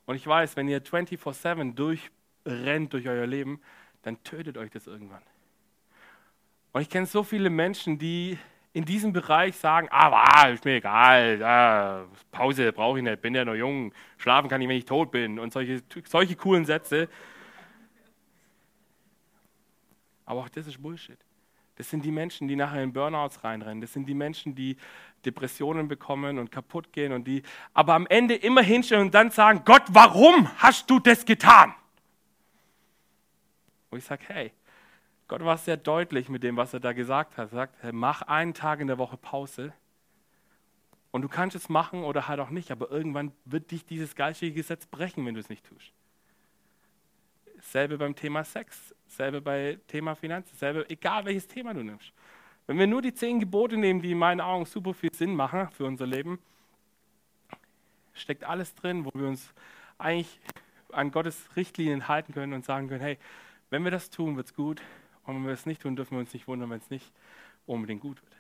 Und 0.06 0.16
ich 0.16 0.28
weiß, 0.28 0.56
wenn 0.56 0.68
ihr 0.68 0.84
24-7 0.84 1.74
durchrennt 1.74 2.94
durch 2.94 3.08
euer 3.08 3.26
Leben, 3.26 3.62
dann 4.04 4.22
tötet 4.24 4.58
euch 4.58 4.70
das 4.70 4.86
irgendwann. 4.86 5.24
Und 6.76 6.82
ich 6.82 6.90
kenne 6.90 7.06
so 7.06 7.24
viele 7.24 7.50
Menschen, 7.50 7.98
die 7.98 8.38
in 8.74 8.84
diesem 8.84 9.14
Bereich 9.14 9.56
sagen, 9.56 9.88
ah, 9.92 10.50
ist 10.50 10.66
mir 10.66 10.76
egal, 10.76 11.42
ah, 11.42 12.06
Pause 12.32 12.74
brauche 12.74 12.98
ich 12.98 13.04
nicht, 13.06 13.22
bin 13.22 13.34
ja 13.34 13.46
noch 13.46 13.56
jung, 13.56 13.94
schlafen 14.18 14.50
kann 14.50 14.62
ich, 14.62 14.68
wenn 14.68 14.76
ich 14.76 14.84
tot 14.84 15.10
bin 15.10 15.40
und 15.40 15.54
solche, 15.54 15.82
solche 16.06 16.36
coolen 16.36 16.66
Sätze. 16.66 17.08
Aber 20.26 20.42
auch 20.42 20.50
das 20.50 20.68
ist 20.68 20.82
Bullshit. 20.82 21.18
Das 21.78 21.90
sind 21.90 22.04
die 22.04 22.12
Menschen, 22.12 22.50
die 22.50 22.58
nachher 22.58 22.84
in 22.84 22.92
Burnouts 22.92 23.42
reinrennen. 23.46 23.80
Das 23.80 23.94
sind 23.94 24.06
die 24.06 24.14
Menschen, 24.14 24.54
die 24.54 24.76
Depressionen 25.24 25.88
bekommen 25.88 26.38
und 26.40 26.52
kaputt 26.52 26.92
gehen 26.92 27.14
und 27.14 27.26
die 27.26 27.42
aber 27.74 27.94
am 27.94 28.06
Ende 28.08 28.36
immer 28.36 28.62
hinstellen 28.62 29.06
und 29.06 29.14
dann 29.14 29.32
sagen, 29.32 29.62
Gott, 29.64 29.84
warum 29.92 30.50
hast 30.58 30.90
du 30.90 31.00
das 31.00 31.24
getan? 31.24 31.74
Und 33.92 34.00
ich 34.00 34.04
sage, 34.04 34.26
hey, 34.28 34.52
Gott 35.28 35.44
war 35.44 35.58
sehr 35.58 35.78
deutlich 35.78 36.30
mit 36.30 36.44
dem, 36.44 36.56
was 36.58 36.74
er 36.74 36.80
da 36.80 36.94
gesagt 36.94 37.38
hat. 37.38 37.52
Er 37.52 37.56
sagt, 37.56 37.94
mach 37.94 38.22
einen 38.22 38.54
Tag 38.54 38.80
in 38.80 38.88
der 38.88 38.98
Woche 38.98 39.18
Pause 39.18 39.74
und 41.12 41.22
du 41.22 41.30
kannst 41.30 41.56
es 41.56 41.70
machen 41.70 42.04
oder 42.04 42.28
halt 42.28 42.40
auch 42.40 42.50
nicht, 42.50 42.72
aber 42.72 42.92
irgendwann 42.92 43.32
wird 43.46 43.72
dich 43.72 43.86
dieses 43.86 44.16
geistige 44.16 44.54
Gesetz 44.54 44.86
brechen, 44.86 45.26
wenn 45.26 45.34
du 45.34 45.40
es 45.40 45.50
nicht 45.50 45.66
tust. 45.66 45.94
Selbe 47.62 47.98
beim 47.98 48.16
Thema 48.16 48.44
Sex, 48.44 48.94
selbe 49.08 49.42
beim 49.42 49.80
Thema 49.88 50.16
Finanzen, 50.16 50.56
selbe, 50.58 50.88
egal 50.90 51.26
welches 51.26 51.48
Thema 51.48 51.74
du 51.74 51.84
nimmst. 51.84 52.12
Wenn 52.68 52.78
wir 52.78 52.86
nur 52.86 53.02
die 53.02 53.14
zehn 53.14 53.40
Gebote 53.40 53.78
nehmen, 53.78 54.02
die 54.02 54.12
in 54.12 54.18
meinen 54.18 54.42
Augen 54.42 54.66
super 54.66 54.94
viel 54.94 55.14
Sinn 55.14 55.36
machen 55.36 55.70
für 55.72 55.86
unser 55.86 56.06
Leben, 56.06 56.40
steckt 58.14 58.44
alles 58.44 58.76
drin, 58.76 59.06
wo 59.06 59.12
wir 59.14 59.28
uns 59.28 59.54
eigentlich 59.98 60.40
an 60.92 61.12
Gottes 61.12 61.50
Richtlinien 61.56 62.08
halten 62.08 62.34
können 62.34 62.54
und 62.54 62.66
sagen 62.66 62.90
können, 62.90 63.02
hey, 63.02 63.18
wenn 63.70 63.84
wir 63.84 63.92
das 63.92 64.10
tun, 64.10 64.36
wird 64.36 64.48
es 64.48 64.54
gut. 64.54 64.82
Und 65.26 65.36
wenn 65.36 65.46
wir 65.46 65.54
es 65.54 65.66
nicht 65.66 65.82
tun, 65.82 65.96
dürfen 65.96 66.12
wir 66.12 66.20
uns 66.20 66.34
nicht 66.34 66.48
wundern, 66.48 66.70
wenn 66.70 66.78
es 66.78 66.90
nicht 66.90 67.12
unbedingt 67.66 68.02
gut 68.02 68.22
wird. 68.22 68.36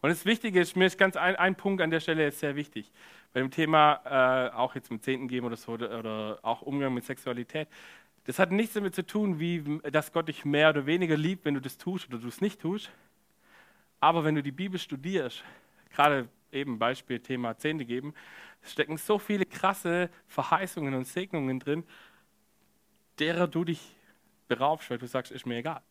Und 0.00 0.10
das 0.10 0.24
Wichtige 0.24 0.60
ist, 0.60 0.76
mir 0.76 0.86
ist 0.86 0.98
ganz 0.98 1.16
ein, 1.16 1.36
ein 1.36 1.54
Punkt 1.54 1.82
an 1.82 1.90
der 1.90 2.00
Stelle 2.00 2.22
jetzt 2.22 2.40
sehr 2.40 2.56
wichtig. 2.56 2.92
Bei 3.32 3.40
dem 3.40 3.50
Thema, 3.50 4.00
äh, 4.04 4.54
auch 4.54 4.74
jetzt 4.74 4.90
mit 4.90 5.02
Zehnten 5.02 5.28
geben 5.28 5.46
oder 5.46 5.56
so, 5.56 5.72
oder, 5.72 5.98
oder 5.98 6.38
auch 6.42 6.62
Umgang 6.62 6.94
mit 6.94 7.04
Sexualität, 7.04 7.68
das 8.24 8.38
hat 8.38 8.52
nichts 8.52 8.74
damit 8.74 8.94
zu 8.94 9.04
tun, 9.04 9.40
wie, 9.40 9.80
dass 9.90 10.12
Gott 10.12 10.28
dich 10.28 10.44
mehr 10.44 10.70
oder 10.70 10.86
weniger 10.86 11.16
liebt, 11.16 11.44
wenn 11.44 11.54
du 11.54 11.60
das 11.60 11.76
tust 11.76 12.08
oder 12.08 12.18
du 12.18 12.28
es 12.28 12.40
nicht 12.40 12.60
tust. 12.60 12.90
Aber 14.00 14.24
wenn 14.24 14.34
du 14.34 14.42
die 14.42 14.52
Bibel 14.52 14.78
studierst, 14.78 15.44
gerade 15.90 16.28
eben 16.52 16.78
Beispiel 16.78 17.18
Thema 17.18 17.56
Zehnte 17.56 17.84
geben, 17.84 18.14
stecken 18.62 18.96
so 18.96 19.18
viele 19.18 19.46
krasse 19.46 20.10
Verheißungen 20.26 20.94
und 20.94 21.06
Segnungen 21.06 21.58
drin, 21.58 21.84
derer 23.18 23.48
du 23.48 23.64
dich 23.64 23.96
beraubst, 24.48 24.90
weil 24.90 24.98
du 24.98 25.06
sagst, 25.06 25.32
ist 25.32 25.46
mir 25.46 25.56
egal. 25.56 25.82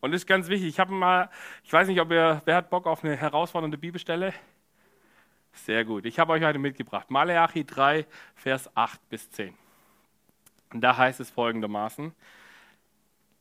Und 0.00 0.12
das 0.12 0.22
ist 0.22 0.26
ganz 0.26 0.48
wichtig. 0.48 0.68
Ich 0.68 0.80
habe 0.80 0.92
mal, 0.92 1.30
ich 1.62 1.72
weiß 1.72 1.88
nicht, 1.88 2.00
ob 2.00 2.10
ihr, 2.10 2.40
wer 2.44 2.56
hat 2.56 2.70
Bock 2.70 2.86
auf 2.86 3.04
eine 3.04 3.16
herausfordernde 3.16 3.78
Bibelstelle? 3.78 4.32
Sehr 5.52 5.84
gut. 5.84 6.06
Ich 6.06 6.18
habe 6.18 6.32
euch 6.32 6.42
heute 6.42 6.58
mitgebracht. 6.58 7.10
Maleachi 7.10 7.64
3, 7.64 8.06
Vers 8.34 8.74
8 8.76 9.08
bis 9.08 9.30
10. 9.30 9.54
Und 10.72 10.80
da 10.80 10.96
heißt 10.96 11.20
es 11.20 11.30
folgendermaßen, 11.30 12.14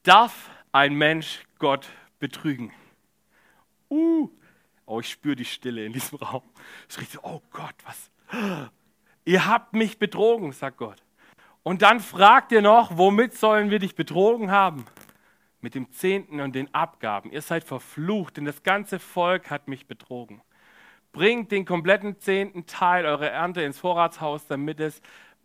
darf 0.03 0.49
ein 0.71 0.95
Mensch 0.95 1.45
Gott 1.59 1.87
betrügen? 2.19 2.73
Uh, 3.89 4.29
oh, 4.85 4.99
ich 4.99 5.09
spüre 5.09 5.35
die 5.35 5.45
Stille 5.45 5.85
in 5.85 5.93
diesem 5.93 6.17
Raum. 6.17 6.43
Es 6.87 6.99
riecht 6.99 7.11
so, 7.11 7.19
oh 7.23 7.41
Gott, 7.51 7.75
was? 7.85 8.11
Ihr 9.25 9.45
habt 9.45 9.73
mich 9.73 9.99
betrogen, 9.99 10.51
sagt 10.51 10.77
Gott. 10.77 11.03
Und 11.63 11.81
dann 11.81 11.99
fragt 11.99 12.51
ihr 12.51 12.61
noch, 12.61 12.97
womit 12.97 13.33
sollen 13.35 13.69
wir 13.69 13.79
dich 13.79 13.95
betrogen 13.95 14.49
haben? 14.49 14.85
Mit 15.61 15.75
dem 15.75 15.91
Zehnten 15.91 16.39
und 16.39 16.55
den 16.55 16.73
Abgaben. 16.73 17.31
Ihr 17.31 17.41
seid 17.41 17.63
verflucht, 17.63 18.37
denn 18.37 18.45
das 18.45 18.63
ganze 18.63 18.99
Volk 18.99 19.49
hat 19.49 19.67
mich 19.67 19.87
betrogen. 19.87 20.41
Bringt 21.11 21.51
den 21.51 21.65
kompletten 21.65 22.19
zehnten 22.19 22.65
Teil 22.65 23.05
eurer 23.05 23.29
Ernte 23.29 23.61
ins 23.61 23.79
Vorratshaus, 23.79 24.45
damit 24.47 24.79
es 24.79 25.01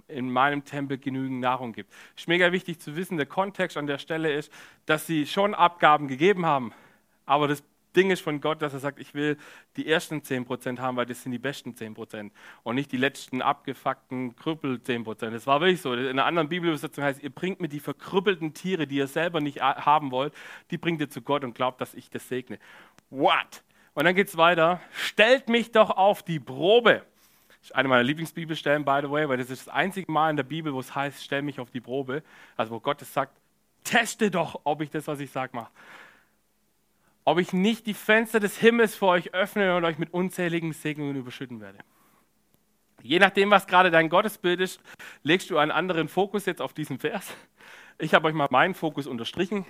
in 0.09 0.31
meinem 0.31 0.65
Tempel 0.65 0.99
genügend 0.99 1.41
Nahrung 1.41 1.73
gibt. 1.73 1.93
Ist 2.17 2.29
mega 2.29 2.53
wichtig 2.53 2.81
zu 2.81 2.97
wissen, 2.97 3.17
der 3.17 3.27
Kontext 3.27 3.77
an 3.77 3.87
der 3.87 3.99
Stelle 3.99 4.33
ist, 4.33 4.53
dass 4.87 5.07
sie 5.07 5.27
schon 5.27 5.55
Abgaben 5.55 6.09
gegeben 6.09 6.45
haben, 6.45 6.73
aber 7.27 7.49
das 7.49 7.65
Ding 7.97 8.11
ist 8.11 8.21
von 8.21 8.41
Gott, 8.41 8.63
dass 8.63 8.73
er 8.73 8.81
sagt, 8.81 8.99
ich 8.99 9.15
will 9.15 9.37
die 9.77 9.89
ersten 9.89 10.21
10% 10.21 10.79
haben, 10.79 10.97
weil 10.97 11.07
das 11.07 11.23
sind 11.23 11.33
die 11.33 11.39
besten 11.39 11.71
10% 11.71 12.31
und 12.63 12.75
nicht 12.75 12.93
die 12.93 12.97
letzten 12.97 13.43
abgefuckten, 13.43 14.37
krüppel 14.37 14.77
10%. 14.77 15.31
Das 15.31 15.47
war 15.47 15.61
wirklich 15.61 15.81
so. 15.81 15.95
In 15.95 16.07
einer 16.07 16.27
anderen 16.27 16.49
Bibelübersetzung 16.49 17.05
heißt, 17.05 17.23
ihr 17.23 17.31
bringt 17.31 17.61
mir 17.61 17.69
die 17.69 17.81
verkrüppelten 17.81 18.55
Tiere, 18.55 18.87
die 18.87 18.97
ihr 18.97 19.07
selber 19.07 19.41
nicht 19.41 19.61
haben 19.61 20.11
wollt, 20.11 20.35
die 20.71 20.79
bringt 20.79 21.01
ihr 21.01 21.11
zu 21.11 21.23
Gott 21.23 21.45
und 21.45 21.55
glaubt, 21.55 21.81
dass 21.81 21.95
ich 21.95 22.11
das 22.11 22.29
segne. 22.29 22.59
What? 23.11 23.63
Und 23.95 24.05
dann 24.05 24.15
geht 24.15 24.29
es 24.29 24.37
weiter. 24.37 24.81
Stellt 24.93 25.49
mich 25.49 25.71
doch 25.71 25.91
auf 25.91 26.23
die 26.23 26.41
Probe. 26.41 27.03
Das 27.49 27.71
ist 27.71 27.77
eine 27.77 27.89
meiner 27.89 28.03
Lieblingsbibelstellen, 28.03 28.85
by 28.85 29.01
the 29.03 29.11
way, 29.11 29.29
weil 29.29 29.39
das 29.39 29.49
ist 29.49 29.69
das 29.69 29.75
einzige 29.75 30.11
Mal 30.11 30.31
in 30.31 30.37
der 30.37 30.43
Bibel, 30.43 30.75
wo 30.75 30.81
es 30.81 30.95
heißt, 30.95 31.25
stell 31.25 31.43
mich 31.43 31.61
auf 31.61 31.71
die 31.71 31.81
Probe. 31.81 32.23
Also 32.57 32.73
wo 32.73 32.81
Gott 32.81 33.01
es 33.01 33.15
sagt, 33.15 33.39
teste 33.85 34.31
doch, 34.31 34.61
ob 34.65 34.83
ich 34.83 34.91
das, 34.91 35.07
was 35.07 35.21
ich 35.21 35.31
sage, 35.31 35.55
mache. 35.55 35.71
Ob 37.25 37.39
ich 37.39 37.53
nicht 37.53 37.87
die 37.87 37.95
Fenster 37.95 38.39
des 38.39 38.59
Himmels 38.59 38.95
für 38.95 39.07
euch 39.07 39.33
öffne 39.33 39.77
und 39.77 39.85
euch 39.85 39.99
mit 39.99 40.13
unzähligen 40.13 40.73
Segnungen 40.73 41.17
überschütten 41.17 41.61
werde. 41.61 41.79
Je 43.03 43.19
nachdem, 43.19 43.51
was 43.51 43.67
gerade 43.67 43.91
dein 43.91 44.09
Gottesbild 44.09 44.61
ist, 44.61 44.81
legst 45.23 45.51
du 45.51 45.59
einen 45.59 45.71
anderen 45.71 46.09
Fokus 46.09 46.47
jetzt 46.47 46.61
auf 46.61 46.73
diesen 46.73 46.99
Vers. 46.99 47.35
Ich 47.99 48.15
habe 48.15 48.29
euch 48.29 48.35
mal 48.35 48.49
meinen 48.51 48.75
Fokus 48.75 49.07
unterstrichen. 49.07 49.65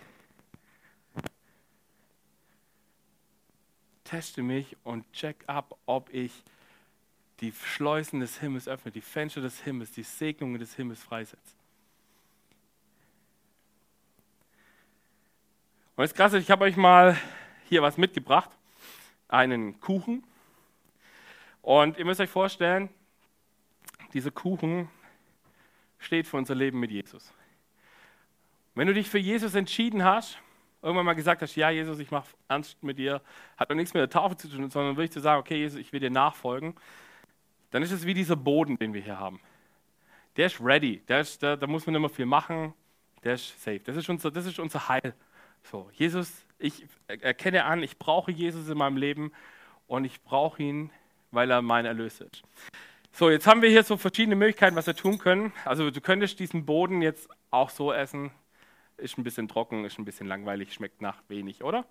Teste 4.04 4.42
mich 4.42 4.76
und 4.84 5.10
check 5.12 5.44
ab, 5.46 5.76
ob 5.86 6.12
ich 6.12 6.44
die 7.40 7.52
Schleusen 7.52 8.20
des 8.20 8.38
Himmels 8.38 8.68
öffnet, 8.68 8.94
die 8.94 9.00
Fenster 9.00 9.40
des 9.40 9.60
Himmels, 9.62 9.90
die 9.92 10.02
Segnungen 10.02 10.58
des 10.58 10.74
Himmels 10.74 11.02
freisetzt. 11.02 11.56
Und 15.96 16.02
das 16.02 16.14
Krasse, 16.14 16.38
ich 16.38 16.50
habe 16.50 16.64
euch 16.64 16.76
mal 16.76 17.16
hier 17.68 17.82
was 17.82 17.98
mitgebracht, 17.98 18.50
einen 19.28 19.80
Kuchen. 19.80 20.24
Und 21.62 21.98
ihr 21.98 22.04
müsst 22.04 22.20
euch 22.20 22.30
vorstellen, 22.30 22.88
dieser 24.12 24.30
Kuchen 24.30 24.88
steht 25.98 26.26
für 26.26 26.36
unser 26.36 26.54
Leben 26.54 26.78
mit 26.78 26.90
Jesus. 26.90 27.32
Wenn 28.74 28.86
du 28.86 28.94
dich 28.94 29.08
für 29.08 29.18
Jesus 29.18 29.54
entschieden 29.54 30.04
hast, 30.04 30.38
irgendwann 30.82 31.06
mal 31.06 31.14
gesagt 31.14 31.42
hast, 31.42 31.56
ja 31.56 31.70
Jesus, 31.70 31.98
ich 31.98 32.10
mache 32.10 32.28
ernst 32.48 32.82
mit 32.82 32.98
dir, 32.98 33.22
hat 33.56 33.70
noch 33.70 33.76
nichts 33.76 33.94
mit 33.94 34.00
der 34.00 34.10
Taufe 34.10 34.36
zu 34.36 34.48
tun, 34.48 34.68
sondern 34.70 34.96
wirklich 34.96 35.12
zu 35.12 35.20
sagen, 35.20 35.40
okay 35.40 35.56
Jesus, 35.56 35.80
ich 35.80 35.92
will 35.92 36.00
dir 36.00 36.10
nachfolgen, 36.10 36.74
dann 37.70 37.82
ist 37.82 37.90
es 37.90 38.06
wie 38.06 38.14
dieser 38.14 38.36
Boden, 38.36 38.78
den 38.78 38.92
wir 38.94 39.00
hier 39.00 39.18
haben. 39.18 39.40
der 40.36 40.46
ist 40.46 40.60
ready. 40.60 41.02
Der 41.08 41.20
ist, 41.20 41.42
da, 41.42 41.56
da 41.56 41.66
muss 41.66 41.86
man 41.86 41.94
nicht 41.94 42.00
mehr 42.00 42.10
viel 42.10 42.26
machen. 42.26 42.74
Der 43.22 43.34
ist 43.34 43.62
safe. 43.62 43.80
Das 43.80 43.96
ist 43.96 44.08
unser, 44.08 44.30
das 44.30 44.46
ist 44.46 44.58
unser 44.58 44.88
Heil. 44.88 45.14
So, 45.62 45.90
Jesus, 45.92 46.43
ich 46.58 46.86
erkenne 47.06 47.64
an, 47.64 47.82
ich 47.82 47.98
brauche 47.98 48.30
Jesus 48.30 48.68
in 48.68 48.78
meinem 48.78 48.96
Leben 48.96 49.32
und 49.86 50.04
ich 50.04 50.22
brauche 50.22 50.62
ihn, 50.62 50.90
weil 51.30 51.50
er 51.50 51.62
mein 51.62 51.84
Erlöser 51.84 52.26
ist. 52.26 52.42
So, 53.12 53.30
jetzt 53.30 53.46
haben 53.46 53.62
wir 53.62 53.68
hier 53.68 53.84
so 53.84 53.96
verschiedene 53.96 54.34
Möglichkeiten, 54.34 54.74
was 54.74 54.86
wir 54.86 54.96
tun 54.96 55.18
können. 55.18 55.52
Also 55.64 55.90
du 55.90 56.00
könntest 56.00 56.40
diesen 56.40 56.66
Boden 56.66 57.00
jetzt 57.00 57.28
auch 57.50 57.70
so 57.70 57.92
essen. 57.92 58.32
Ist 58.96 59.18
ein 59.18 59.24
bisschen 59.24 59.48
trocken, 59.48 59.84
ist 59.84 59.98
ein 59.98 60.04
bisschen 60.04 60.26
langweilig, 60.26 60.72
schmeckt 60.72 61.00
nach 61.00 61.22
wenig, 61.28 61.62
oder? 61.62 61.84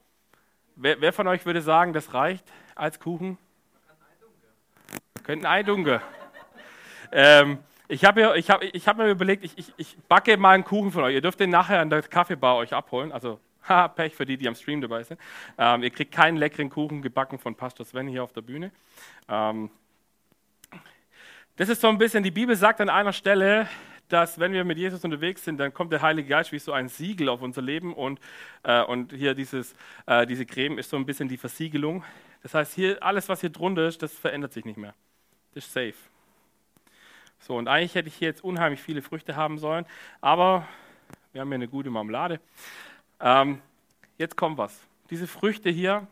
Wer, 0.76 1.00
wer 1.02 1.14
von 1.14 1.28
euch 1.28 1.46
würde 1.46 1.62
sagen, 1.62 1.94
das 1.94 2.14
reicht 2.14 2.52
als 2.76 3.00
Kuchen? 3.00 3.38
Könnten 5.24 5.46
Eidunge. 5.46 6.02
ähm, 7.12 7.60
ich 7.88 8.04
habe 8.06 8.38
ich 8.38 8.50
hab, 8.50 8.64
ich 8.64 8.88
hab 8.88 8.98
mir 8.98 9.10
überlegt, 9.10 9.44
ich, 9.44 9.58
ich, 9.58 9.74
ich 9.78 9.98
backe 10.10 10.36
mal 10.38 10.52
einen 10.52 10.64
Kuchen 10.64 10.92
von 10.92 11.04
euch. 11.04 11.14
Ihr 11.14 11.22
dürft 11.22 11.40
den 11.40 11.50
nachher 11.50 11.80
an 11.80 11.90
der 11.90 12.02
Kaffeebar 12.02 12.58
euch 12.58 12.74
abholen. 12.74 13.12
Also, 13.12 13.40
haha, 13.68 13.88
Pech 13.88 14.16
für 14.16 14.26
die, 14.26 14.38
die 14.38 14.48
am 14.48 14.56
Stream 14.56 14.82
dabei 14.82 15.04
sind. 15.04 15.20
Ähm, 15.58 15.84
ihr 15.84 15.90
kriegt 15.90 16.12
keinen 16.12 16.38
leckeren 16.38 16.70
Kuchen 16.70 17.02
gebacken 17.02 17.40
von 17.40 17.56
Pastor 17.56 17.86
Sven 17.86 18.08
hier 18.08 18.24
auf 18.24 18.34
der 18.34 18.42
Bühne. 18.42 18.72
Ähm, 19.28 19.70
das 21.56 21.70
ist 21.70 21.82
so 21.82 21.88
ein 21.88 21.98
bisschen, 21.98 22.24
die 22.24 22.32
Bibel 22.32 22.56
sagt 22.56 22.82
an 22.82 22.90
einer 22.90 23.14
Stelle, 23.14 23.68
dass 24.10 24.40
wenn 24.40 24.54
wir 24.54 24.64
mit 24.64 24.78
Jesus 24.78 25.04
unterwegs 25.04 25.44
sind, 25.44 25.58
dann 25.58 25.74
kommt 25.74 25.92
der 25.92 26.02
Heilige 26.02 26.28
Geist 26.28 26.52
wie 26.52 26.60
so 26.60 26.72
ein 26.72 26.88
Siegel 26.88 27.30
auf 27.30 27.42
unser 27.42 27.62
Leben 27.62 27.94
und, 27.94 28.20
äh, 28.64 28.82
und 28.82 29.14
hier 29.14 29.34
dieses, 29.34 29.76
äh, 30.06 30.26
diese 30.28 30.46
Creme 30.46 30.78
ist 30.78 30.90
so 30.90 30.98
ein 30.98 31.06
bisschen 31.06 31.30
die 31.30 31.38
Versiegelung. 31.38 32.04
Das 32.42 32.54
heißt, 32.54 32.74
hier 32.74 33.02
alles, 33.02 33.30
was 33.30 33.42
hier 33.42 33.50
drunter 33.50 33.88
ist, 33.88 34.04
das 34.04 34.14
verändert 34.14 34.54
sich 34.54 34.66
nicht 34.66 34.78
mehr. 34.78 34.94
Das 35.54 35.66
ist 35.66 35.74
safe. 35.74 35.96
So, 37.40 37.58
und 37.58 37.68
eigentlich 37.68 37.96
hätte 37.96 38.08
ich 38.08 38.16
hier 38.16 38.30
jetzt 38.30 38.44
unheimlich 38.44 38.82
viele 38.82 39.02
Früchte 39.02 39.36
haben 39.36 39.58
sollen, 39.58 39.86
aber 40.22 40.68
wir 41.32 41.42
haben 41.42 41.50
hier 41.50 41.56
eine 41.56 41.68
gute 41.68 41.90
Marmelade. 41.90 42.40
Ähm, 43.24 43.62
jetzt 44.18 44.36
kommt 44.36 44.58
was. 44.58 44.78
Diese 45.10 45.28
Früchte 45.28 45.70
hier, 45.70 46.06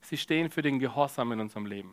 sie 0.00 0.16
stehen 0.16 0.48
für 0.48 0.62
den 0.62 0.78
Gehorsam 0.78 1.32
in 1.32 1.40
unserem 1.40 1.66
Leben. 1.66 1.92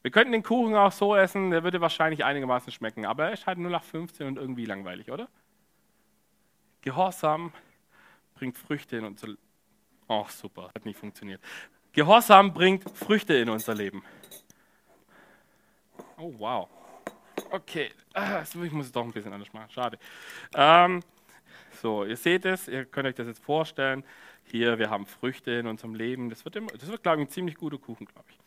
Wir 0.00 0.10
könnten 0.10 0.32
den 0.32 0.42
Kuchen 0.42 0.74
auch 0.74 0.90
so 0.90 1.14
essen, 1.14 1.50
der 1.50 1.62
würde 1.62 1.80
wahrscheinlich 1.82 2.24
einigermaßen 2.24 2.72
schmecken, 2.72 3.04
aber 3.04 3.26
er 3.26 3.32
ist 3.32 3.46
halt 3.46 3.58
nur 3.58 3.70
nach 3.70 3.84
15 3.84 4.26
und 4.26 4.38
irgendwie 4.38 4.64
langweilig, 4.64 5.10
oder? 5.10 5.28
Gehorsam 6.80 7.52
bringt 8.34 8.56
Früchte 8.56 8.96
in 8.96 9.04
unser 9.04 9.28
Leben. 9.28 9.42
Oh, 10.08 10.26
super, 10.28 10.70
hat 10.74 10.86
nicht 10.86 10.98
funktioniert. 10.98 11.42
Gehorsam 11.92 12.54
bringt 12.54 12.90
Früchte 12.96 13.34
in 13.34 13.50
unser 13.50 13.74
Leben. 13.74 14.02
Oh, 16.16 16.32
wow. 16.38 16.68
Okay, 17.50 17.92
ah, 18.14 18.42
ich 18.42 18.72
muss 18.72 18.86
es 18.86 18.92
doch 18.92 19.04
ein 19.04 19.12
bisschen 19.12 19.32
anders 19.32 19.52
machen, 19.52 19.70
schade. 19.70 19.98
Ähm, 20.54 21.02
so, 21.84 22.02
ihr 22.02 22.16
seht 22.16 22.46
es, 22.46 22.66
ihr 22.66 22.86
könnt 22.86 23.06
euch 23.06 23.14
das 23.14 23.26
jetzt 23.26 23.44
vorstellen. 23.44 24.04
Hier, 24.44 24.78
wir 24.78 24.88
haben 24.88 25.04
Früchte 25.04 25.50
in 25.50 25.66
unserem 25.66 25.94
Leben. 25.94 26.30
Das 26.30 26.46
wird, 26.46 26.56
das 26.56 26.88
wird 26.90 27.02
glaube 27.02 27.20
ich, 27.20 27.28
ein 27.28 27.30
ziemlich 27.30 27.56
guter 27.56 27.76
Kuchen, 27.76 28.06
glaube 28.06 28.24
ich. 28.30 28.38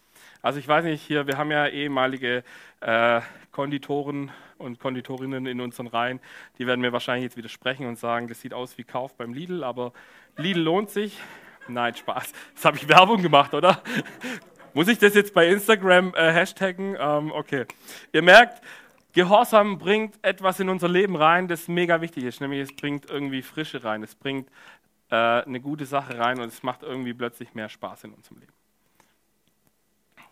Also 0.42 0.58
ich 0.58 0.68
weiß 0.68 0.84
nicht, 0.86 1.04
hier, 1.04 1.28
wir 1.28 1.38
haben 1.38 1.52
ja 1.52 1.68
ehemalige 1.68 2.44
äh, 2.80 3.22
Konditoren 3.52 4.32
und 4.58 4.80
Konditorinnen 4.80 5.46
in 5.46 5.62
unseren 5.62 5.86
Reihen, 5.86 6.20
die 6.58 6.66
werden 6.66 6.82
mir 6.82 6.94
wahrscheinlich 6.94 7.26
jetzt 7.26 7.38
widersprechen 7.38 7.86
und 7.86 8.00
sagen, 8.00 8.28
das 8.28 8.42
sieht 8.42 8.56
aus 8.56 8.76
wie 8.80 8.84
Kauf 8.84 9.16
beim 9.16 9.36
Lidl, 9.36 9.64
aber 9.64 9.94
Lidl 10.38 10.62
lohnt 10.62 10.90
sich. 10.90 11.20
Nein, 11.68 11.94
Spaß. 11.94 12.34
Das 12.56 12.66
habe 12.66 12.78
ich 12.78 12.90
Werbung 12.90 13.22
gemacht, 13.22 13.54
oder? 13.54 13.84
Muss 14.74 14.88
ich 14.88 14.98
das 14.98 15.14
jetzt 15.14 15.36
bei 15.36 15.48
Instagram 15.48 16.12
äh, 16.16 16.32
hashtaggen? 16.32 16.98
Ähm, 17.00 17.32
okay. 17.32 17.66
Ihr 18.14 18.24
merkt, 18.24 18.64
Gehorsam 19.18 19.80
bringt 19.80 20.24
etwas 20.24 20.60
in 20.60 20.70
unser 20.70 20.88
Leben 20.88 21.16
rein, 21.16 21.48
das 21.48 21.68
mega 21.68 22.02
wichtig 22.02 22.24
ist. 22.24 22.40
Nämlich 22.40 22.70
es 22.70 22.76
bringt 22.76 23.10
irgendwie 23.10 23.42
Frische 23.42 23.84
rein, 23.84 24.04
es 24.04 24.14
bringt 24.14 24.48
äh, 25.10 25.16
eine 25.16 25.60
gute 25.60 25.88
Sache 25.88 26.20
rein 26.20 26.40
und 26.40 26.50
es 26.50 26.62
macht 26.62 26.84
irgendwie 26.84 27.16
plötzlich 27.16 27.56
mehr 27.56 27.68
Spaß 27.68 28.04
in 28.04 28.14
unserem 28.14 28.38
Leben. 28.42 28.54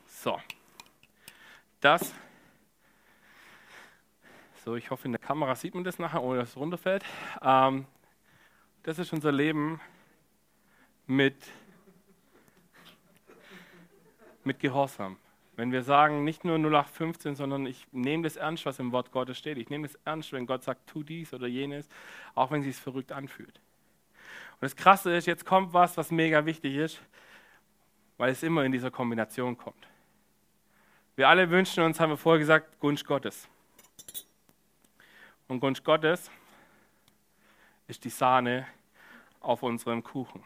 So, 0.06 0.40
das. 1.82 2.14
So, 4.64 4.76
ich 4.76 4.92
hoffe, 4.92 5.06
in 5.06 5.14
der 5.14 5.20
Kamera 5.22 5.56
sieht 5.56 5.74
man 5.74 5.84
das 5.84 5.98
nachher, 5.98 6.22
ohne 6.22 6.42
dass 6.42 6.50
es 6.50 6.56
runterfällt. 6.56 7.04
Ähm, 7.42 7.88
das 8.84 9.00
ist 9.00 9.12
unser 9.12 9.32
Leben 9.32 9.82
mit, 11.08 11.38
mit 14.44 14.60
Gehorsam. 14.60 15.18
Wenn 15.56 15.72
wir 15.72 15.84
sagen, 15.84 16.24
nicht 16.24 16.44
nur 16.44 16.58
0815, 16.58 17.36
sondern 17.36 17.66
ich 17.66 17.88
nehme 17.92 18.24
das 18.24 18.36
ernst, 18.36 18.66
was 18.66 18.80
im 18.80 18.92
Wort 18.92 19.12
Gottes 19.12 19.38
steht. 19.38 19.58
Ich 19.58 19.70
nehme 19.70 19.88
das 19.88 19.96
ernst, 20.04 20.34
wenn 20.34 20.46
Gott 20.46 20.64
sagt, 20.64 20.88
tu 20.88 21.04
dies 21.04 21.34
oder 21.34 21.48
jenes, 21.48 21.88
auch 22.34 22.52
wenn 22.52 22.60
es 22.60 22.68
sich 22.68 22.76
verrückt 22.76 23.12
anfühlt. 23.12 23.60
Und 24.54 24.62
das 24.62 24.76
Krasse 24.76 25.16
ist, 25.16 25.28
jetzt 25.28 25.46
kommt 25.46 25.74
was, 25.74 25.96
was 25.98 26.12
mega 26.12 26.46
wichtig 26.46 26.76
ist, 26.76 27.02
weil 28.18 28.32
es 28.32 28.44
immer 28.44 28.64
in 28.64 28.72
dieser 28.72 28.92
Kombination 28.92 29.58
kommt. 29.58 29.88
Wir 31.16 31.30
alle 31.30 31.50
wünschen 31.50 31.84
uns, 31.84 32.00
haben 32.00 32.10
wir 32.10 32.18
vorher 32.18 32.40
gesagt, 32.40 32.80
Gunst 32.80 33.06
Gottes. 33.06 33.48
Und 35.48 35.60
Gunst 35.60 35.84
Gottes 35.84 36.30
ist 37.88 38.04
die 38.04 38.10
Sahne 38.10 38.68
auf 39.40 39.64
unserem 39.64 40.04
Kuchen. 40.04 40.44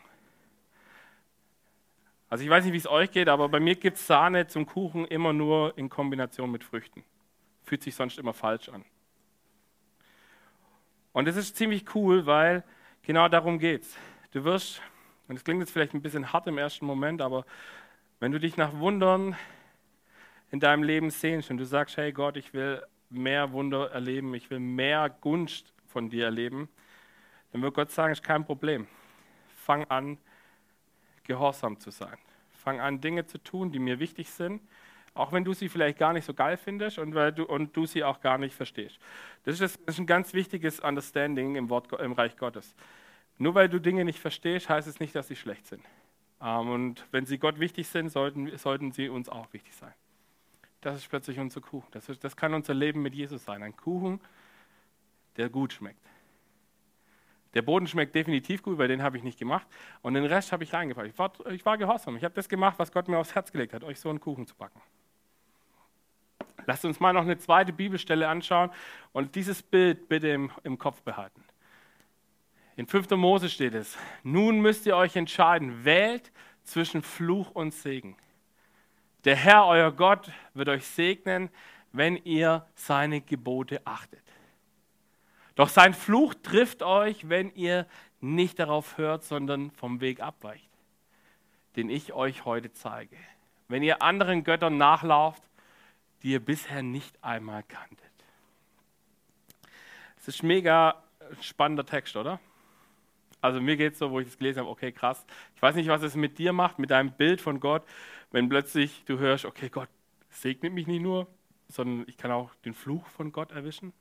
Also 2.30 2.44
ich 2.44 2.50
weiß 2.50 2.64
nicht, 2.64 2.74
wie 2.74 2.78
es 2.78 2.88
euch 2.88 3.10
geht, 3.10 3.28
aber 3.28 3.50
bei 3.50 3.60
mir 3.60 3.76
gibt 3.76 3.98
es 3.98 4.06
Sahne 4.06 4.46
zum 4.46 4.68
Kuchen 4.68 5.06
immer 5.06 5.34
nur 5.34 5.76
in 5.78 5.90
Kombination 5.90 6.52
mit 6.52 6.64
Früchten. 6.64 7.04
Fühlt 7.64 7.82
sich 7.82 7.96
sonst 7.96 8.20
immer 8.20 8.34
falsch 8.34 8.70
an. 8.70 8.86
Und 11.12 11.28
das 11.28 11.36
ist 11.36 11.58
ziemlich 11.58 11.96
cool, 11.96 12.28
weil 12.28 12.64
genau 13.02 13.28
darum 13.28 13.58
geht 13.58 13.82
es. 13.82 13.98
Du 14.32 14.44
wirst, 14.44 14.80
und 15.28 15.38
es 15.38 15.44
klingt 15.44 15.60
jetzt 15.60 15.72
vielleicht 15.72 15.96
ein 15.96 16.04
bisschen 16.04 16.32
hart 16.32 16.46
im 16.46 16.60
ersten 16.60 16.86
Moment, 16.86 17.20
aber 17.22 17.46
wenn 18.20 18.32
du 18.32 18.40
dich 18.40 18.58
nach 18.58 18.78
Wundern 18.78 19.36
in 20.52 20.60
deinem 20.60 20.84
Leben 20.84 21.10
sehnst 21.10 21.50
und 21.50 21.58
du 21.58 21.66
sagst, 21.66 21.98
hey 21.98 22.12
Gott, 22.12 22.38
ich 22.38 22.54
will 22.54 22.84
mehr 23.10 23.52
Wunder 23.54 23.92
erleben, 23.92 24.36
ich 24.36 24.52
will 24.52 24.60
mehr 24.60 25.10
Gunst 25.10 25.74
von 25.88 26.12
dir 26.12 26.26
erleben, 26.26 26.70
dann 27.52 27.64
wird 27.64 27.74
Gott 27.74 27.90
sagen, 27.92 28.14
ist 28.14 28.24
kein 28.24 28.46
Problem. 28.46 28.88
Fang 29.56 29.86
an, 29.86 30.20
gehorsam 31.30 31.80
zu 31.80 31.92
sein. 31.92 32.18
Fang 32.52 32.82
an, 32.82 33.00
Dinge 33.00 33.26
zu 33.26 33.38
tun, 33.38 33.72
die 33.72 33.80
mir 33.80 34.00
wichtig 34.00 34.30
sind, 34.30 34.62
auch 35.14 35.32
wenn 35.32 35.46
du 35.46 35.54
sie 35.54 35.70
vielleicht 35.70 35.98
gar 35.98 36.12
nicht 36.12 36.26
so 36.26 36.34
geil 36.34 36.58
findest 36.58 37.00
und, 37.00 37.16
weil 37.16 37.32
du, 37.32 37.46
und 37.46 37.76
du 37.78 37.86
sie 37.86 38.04
auch 38.04 38.20
gar 38.20 38.38
nicht 38.38 38.54
verstehst. 38.54 39.00
Das 39.44 39.62
ist, 39.62 39.80
das 39.86 39.96
ist 39.96 40.00
ein 40.00 40.08
ganz 40.08 40.34
wichtiges 40.34 40.82
Understanding 40.82 41.56
im, 41.56 41.70
Wort, 41.70 41.92
im 41.94 42.12
Reich 42.12 42.36
Gottes. 42.36 42.76
Nur 43.38 43.56
weil 43.56 43.70
du 43.70 43.80
Dinge 43.80 44.04
nicht 44.04 44.20
verstehst, 44.20 44.68
heißt 44.68 44.88
es 44.88 45.00
nicht, 45.00 45.16
dass 45.16 45.30
sie 45.30 45.38
schlecht 45.38 45.66
sind. 45.68 45.84
Ähm, 46.42 46.70
und 46.70 47.06
wenn 47.12 47.26
sie 47.26 47.38
Gott 47.38 47.60
wichtig 47.60 47.88
sind, 47.88 48.10
sollten, 48.10 48.58
sollten 48.58 48.92
sie 48.92 49.08
uns 49.08 49.30
auch 49.30 49.54
wichtig 49.54 49.74
sein 49.74 49.94
das 50.82 50.98
ist 50.98 51.10
plötzlich 51.10 51.40
unser 51.40 51.62
Kuchen. 51.62 51.88
Das, 51.92 52.08
ist, 52.10 52.24
das 52.24 52.36
kann 52.36 52.54
unser 52.54 52.74
Leben 52.74 53.02
mit 53.02 53.14
Jesus 53.14 53.44
sein. 53.44 53.64
Ein 53.64 53.76
Kuchen, 53.76 54.20
der 55.38 55.50
gut 55.50 55.74
schmeckt. 55.74 56.00
Der 57.54 57.62
Boden 57.62 57.88
schmeckt 57.88 58.14
definitiv 58.14 58.62
gut, 58.62 58.78
weil 58.78 58.88
den 58.88 59.02
habe 59.02 59.18
ich 59.18 59.24
nicht 59.24 59.40
gemacht. 59.40 59.68
Und 60.02 60.14
den 60.14 60.26
Rest 60.26 60.52
habe 60.52 60.64
ich 60.64 60.74
reingepackt. 60.74 61.08
Ich 61.08 61.18
war, 61.18 61.32
ich 61.52 61.66
war 61.66 61.78
gehorsam. 61.78 62.16
Ich 62.16 62.24
habe 62.24 62.36
das 62.36 62.48
gemacht, 62.48 62.78
was 62.78 62.92
Gott 62.92 63.08
mir 63.08 63.18
aufs 63.18 63.34
Herz 63.34 63.52
gelegt 63.52 63.74
hat, 63.74 63.84
euch 63.84 64.00
so 64.00 64.10
einen 64.10 64.20
Kuchen 64.20 64.46
zu 64.46 64.56
backen. 64.56 64.80
Lasst 66.66 66.86
uns 66.86 67.00
mal 67.00 67.14
noch 67.14 67.24
eine 67.24 67.38
zweite 67.38 67.74
Bibelstelle 67.74 68.28
anschauen 68.28 68.70
und 69.12 69.34
dieses 69.34 69.64
Bild 69.64 70.08
bitte 70.08 70.28
im, 70.28 70.52
im 70.64 70.78
Kopf 70.78 71.02
behalten. 71.02 71.44
In 72.76 72.86
5. 72.86 73.10
Mose 73.12 73.50
steht 73.50 73.74
es, 73.74 73.98
nun 74.24 74.62
müsst 74.62 74.86
ihr 74.86 74.96
euch 74.96 75.16
entscheiden, 75.16 75.84
wählt 75.84 76.32
zwischen 76.64 77.02
Fluch 77.02 77.52
und 77.52 77.74
Segen. 77.74 78.16
Der 79.26 79.36
Herr, 79.36 79.66
euer 79.66 79.92
Gott, 79.92 80.32
wird 80.54 80.70
euch 80.70 80.86
segnen, 80.86 81.50
wenn 81.92 82.16
ihr 82.18 82.66
seine 82.76 83.20
Gebote 83.20 83.82
achtet. 83.86 84.24
Doch 85.60 85.68
sein 85.68 85.94
Fluch 85.94 86.36
trifft 86.36 86.84
euch, 86.84 87.28
wenn 87.28 87.54
ihr 87.54 87.86
nicht 88.22 88.60
darauf 88.60 88.98
hört, 88.98 89.26
sondern 89.26 89.72
vom 89.72 90.00
Weg 90.00 90.22
abweicht, 90.22 90.70
den 91.76 91.90
ich 91.90 92.14
euch 92.14 92.46
heute 92.46 92.72
zeige. 92.72 93.18
Wenn 93.68 93.84
ihr 93.84 94.02
anderen 94.02 94.46
Göttern 94.46 94.78
nachlauft, 94.78 95.44
die 96.24 96.32
ihr 96.32 96.40
bisher 96.40 96.82
nicht 96.82 97.22
einmal 97.22 97.64
kanntet. 97.64 98.00
Es 100.18 100.30
ist 100.30 100.44
mega 100.44 101.04
spannender 101.42 101.86
Text, 101.86 102.16
oder? 102.16 102.40
Also 103.42 103.60
mir 103.60 103.76
geht 103.76 103.92
es 103.92 104.00
so, 104.00 104.12
wo 104.12 104.22
ich 104.22 104.28
das 104.28 104.38
gelesen 104.38 104.60
habe, 104.62 104.70
okay, 104.70 104.94
krass. 104.94 105.26
Ich 105.58 105.62
weiß 105.62 105.76
nicht, 105.76 105.90
was 105.90 106.04
es 106.04 106.16
mit 106.16 106.40
dir 106.40 106.54
macht, 106.54 106.80
mit 106.80 106.92
deinem 106.92 107.12
Bild 107.12 107.42
von 107.42 107.60
Gott, 107.60 107.84
wenn 108.32 108.48
plötzlich 108.48 109.04
du 109.04 109.20
hörst, 109.20 109.44
okay, 109.44 109.68
Gott 109.68 109.90
segnet 110.30 110.72
mich 110.72 110.88
nicht 110.88 111.02
nur, 111.02 111.28
sondern 111.68 112.08
ich 112.08 112.16
kann 112.16 112.32
auch 112.32 112.56
den 112.64 112.74
Fluch 112.74 113.06
von 113.08 113.34
Gott 113.34 113.52
erwischen. 113.52 113.92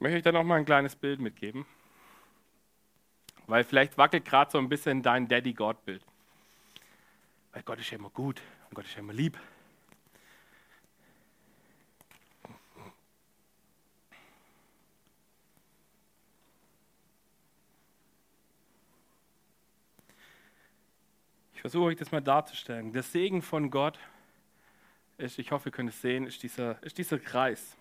Ich 0.00 0.02
möchte 0.02 0.16
euch 0.16 0.22
dann 0.22 0.32
noch 0.32 0.44
mal 0.44 0.56
ein 0.56 0.64
kleines 0.64 0.96
Bild 0.96 1.20
mitgeben, 1.20 1.66
weil 3.46 3.64
vielleicht 3.64 3.98
wackelt 3.98 4.24
gerade 4.24 4.50
so 4.50 4.56
ein 4.56 4.70
bisschen 4.70 5.02
dein 5.02 5.28
Daddy-God-Bild. 5.28 6.02
Weil 7.52 7.62
Gott 7.64 7.80
ist 7.80 7.90
ja 7.90 7.98
immer 7.98 8.08
gut 8.08 8.40
und 8.70 8.74
Gott 8.74 8.86
ist 8.86 8.94
ja 8.94 9.00
immer 9.00 9.12
lieb. 9.12 9.38
Ich 21.52 21.60
versuche 21.60 21.84
euch 21.84 21.96
das 21.96 22.10
mal 22.10 22.22
darzustellen. 22.22 22.94
Der 22.94 23.02
Segen 23.02 23.42
von 23.42 23.70
Gott 23.70 23.98
ist, 25.18 25.38
ich 25.38 25.52
hoffe, 25.52 25.68
ihr 25.68 25.72
könnt 25.72 25.90
es 25.90 26.00
sehen, 26.00 26.26
ist 26.26 26.42
dieser, 26.42 26.82
ist 26.82 26.96
dieser 26.96 27.18
Kreis. 27.18 27.76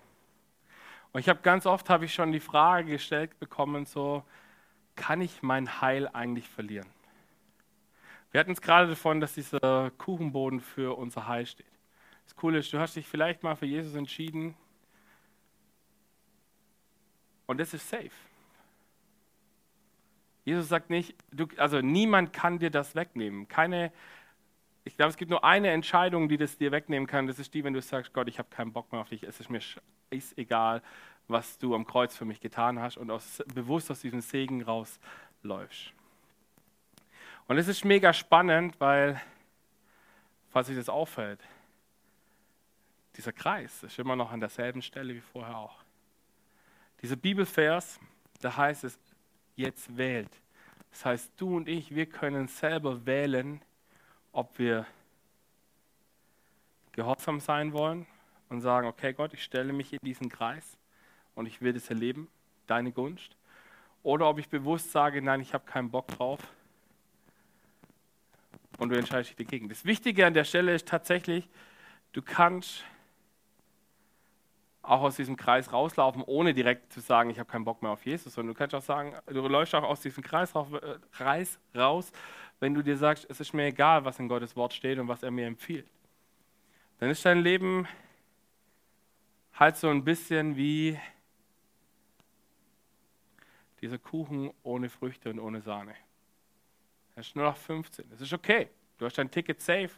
Und 1.12 1.22
ich 1.22 1.30
habe 1.30 1.42
ganz 1.42 1.66
oft 1.66 1.90
habe 1.90 2.06
ich 2.06 2.14
schon 2.14 2.32
die 2.32 2.40
Frage 2.40 2.92
gestellt 2.92 3.40
bekommen, 3.40 3.86
so, 3.86 4.24
kann 4.96 5.22
ich 5.22 5.42
mein 5.42 5.82
Heil 5.82 6.08
eigentlich 6.08 6.48
verlieren? 6.48 6.88
Wir 8.32 8.40
hatten 8.40 8.52
es 8.52 8.62
gerade 8.62 8.88
davon, 8.88 9.20
dass 9.20 9.34
dieser 9.34 9.92
Kuchenboden 9.98 10.60
für 10.60 10.98
unser 10.98 11.28
Heil 11.28 11.46
steht. 11.46 11.66
Das 12.26 12.36
Coole 12.36 12.60
ist, 12.60 12.72
du 12.72 12.80
hast 12.80 12.96
dich 12.96 13.08
vielleicht 13.08 13.42
mal 13.42 13.56
für 13.56 13.66
Jesus 13.66 13.96
entschieden 13.96 14.56
und 17.48 17.60
das 17.60 17.74
ist 17.74 17.90
safe. 17.90 18.12
Jesus 20.46 20.70
sagt 20.70 20.92
nicht, 20.92 21.16
du, 21.32 21.48
also 21.58 21.82
niemand 21.82 22.34
kann 22.34 22.60
dir 22.60 22.70
das 22.70 22.94
wegnehmen. 22.94 23.48
Keine, 23.48 23.92
ich 24.84 24.96
glaube, 24.96 25.10
es 25.10 25.18
gibt 25.18 25.30
nur 25.30 25.44
eine 25.44 25.70
Entscheidung, 25.72 26.30
die 26.30 26.38
das 26.38 26.58
dir 26.58 26.72
wegnehmen 26.72 27.08
kann. 27.08 27.28
Das 27.28 27.40
ist 27.40 27.54
die, 27.54 27.64
wenn 27.64 27.74
du 27.74 27.82
sagst, 27.82 28.14
Gott, 28.14 28.28
ich 28.28 28.40
habe 28.40 28.50
keinen 28.50 28.74
Bock 28.74 28.92
mehr 28.92 29.02
auf 29.02 29.10
dich. 29.10 29.24
Es 29.24 29.40
ist 29.40 29.50
mir 29.50 29.62
ist 30.10 30.38
egal, 30.38 30.82
was 31.28 31.58
du 31.58 31.76
am 31.76 31.86
Kreuz 31.86 32.16
für 32.16 32.26
mich 32.26 32.40
getan 32.40 32.80
hast 32.80 32.98
und 32.98 33.12
aus, 33.12 33.44
bewusst 33.54 33.92
aus 33.92 34.02
diesem 34.02 34.22
Segen 34.22 34.64
rausläufst. 34.64 35.94
Und 37.48 37.58
es 37.58 37.68
ist 37.68 37.86
mega 37.86 38.14
spannend, 38.14 38.80
weil, 38.80 39.22
falls 40.50 40.68
sich 40.68 40.76
das 40.76 40.90
auffällt, 40.90 41.40
dieser 43.16 43.34
Kreis 43.34 43.84
ist 43.84 44.00
immer 44.00 44.16
noch 44.16 44.32
an 44.32 44.40
derselben 44.40 44.82
Stelle 44.82 45.14
wie 45.14 45.22
vorher 45.22 45.58
auch. 45.58 45.84
Dieser 47.02 47.16
Bibelvers, 47.16 48.00
da 48.42 48.56
heißt 48.56 48.84
es, 48.84 49.00
jetzt 49.56 49.96
wählt. 49.98 50.32
Das 50.92 51.06
heißt, 51.06 51.32
du 51.38 51.58
und 51.58 51.68
ich, 51.68 51.94
wir 51.94 52.08
können 52.08 52.48
selber 52.48 53.06
wählen, 53.06 53.62
ob 54.32 54.58
wir 54.60 54.86
gehorsam 56.92 57.40
sein 57.40 57.74
wollen 57.74 58.06
und 58.50 58.62
sagen, 58.62 58.88
okay 58.88 59.14
Gott, 59.14 59.34
ich 59.34 59.44
stelle 59.44 59.74
mich 59.74 59.94
in 59.94 60.00
diesen 60.02 60.30
Kreis 60.30 60.78
und 61.36 61.46
ich 61.46 61.62
will 61.62 61.74
das 61.74 61.90
erleben, 61.90 62.28
deine 62.68 62.92
Gunst. 62.92 63.36
Oder 64.04 64.28
ob 64.28 64.40
ich 64.40 64.50
bewusst 64.50 64.92
sage, 64.92 65.22
nein, 65.22 65.42
ich 65.42 65.54
habe 65.54 65.66
keinen 65.66 65.92
Bock 65.92 66.08
drauf 66.08 66.40
und 68.78 68.90
du 68.90 68.98
entscheidest 68.98 69.32
dich 69.38 69.46
dagegen. 69.46 69.70
Das 69.70 69.86
Wichtige 69.86 70.26
an 70.26 70.34
der 70.34 70.46
Stelle 70.46 70.74
ist 70.74 70.88
tatsächlich, 70.88 71.48
du 72.14 72.22
kannst 72.22 72.84
auch 74.82 75.02
aus 75.02 75.18
diesem 75.18 75.36
Kreis 75.36 75.72
rauslaufen, 75.72 76.24
ohne 76.24 76.54
direkt 76.54 76.92
zu 76.92 77.00
sagen, 77.00 77.30
ich 77.30 77.38
habe 77.38 77.50
keinen 77.50 77.66
Bock 77.66 77.82
mehr 77.84 77.92
auf 77.92 78.06
Jesus. 78.06 78.38
Und 78.38 78.48
du 78.48 78.54
kannst 78.54 78.74
auch 78.74 78.82
sagen, 78.82 79.14
du 79.28 79.48
läufst 79.48 79.76
auch 79.76 79.84
aus 79.84 80.02
diesem 80.02 80.24
Kreis, 80.24 80.56
äh, 80.56 80.96
Kreis 81.12 81.60
raus, 81.76 82.12
wenn 82.60 82.74
du 82.74 82.82
dir 82.82 82.98
sagst, 82.98 83.26
es 83.30 83.40
ist 83.40 83.54
mir 83.54 83.66
egal, 83.66 84.06
was 84.06 84.20
in 84.20 84.28
Gottes 84.28 84.56
Wort 84.56 84.74
steht 84.74 85.00
und 85.00 85.08
was 85.08 85.24
er 85.24 85.32
mir 85.32 85.48
empfiehlt. 85.48 85.90
Dann 87.00 87.10
ist 87.10 87.24
dein 87.26 87.42
Leben 87.42 87.88
halt 89.54 89.78
so 89.78 89.90
ein 89.90 90.04
bisschen 90.04 90.58
wie 90.58 91.00
dieser 93.82 93.98
Kuchen 93.98 94.52
ohne 94.64 94.90
Früchte 94.90 95.30
und 95.30 95.40
ohne 95.40 95.62
Sahne. 95.62 95.96
Er 97.16 97.22
ist 97.22 97.36
nur 97.36 97.46
noch 97.46 97.58
15. 97.58 98.10
Das 98.10 98.22
ist 98.22 98.34
okay. 98.34 98.70
Du 98.98 99.06
hast 99.06 99.18
dein 99.18 99.32
Ticket 99.32 99.62
safe. 99.62 99.92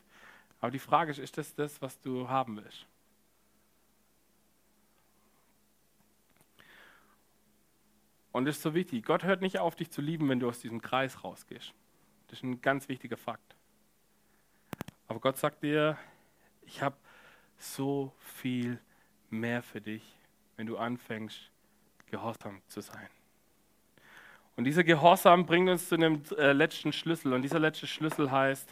Aber 0.60 0.70
die 0.72 0.80
Frage 0.80 1.12
ist, 1.12 1.18
ist 1.18 1.38
das 1.38 1.56
das, 1.56 1.82
was 1.82 2.00
du 2.00 2.30
haben 2.30 2.58
willst? 2.58 2.86
Und 8.32 8.46
das 8.46 8.58
ist 8.58 8.62
so 8.62 8.74
wichtig. 8.74 9.04
Gott 9.06 9.24
hört 9.24 9.42
nicht 9.42 9.60
auf, 9.60 9.76
dich 9.76 9.90
zu 9.90 10.02
lieben, 10.02 10.30
wenn 10.30 10.40
du 10.40 10.48
aus 10.48 10.60
diesem 10.60 10.82
Kreis 10.82 11.24
rausgehst. 11.24 11.74
Das 12.32 12.40
ist 12.40 12.44
ein 12.44 12.62
ganz 12.62 12.88
wichtiger 12.88 13.18
Fakt. 13.18 13.58
Aber 15.10 15.20
Gott 15.20 15.36
sagt 15.36 15.64
dir, 15.64 15.98
ich 16.62 16.82
habe 16.82 16.96
so 17.58 18.14
viel 18.20 18.80
mehr 19.30 19.62
für 19.62 19.82
dich, 19.82 20.18
wenn 20.56 20.66
du 20.66 20.78
anfängst, 20.78 21.52
gehorsam 22.10 22.62
zu 22.70 22.80
sein. 22.80 23.10
Und 24.56 24.64
dieser 24.64 24.86
Gehorsam 24.86 25.46
bringt 25.46 25.70
uns 25.70 25.90
zu 25.90 25.96
einem 25.96 26.24
äh, 26.38 26.54
letzten 26.54 26.94
Schlüssel. 26.94 27.34
Und 27.34 27.42
dieser 27.42 27.60
letzte 27.60 27.86
Schlüssel 27.86 28.32
heißt 28.32 28.72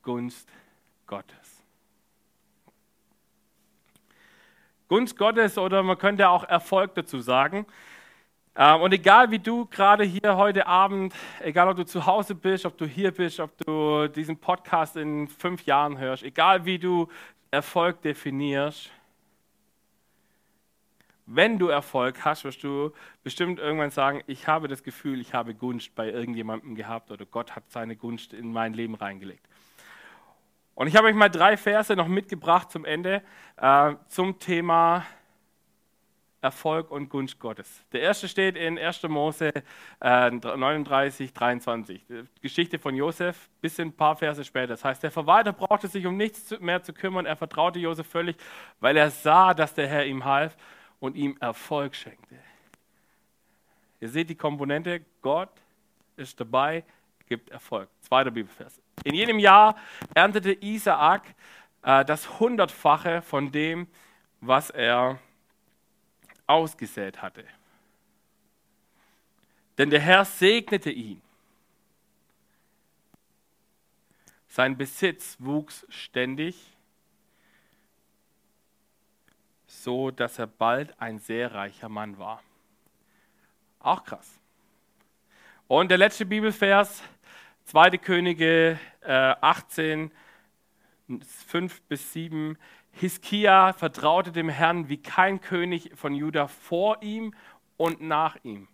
Gunst 0.00 0.48
Gottes. 1.06 1.62
Gunst 4.88 5.18
Gottes 5.18 5.58
oder 5.58 5.82
man 5.82 5.98
könnte 5.98 6.30
auch 6.30 6.44
Erfolg 6.44 6.94
dazu 6.94 7.20
sagen. 7.20 7.66
Ähm, 8.54 8.82
und 8.82 8.92
egal 8.92 9.30
wie 9.30 9.38
du 9.38 9.64
gerade 9.66 10.04
hier 10.04 10.36
heute 10.36 10.66
Abend, 10.66 11.14
egal 11.40 11.68
ob 11.68 11.76
du 11.76 11.84
zu 11.84 12.04
Hause 12.04 12.34
bist, 12.34 12.66
ob 12.66 12.76
du 12.76 12.84
hier 12.84 13.10
bist, 13.10 13.40
ob 13.40 13.56
du 13.58 14.08
diesen 14.08 14.36
Podcast 14.36 14.96
in 14.96 15.26
fünf 15.28 15.64
Jahren 15.64 15.98
hörst, 15.98 16.22
egal 16.22 16.64
wie 16.66 16.78
du 16.78 17.08
Erfolg 17.50 18.02
definierst, 18.02 18.90
wenn 21.24 21.58
du 21.58 21.68
Erfolg 21.68 22.24
hast, 22.24 22.44
wirst 22.44 22.62
du 22.62 22.92
bestimmt 23.22 23.58
irgendwann 23.58 23.90
sagen, 23.90 24.22
ich 24.26 24.48
habe 24.48 24.68
das 24.68 24.82
Gefühl, 24.82 25.20
ich 25.20 25.32
habe 25.32 25.54
Gunst 25.54 25.94
bei 25.94 26.10
irgendjemandem 26.10 26.74
gehabt 26.74 27.10
oder 27.10 27.24
Gott 27.24 27.56
hat 27.56 27.70
seine 27.70 27.96
Gunst 27.96 28.34
in 28.34 28.52
mein 28.52 28.74
Leben 28.74 28.94
reingelegt. 28.94 29.46
Und 30.74 30.88
ich 30.88 30.96
habe 30.96 31.06
euch 31.06 31.14
mal 31.14 31.30
drei 31.30 31.56
Verse 31.56 31.94
noch 31.96 32.08
mitgebracht 32.08 32.70
zum 32.70 32.84
Ende 32.84 33.22
äh, 33.56 33.94
zum 34.08 34.38
Thema 34.38 35.06
Erfolg 36.42 36.90
und 36.90 37.08
Gunst 37.08 37.38
Gottes. 37.38 37.84
Der 37.92 38.02
erste 38.02 38.28
steht 38.28 38.56
in 38.56 38.78
1. 38.78 39.04
Mose 39.04 39.52
äh, 40.00 40.30
39, 40.30 41.32
23. 41.32 42.04
Die 42.08 42.24
Geschichte 42.40 42.78
von 42.80 42.96
Josef, 42.96 43.48
bis 43.60 43.78
ein 43.78 43.92
paar 43.92 44.16
Verse 44.16 44.44
später. 44.44 44.68
Das 44.68 44.84
heißt, 44.84 45.02
der 45.02 45.12
Verwalter 45.12 45.52
brauchte 45.52 45.86
sich 45.86 46.04
um 46.04 46.16
nichts 46.16 46.58
mehr 46.60 46.82
zu 46.82 46.92
kümmern. 46.92 47.26
Er 47.26 47.36
vertraute 47.36 47.78
Josef 47.78 48.06
völlig, 48.06 48.36
weil 48.80 48.96
er 48.96 49.10
sah, 49.10 49.54
dass 49.54 49.72
der 49.74 49.86
Herr 49.86 50.04
ihm 50.04 50.24
half 50.24 50.56
und 50.98 51.16
ihm 51.16 51.36
Erfolg 51.40 51.94
schenkte. 51.94 52.36
Ihr 54.00 54.08
seht 54.08 54.28
die 54.28 54.34
Komponente, 54.34 55.02
Gott 55.20 55.50
ist 56.16 56.40
dabei, 56.40 56.82
gibt 57.28 57.50
Erfolg. 57.50 57.88
Zweiter 58.00 58.32
Bibelvers. 58.32 58.80
In 59.04 59.14
jedem 59.14 59.38
Jahr 59.38 59.76
erntete 60.12 60.52
Isaak 60.52 61.22
äh, 61.82 62.04
das 62.04 62.40
Hundertfache 62.40 63.22
von 63.22 63.52
dem, 63.52 63.86
was 64.40 64.70
er 64.70 65.20
ausgesät 66.52 67.22
hatte. 67.22 67.44
Denn 69.78 69.90
der 69.90 70.00
Herr 70.00 70.24
segnete 70.24 70.90
ihn. 70.90 71.20
Sein 74.48 74.76
Besitz 74.76 75.36
wuchs 75.38 75.86
ständig, 75.88 76.76
so 79.66 80.10
dass 80.10 80.38
er 80.38 80.46
bald 80.46 81.00
ein 81.00 81.18
sehr 81.18 81.54
reicher 81.54 81.88
Mann 81.88 82.18
war. 82.18 82.42
Auch 83.80 84.04
krass. 84.04 84.38
Und 85.68 85.88
der 85.90 85.96
letzte 85.96 86.26
Bibelvers, 86.26 87.02
2. 87.64 87.96
Könige 87.96 88.78
äh, 89.00 89.10
18, 89.10 90.12
5 91.46 91.80
bis 91.82 92.12
7. 92.12 92.58
Hiskia 92.92 93.72
vertraute 93.72 94.32
dem 94.32 94.48
Herrn 94.48 94.88
wie 94.88 94.98
kein 94.98 95.40
König 95.40 95.90
von 95.94 96.14
Juda 96.14 96.46
vor 96.46 97.02
ihm 97.02 97.34
und 97.76 98.00
nach 98.00 98.36
ihm. 98.44 98.68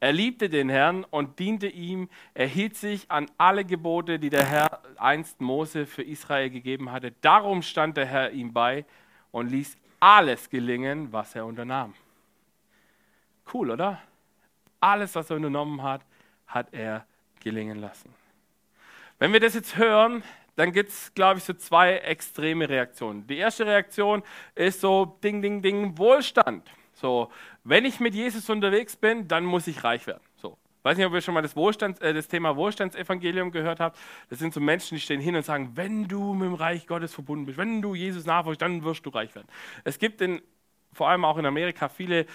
Er 0.00 0.12
liebte 0.12 0.48
den 0.48 0.68
Herrn 0.68 1.04
und 1.04 1.38
diente 1.38 1.68
ihm. 1.68 2.08
Er 2.34 2.48
hielt 2.48 2.76
sich 2.76 3.08
an 3.08 3.30
alle 3.38 3.64
Gebote, 3.64 4.18
die 4.18 4.30
der 4.30 4.44
Herr 4.44 4.82
einst 4.96 5.40
Mose 5.40 5.86
für 5.86 6.02
Israel 6.02 6.50
gegeben 6.50 6.90
hatte. 6.90 7.12
Darum 7.20 7.62
stand 7.62 7.96
der 7.96 8.06
Herr 8.06 8.32
ihm 8.32 8.52
bei 8.52 8.84
und 9.30 9.48
ließ 9.48 9.76
alles 10.00 10.50
gelingen, 10.50 11.12
was 11.12 11.36
er 11.36 11.46
unternahm. 11.46 11.94
Cool, 13.54 13.70
oder? 13.70 14.02
Alles, 14.80 15.14
was 15.14 15.30
er 15.30 15.36
unternommen 15.36 15.82
hat, 15.84 16.04
hat 16.48 16.74
er 16.74 17.06
gelingen 17.38 17.78
lassen. 17.78 18.12
Wenn 19.20 19.32
wir 19.32 19.38
das 19.38 19.54
jetzt 19.54 19.76
hören, 19.76 20.24
dann 20.56 20.72
gibt 20.72 20.90
es, 20.90 21.14
glaube 21.14 21.38
ich, 21.38 21.44
so 21.44 21.54
zwei 21.54 21.96
extreme 21.98 22.68
Reaktionen. 22.68 23.26
Die 23.26 23.38
erste 23.38 23.66
Reaktion 23.66 24.22
ist 24.54 24.80
so 24.80 25.18
Ding, 25.22 25.42
Ding, 25.42 25.62
Ding, 25.62 25.96
Wohlstand. 25.98 26.70
So, 26.94 27.30
wenn 27.64 27.84
ich 27.84 28.00
mit 28.00 28.14
Jesus 28.14 28.48
unterwegs 28.50 28.96
bin, 28.96 29.28
dann 29.28 29.44
muss 29.44 29.66
ich 29.66 29.82
reich 29.82 30.06
werden. 30.06 30.22
So. 30.36 30.58
Weiß 30.82 30.96
nicht, 30.96 31.06
ob 31.06 31.14
ihr 31.14 31.20
schon 31.20 31.34
mal 31.34 31.42
das, 31.42 31.56
Wohlstands, 31.56 32.00
äh, 32.00 32.12
das 32.12 32.28
Thema 32.28 32.56
Wohlstandsevangelium 32.56 33.52
gehört 33.52 33.80
habt. 33.80 33.98
Das 34.30 34.40
sind 34.40 34.52
so 34.52 34.60
Menschen, 34.60 34.96
die 34.96 35.00
stehen 35.00 35.20
hin 35.20 35.36
und 35.36 35.44
sagen, 35.44 35.72
wenn 35.74 36.08
du 36.08 36.34
mit 36.34 36.46
dem 36.46 36.54
Reich 36.54 36.86
Gottes 36.86 37.14
verbunden 37.14 37.46
bist, 37.46 37.58
wenn 37.58 37.80
du 37.80 37.94
Jesus 37.94 38.26
nachfolgst, 38.26 38.60
dann 38.60 38.82
wirst 38.84 39.06
du 39.06 39.10
reich 39.10 39.34
werden. 39.34 39.48
Es 39.84 39.98
gibt 39.98 40.20
in, 40.20 40.42
vor 40.92 41.08
allem 41.08 41.24
auch 41.24 41.38
in 41.38 41.46
Amerika 41.46 41.88
viele 41.88 42.26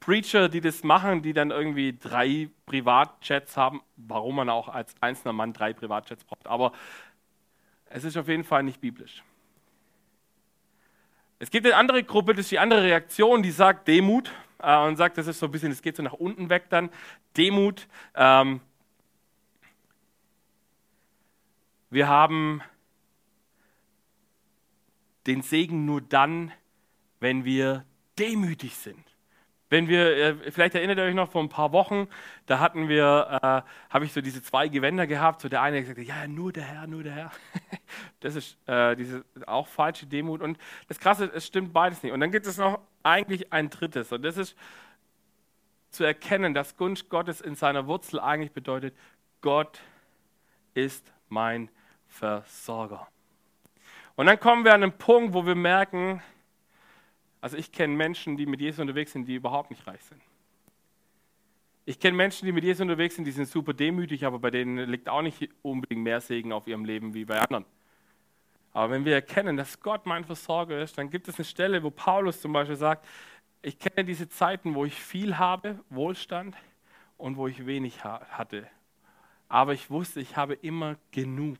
Preacher, 0.00 0.48
die 0.48 0.60
das 0.60 0.84
machen, 0.84 1.22
die 1.22 1.32
dann 1.32 1.50
irgendwie 1.50 1.98
drei 1.98 2.48
Privatjets 2.66 3.56
haben, 3.56 3.82
warum 3.96 4.36
man 4.36 4.48
auch 4.48 4.68
als 4.68 4.94
einzelner 5.00 5.32
Mann 5.32 5.52
drei 5.52 5.72
Privatjets 5.72 6.24
braucht. 6.24 6.46
Aber 6.46 6.72
es 7.90 8.04
ist 8.04 8.16
auf 8.16 8.28
jeden 8.28 8.44
Fall 8.44 8.62
nicht 8.62 8.80
biblisch. 8.80 9.22
Es 11.38 11.50
gibt 11.50 11.66
eine 11.66 11.76
andere 11.76 12.02
Gruppe, 12.02 12.34
das 12.34 12.46
ist 12.46 12.50
die 12.50 12.58
andere 12.58 12.82
Reaktion, 12.82 13.42
die 13.42 13.50
sagt 13.50 13.86
Demut 13.86 14.30
äh, 14.58 14.76
und 14.78 14.96
sagt, 14.96 15.18
das 15.18 15.26
ist 15.26 15.38
so 15.38 15.46
ein 15.46 15.52
bisschen, 15.52 15.70
es 15.70 15.82
geht 15.82 15.96
so 15.96 16.02
nach 16.02 16.14
unten 16.14 16.50
weg 16.50 16.68
dann. 16.68 16.90
Demut. 17.36 17.86
Ähm, 18.14 18.60
wir 21.90 22.08
haben 22.08 22.60
den 25.26 25.42
Segen 25.42 25.84
nur 25.84 26.00
dann, 26.00 26.52
wenn 27.20 27.44
wir 27.44 27.84
demütig 28.18 28.76
sind. 28.76 29.04
Wenn 29.70 29.88
wir, 29.88 30.16
äh, 30.16 30.50
vielleicht 30.50 30.74
erinnert 30.74 30.98
ihr 30.98 31.04
euch 31.04 31.14
noch 31.14 31.30
vor 31.30 31.42
ein 31.42 31.50
paar 31.50 31.72
Wochen, 31.72 32.08
da 32.46 32.58
hatten 32.58 32.88
wir, 32.88 33.40
äh, 33.42 33.92
habe 33.92 34.04
ich 34.04 34.12
so 34.12 34.20
diese 34.20 34.42
zwei 34.42 34.68
Gewänder 34.68 35.06
gehabt. 35.06 35.42
So 35.42 35.48
der 35.48 35.60
eine 35.60 35.80
gesagt, 35.80 35.98
ja, 35.98 36.26
nur 36.26 36.52
der 36.52 36.64
Herr, 36.64 36.86
nur 36.86 37.02
der 37.02 37.12
Herr. 37.12 37.30
das 38.20 38.34
ist 38.34 38.56
äh, 38.66 38.96
diese 38.96 39.24
auch 39.46 39.66
falsche 39.66 40.06
Demut. 40.06 40.40
Und 40.40 40.58
das 40.88 40.98
Krasse, 40.98 41.30
es 41.34 41.46
stimmt 41.46 41.72
beides 41.72 42.02
nicht. 42.02 42.12
Und 42.12 42.20
dann 42.20 42.30
gibt 42.30 42.46
es 42.46 42.56
noch 42.56 42.80
eigentlich 43.02 43.52
ein 43.52 43.68
drittes. 43.68 44.10
Und 44.10 44.22
das 44.22 44.38
ist 44.38 44.56
zu 45.90 46.04
erkennen, 46.04 46.54
dass 46.54 46.76
Gunst 46.76 47.10
Gottes 47.10 47.40
in 47.40 47.54
seiner 47.54 47.86
Wurzel 47.86 48.20
eigentlich 48.20 48.52
bedeutet, 48.52 48.94
Gott 49.40 49.80
ist 50.74 51.12
mein 51.28 51.70
Versorger. 52.08 53.08
Und 54.16 54.26
dann 54.26 54.40
kommen 54.40 54.64
wir 54.64 54.74
an 54.74 54.82
einen 54.82 54.92
Punkt, 54.92 55.34
wo 55.34 55.46
wir 55.46 55.54
merken, 55.54 56.22
also 57.40 57.56
ich 57.56 57.72
kenne 57.72 57.94
Menschen, 57.94 58.36
die 58.36 58.46
mit 58.46 58.60
Jesus 58.60 58.80
unterwegs 58.80 59.12
sind, 59.12 59.26
die 59.26 59.34
überhaupt 59.34 59.70
nicht 59.70 59.86
reich 59.86 60.02
sind. 60.04 60.20
Ich 61.84 61.98
kenne 61.98 62.16
Menschen, 62.16 62.46
die 62.46 62.52
mit 62.52 62.64
Jesus 62.64 62.82
unterwegs 62.82 63.14
sind, 63.14 63.24
die 63.24 63.30
sind 63.30 63.48
super 63.48 63.72
demütig, 63.72 64.24
aber 64.26 64.38
bei 64.38 64.50
denen 64.50 64.90
liegt 64.90 65.08
auch 65.08 65.22
nicht 65.22 65.48
unbedingt 65.62 66.02
mehr 66.02 66.20
Segen 66.20 66.52
auf 66.52 66.66
ihrem 66.66 66.84
Leben 66.84 67.14
wie 67.14 67.24
bei 67.24 67.40
anderen. 67.40 67.64
Aber 68.72 68.92
wenn 68.92 69.04
wir 69.04 69.14
erkennen, 69.14 69.56
dass 69.56 69.80
Gott 69.80 70.04
mein 70.04 70.24
Versorger 70.24 70.82
ist, 70.82 70.98
dann 70.98 71.08
gibt 71.10 71.28
es 71.28 71.36
eine 71.36 71.44
Stelle, 71.44 71.82
wo 71.82 71.90
Paulus 71.90 72.40
zum 72.40 72.52
Beispiel 72.52 72.76
sagt, 72.76 73.06
ich 73.62 73.78
kenne 73.78 74.04
diese 74.04 74.28
Zeiten, 74.28 74.74
wo 74.74 74.84
ich 74.84 74.94
viel 74.94 75.38
habe, 75.38 75.80
Wohlstand, 75.88 76.54
und 77.18 77.36
wo 77.36 77.48
ich 77.48 77.66
wenig 77.66 78.04
hatte. 78.04 78.66
Aber 79.48 79.74
ich 79.74 79.90
wusste, 79.90 80.20
ich 80.20 80.36
habe 80.36 80.54
immer 80.54 80.96
genug. 81.10 81.58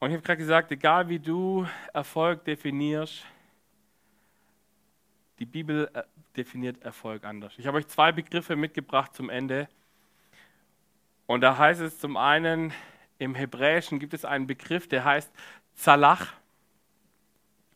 Und 0.00 0.10
ich 0.10 0.16
habe 0.16 0.24
gerade 0.24 0.38
gesagt, 0.38 0.70
egal 0.70 1.08
wie 1.08 1.18
du 1.18 1.66
Erfolg 1.92 2.44
definierst, 2.44 3.24
die 5.40 5.46
Bibel 5.46 5.90
äh, 5.92 6.02
definiert 6.36 6.82
Erfolg 6.82 7.24
anders. 7.24 7.52
Ich 7.58 7.66
habe 7.66 7.78
euch 7.78 7.88
zwei 7.88 8.12
Begriffe 8.12 8.54
mitgebracht 8.54 9.14
zum 9.14 9.28
Ende. 9.28 9.68
Und 11.26 11.40
da 11.40 11.58
heißt 11.58 11.80
es 11.80 11.98
zum 11.98 12.16
einen, 12.16 12.72
im 13.18 13.34
Hebräischen 13.34 13.98
gibt 13.98 14.14
es 14.14 14.24
einen 14.24 14.46
Begriff, 14.46 14.88
der 14.88 15.04
heißt 15.04 15.32
Zalach. 15.74 16.32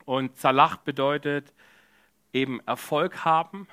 Und 0.04 0.36
Zalach 0.36 0.76
bedeutet 0.76 1.52
eben 2.32 2.60
Erfolg 2.60 3.24
haben 3.24 3.66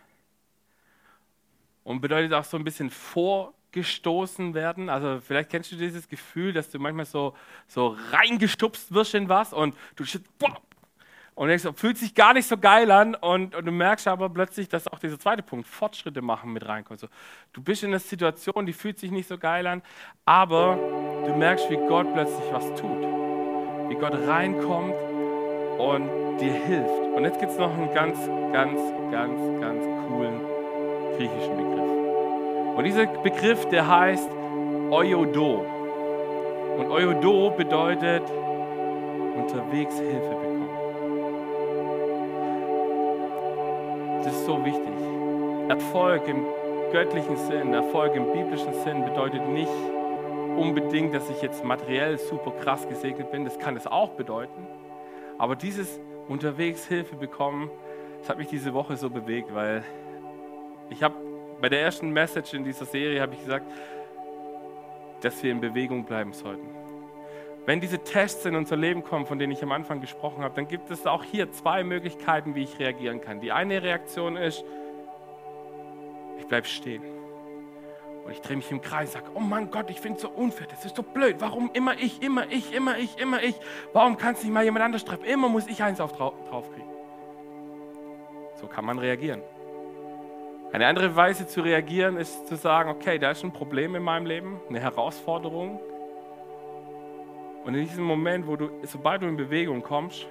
und 1.84 2.02
bedeutet 2.02 2.34
auch 2.34 2.43
so 2.43 2.58
ein 2.58 2.64
bisschen 2.64 2.89
vor 2.89 3.54
gestoßen 3.72 4.53
werden. 4.53 4.89
Also 4.89 5.20
vielleicht 5.20 5.49
kennst 5.49 5.72
du 5.72 5.76
dieses 5.76 6.07
Gefühl, 6.07 6.53
dass 6.53 6.70
du 6.70 6.80
manchmal 6.80 7.05
so, 7.05 7.36
so 7.67 7.95
reingestupst 8.11 8.93
wirst 8.93 9.13
in 9.15 9.30
was 9.30 9.53
und 9.53 9.76
du 9.95 10.03
boah, 10.38 10.57
und 11.39 11.47
denkst, 11.47 11.65
fühlt 11.76 11.97
sich 11.97 12.15
gar 12.15 12.34
nicht 12.34 12.47
so 12.47 12.57
geil 12.57 12.91
an 12.91 13.15
und, 13.15 13.55
und, 13.55 13.65
du 13.65 13.72
merkst 13.72 14.09
aber 14.09 14.30
plötzlich, 14.30 14.67
dass 14.67 14.89
auch 14.89 14.99
dieser 14.99 15.17
zweite 15.17 15.41
Punkt, 15.41 15.67
Fortschritte 15.67 16.22
machen, 16.22 16.51
mit 16.51 16.67
reinkommt. 16.67 16.99
So, 16.99 17.07
du 17.53 17.61
bist 17.61 17.82
in 17.82 17.91
einer 17.91 17.99
Situation, 17.99 18.65
die 18.65 18.74
fühlt 18.74 18.99
sich 18.99 19.09
nicht 19.09 19.30
so 19.30 19.38
geil 19.38 19.65
an, 19.65 19.82
aber 20.26 20.78
du 21.26 21.34
merkst, 21.36 21.70
wie 21.70 21.78
Gott 21.78 22.13
plötzlich 22.13 22.51
was 22.51 22.65
tut. 22.76 23.03
Wie 23.88 23.95
Gott 23.95 24.15
reinkommt 24.28 24.93
und 25.80 26.39
dir 26.39 26.51
hilft. 26.51 27.15
Und 27.15 27.24
jetzt 27.24 27.39
gibt 27.39 27.53
es 27.53 27.57
noch 27.57 27.72
einen 27.72 27.93
ganz, 27.93 28.17
ganz, 28.51 28.82
ganz, 29.09 29.61
ganz 29.61 29.86
coolen 30.09 30.41
griechischen 31.15 31.55
Begriff. 31.55 31.78
Und 32.80 32.86
dieser 32.86 33.07
Begriff, 33.07 33.65
der 33.65 33.86
heißt 33.86 34.30
Oyodo. 34.89 35.65
Und 36.77 36.89
Oyodo 36.89 37.49
bedeutet 37.49 38.23
unterwegs 39.36 39.99
Hilfe 39.99 40.30
bekommen. 40.30 40.69
Das 44.23 44.34
ist 44.34 44.45
so 44.45 44.63
wichtig. 44.63 44.93
Erfolg 45.67 46.25
im 46.30 46.45
göttlichen 46.93 47.36
Sinn, 47.36 47.73
Erfolg 47.73 48.15
im 48.15 48.32
biblischen 48.32 48.73
Sinn 48.86 49.03
bedeutet 49.03 49.45
nicht 49.49 49.67
unbedingt, 50.55 51.13
dass 51.13 51.30
ich 51.30 51.41
jetzt 51.41 51.65
materiell 51.65 52.17
super 52.17 52.51
krass 52.63 52.88
gesegnet 52.88 53.30
bin. 53.30 53.43
Das 53.43 53.59
kann 53.59 53.75
es 53.75 53.88
auch 53.88 54.11
bedeuten. 54.11 54.65
Aber 55.38 55.57
dieses 55.57 55.99
unterwegs 56.30 56.88
Hilfe 56.88 57.17
bekommen, 57.17 57.69
das 58.19 58.30
hat 58.30 58.38
mich 58.38 58.47
diese 58.47 58.73
Woche 58.73 58.95
so 58.95 59.09
bewegt, 59.09 59.53
weil 59.53 59.84
ich 60.89 61.03
habe 61.03 61.28
bei 61.62 61.70
der 61.70 61.82
ersten 61.82 62.10
Message 62.12 62.53
in 62.53 62.64
dieser 62.64 62.86
Serie 62.86 63.22
habe 63.22 63.34
ich 63.34 63.39
gesagt, 63.39 63.66
dass 65.22 65.41
wir 65.43 65.51
in 65.51 65.60
Bewegung 65.60 66.05
bleiben 66.05 66.34
sollten. 66.34 66.68
Wenn 67.66 67.82
diese 67.82 67.99
Tests 67.99 68.45
in 68.45 68.55
unser 68.55 68.78
Leben 68.78 69.03
kommen, 69.03 69.26
von 69.26 69.38
denen 69.38 69.51
ich 69.51 69.62
am 69.62 69.72
Anfang 69.72 70.01
gesprochen 70.01 70.43
habe, 70.43 70.55
dann 70.55 70.68
gibt 70.68 70.89
es 70.89 71.05
auch 71.05 71.24
hier 71.24 71.51
zwei 71.51 71.84
Möglichkeiten, 71.84 72.55
wie 72.55 72.64
ich 72.64 72.80
reagieren 72.80 73.22
kann. 73.22 73.41
Die 73.41 73.51
eine 73.51 73.84
Reaktion 73.84 74.38
ist, 74.38 74.64
ich 76.39 76.47
bleibe 76.47 76.66
stehen. 76.66 77.03
Und 78.26 78.32
ich 78.32 78.41
drehe 78.41 78.57
mich 78.57 78.72
im 78.72 78.82
Kreis 78.82 79.14
und 79.14 79.22
sage, 79.22 79.32
oh 79.36 79.39
mein 79.39 79.70
Gott, 79.70 79.89
ich 79.89 79.99
finde 79.99 80.18
es 80.18 80.22
so 80.22 80.30
unfair, 80.30 80.68
das 80.68 80.86
ist 80.86 80.95
so 80.95 81.03
blöd. 81.03 81.36
Warum 81.39 81.70
immer 81.74 81.95
ich, 81.99 82.22
immer 82.22 82.49
ich, 82.49 82.74
immer 82.74 82.97
ich, 82.97 83.18
immer 83.20 83.43
ich? 83.43 83.55
Warum 83.93 84.18
kann 84.18 84.34
es 84.34 84.43
nicht 84.43 84.53
mal 84.53 84.64
jemand 84.64 84.86
anders 84.86 85.05
treffen? 85.05 85.26
Immer 85.26 85.49
muss 85.49 85.68
ich 85.68 85.84
eins 85.84 85.99
auf 85.99 86.14
drauf, 86.14 86.34
drauf 86.49 86.72
kriegen. 86.72 86.89
So 88.55 88.68
kann 88.68 88.86
man 88.86 88.99
reagieren. 88.99 89.41
Eine 90.72 90.86
andere 90.86 91.15
Weise 91.15 91.47
zu 91.47 91.61
reagieren 91.61 92.17
ist 92.17 92.47
zu 92.47 92.55
sagen, 92.55 92.91
okay, 92.91 93.17
da 93.17 93.32
ist 93.32 93.43
ein 93.43 93.51
Problem 93.51 93.95
in 93.95 94.03
meinem 94.03 94.28
Leben, 94.28 94.59
eine 94.70 94.80
Herausforderung. 94.80 95.80
Und 97.65 97.74
in 97.74 97.86
diesem 97.86 98.03
Moment, 98.03 98.45
wo 98.45 98.55
du, 98.55 98.70
sobald 98.84 99.24
du 99.24 99.28
in 99.28 99.36
Bewegung 99.36 99.82
kommst, 99.82 100.28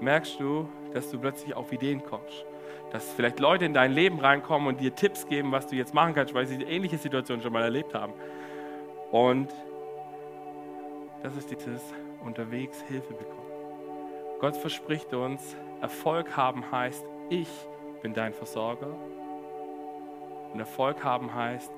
merkst 0.00 0.40
du, 0.40 0.70
dass 0.94 1.10
du 1.10 1.18
plötzlich 1.18 1.54
auf 1.54 1.70
Ideen 1.70 2.02
kommst. 2.02 2.46
Dass 2.92 3.12
vielleicht 3.12 3.40
Leute 3.40 3.66
in 3.66 3.74
dein 3.74 3.92
Leben 3.92 4.18
reinkommen 4.20 4.68
und 4.68 4.80
dir 4.80 4.94
Tipps 4.94 5.26
geben, 5.26 5.52
was 5.52 5.66
du 5.66 5.76
jetzt 5.76 5.92
machen 5.92 6.14
kannst, 6.14 6.32
weil 6.32 6.46
sie 6.46 6.56
die 6.56 6.64
ähnliche 6.64 6.96
Situation 6.96 7.42
schon 7.42 7.52
mal 7.52 7.62
erlebt 7.62 7.94
haben. 7.94 8.14
Und 9.10 9.52
das 11.22 11.36
ist 11.36 11.50
dieses 11.50 11.82
unterwegs 12.24 12.80
Hilfe 12.88 13.12
bekommen. 13.12 13.48
Gott 14.40 14.56
verspricht 14.56 15.12
uns, 15.12 15.56
Erfolg 15.82 16.36
haben 16.38 16.70
heißt, 16.72 17.04
ich 17.28 17.48
bin 18.00 18.14
dein 18.14 18.32
Versorger. 18.32 18.88
Und 20.52 20.60
Erfolg 20.60 21.04
haben 21.04 21.34
heißt, 21.34 21.70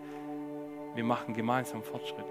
wir 0.95 1.05
machen 1.05 1.35
gemeinsam 1.35 1.83
Fortschritte. 1.83 2.25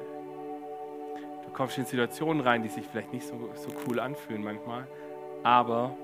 Du 1.45 1.49
kommst 1.51 1.77
in 1.77 1.85
Situationen 1.85 2.41
rein, 2.41 2.61
die 2.61 2.69
sich 2.69 2.85
vielleicht 2.85 3.11
nicht 3.13 3.25
so, 3.25 3.49
so 3.55 3.69
cool 3.87 3.99
anfühlen 3.99 4.43
manchmal, 4.43 4.87
aber 5.43 5.95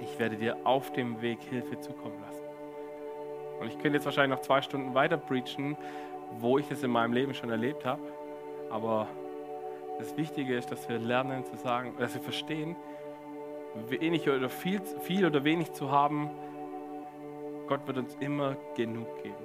ich 0.00 0.18
werde 0.18 0.36
dir 0.36 0.56
auf 0.64 0.92
dem 0.92 1.20
Weg 1.20 1.40
Hilfe 1.42 1.78
zukommen 1.80 2.20
lassen. 2.22 2.44
Und 3.60 3.68
ich 3.68 3.78
könnte 3.78 3.96
jetzt 3.96 4.04
wahrscheinlich 4.04 4.36
noch 4.38 4.44
zwei 4.44 4.62
Stunden 4.62 4.94
weiter 4.94 5.16
preachen, 5.16 5.76
wo 6.38 6.58
ich 6.58 6.70
es 6.70 6.82
in 6.82 6.90
meinem 6.90 7.12
Leben 7.12 7.34
schon 7.34 7.50
erlebt 7.50 7.84
habe, 7.84 8.02
aber 8.70 9.08
das 9.98 10.16
Wichtige 10.16 10.56
ist, 10.56 10.70
dass 10.70 10.88
wir 10.88 10.98
lernen 10.98 11.44
zu 11.44 11.56
sagen, 11.56 11.94
dass 11.98 12.14
wir 12.14 12.20
verstehen, 12.20 12.76
wenig 13.88 14.28
oder 14.28 14.48
viel, 14.48 14.80
viel 15.00 15.26
oder 15.26 15.44
wenig 15.44 15.72
zu 15.72 15.90
haben, 15.90 16.30
Gott 17.68 17.86
wird 17.86 17.98
uns 17.98 18.16
immer 18.20 18.56
genug 18.74 19.22
geben. 19.22 19.36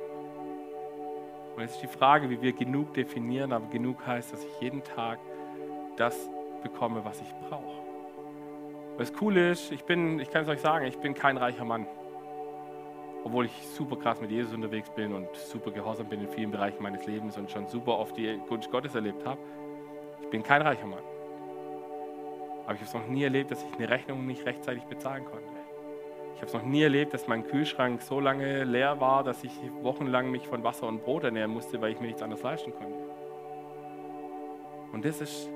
Und 1.55 1.61
jetzt 1.61 1.75
ist 1.75 1.83
die 1.83 1.87
Frage, 1.87 2.29
wie 2.29 2.41
wir 2.41 2.53
genug 2.53 2.93
definieren, 2.93 3.51
aber 3.53 3.67
genug 3.67 4.05
heißt, 4.07 4.33
dass 4.33 4.43
ich 4.43 4.61
jeden 4.61 4.83
Tag 4.83 5.19
das 5.97 6.29
bekomme, 6.63 7.05
was 7.05 7.21
ich 7.21 7.31
brauche. 7.47 7.83
Was 8.97 9.11
cool 9.21 9.37
ist, 9.37 9.71
ich 9.71 9.83
bin, 9.83 10.19
ich 10.19 10.29
kann 10.31 10.43
es 10.43 10.49
euch 10.49 10.61
sagen, 10.61 10.85
ich 10.85 10.97
bin 10.97 11.13
kein 11.13 11.37
reicher 11.37 11.65
Mann. 11.65 11.85
Obwohl 13.23 13.45
ich 13.45 13.67
super 13.75 13.95
krass 13.95 14.19
mit 14.19 14.31
Jesus 14.31 14.53
unterwegs 14.53 14.89
bin 14.89 15.13
und 15.13 15.27
super 15.35 15.71
gehorsam 15.71 16.07
bin 16.07 16.21
in 16.21 16.29
vielen 16.29 16.51
Bereichen 16.51 16.81
meines 16.81 17.05
Lebens 17.05 17.37
und 17.37 17.49
schon 17.49 17.67
super 17.67 17.97
oft 17.99 18.17
die 18.17 18.39
Gunst 18.49 18.69
Gottes 18.71 18.95
erlebt 18.95 19.25
habe. 19.25 19.39
Ich 20.21 20.29
bin 20.29 20.43
kein 20.43 20.61
reicher 20.61 20.87
Mann. 20.87 21.03
Aber 22.63 22.73
ich 22.73 22.79
habe 22.79 22.85
es 22.85 22.93
noch 22.93 23.07
nie 23.07 23.23
erlebt, 23.23 23.51
dass 23.51 23.63
ich 23.63 23.75
eine 23.75 23.89
Rechnung 23.89 24.25
nicht 24.25 24.45
rechtzeitig 24.45 24.83
bezahlen 24.83 25.25
konnte. 25.25 25.52
Ich 26.35 26.37
habe 26.37 26.47
es 26.47 26.53
noch 26.53 26.63
nie 26.63 26.81
erlebt, 26.81 27.13
dass 27.13 27.27
mein 27.27 27.45
Kühlschrank 27.45 28.01
so 28.01 28.19
lange 28.19 28.63
leer 28.63 28.99
war, 28.99 29.23
dass 29.23 29.43
ich 29.43 29.51
wochenlang 29.81 30.31
mich 30.31 30.47
von 30.47 30.63
Wasser 30.63 30.87
und 30.87 31.03
Brot 31.03 31.23
ernähren 31.23 31.51
musste, 31.51 31.79
weil 31.81 31.91
ich 31.91 31.99
mir 31.99 32.07
nichts 32.07 32.21
anderes 32.21 32.43
leisten 32.43 32.73
konnte. 32.73 32.97
Und 34.91 35.05
das 35.05 35.21
ist 35.21 35.49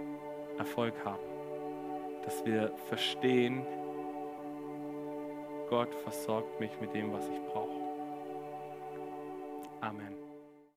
Erfolg 0.58 0.94
haben, 1.06 1.24
dass 2.24 2.46
wir 2.46 2.72
verstehen, 2.90 3.66
Gott 5.70 5.94
versorgt 5.96 6.60
mich 6.60 6.72
mit 6.80 6.94
dem, 6.94 7.12
was 7.12 7.28
ich 7.28 7.40
brauche. 7.52 7.76
Amen. 9.82 10.17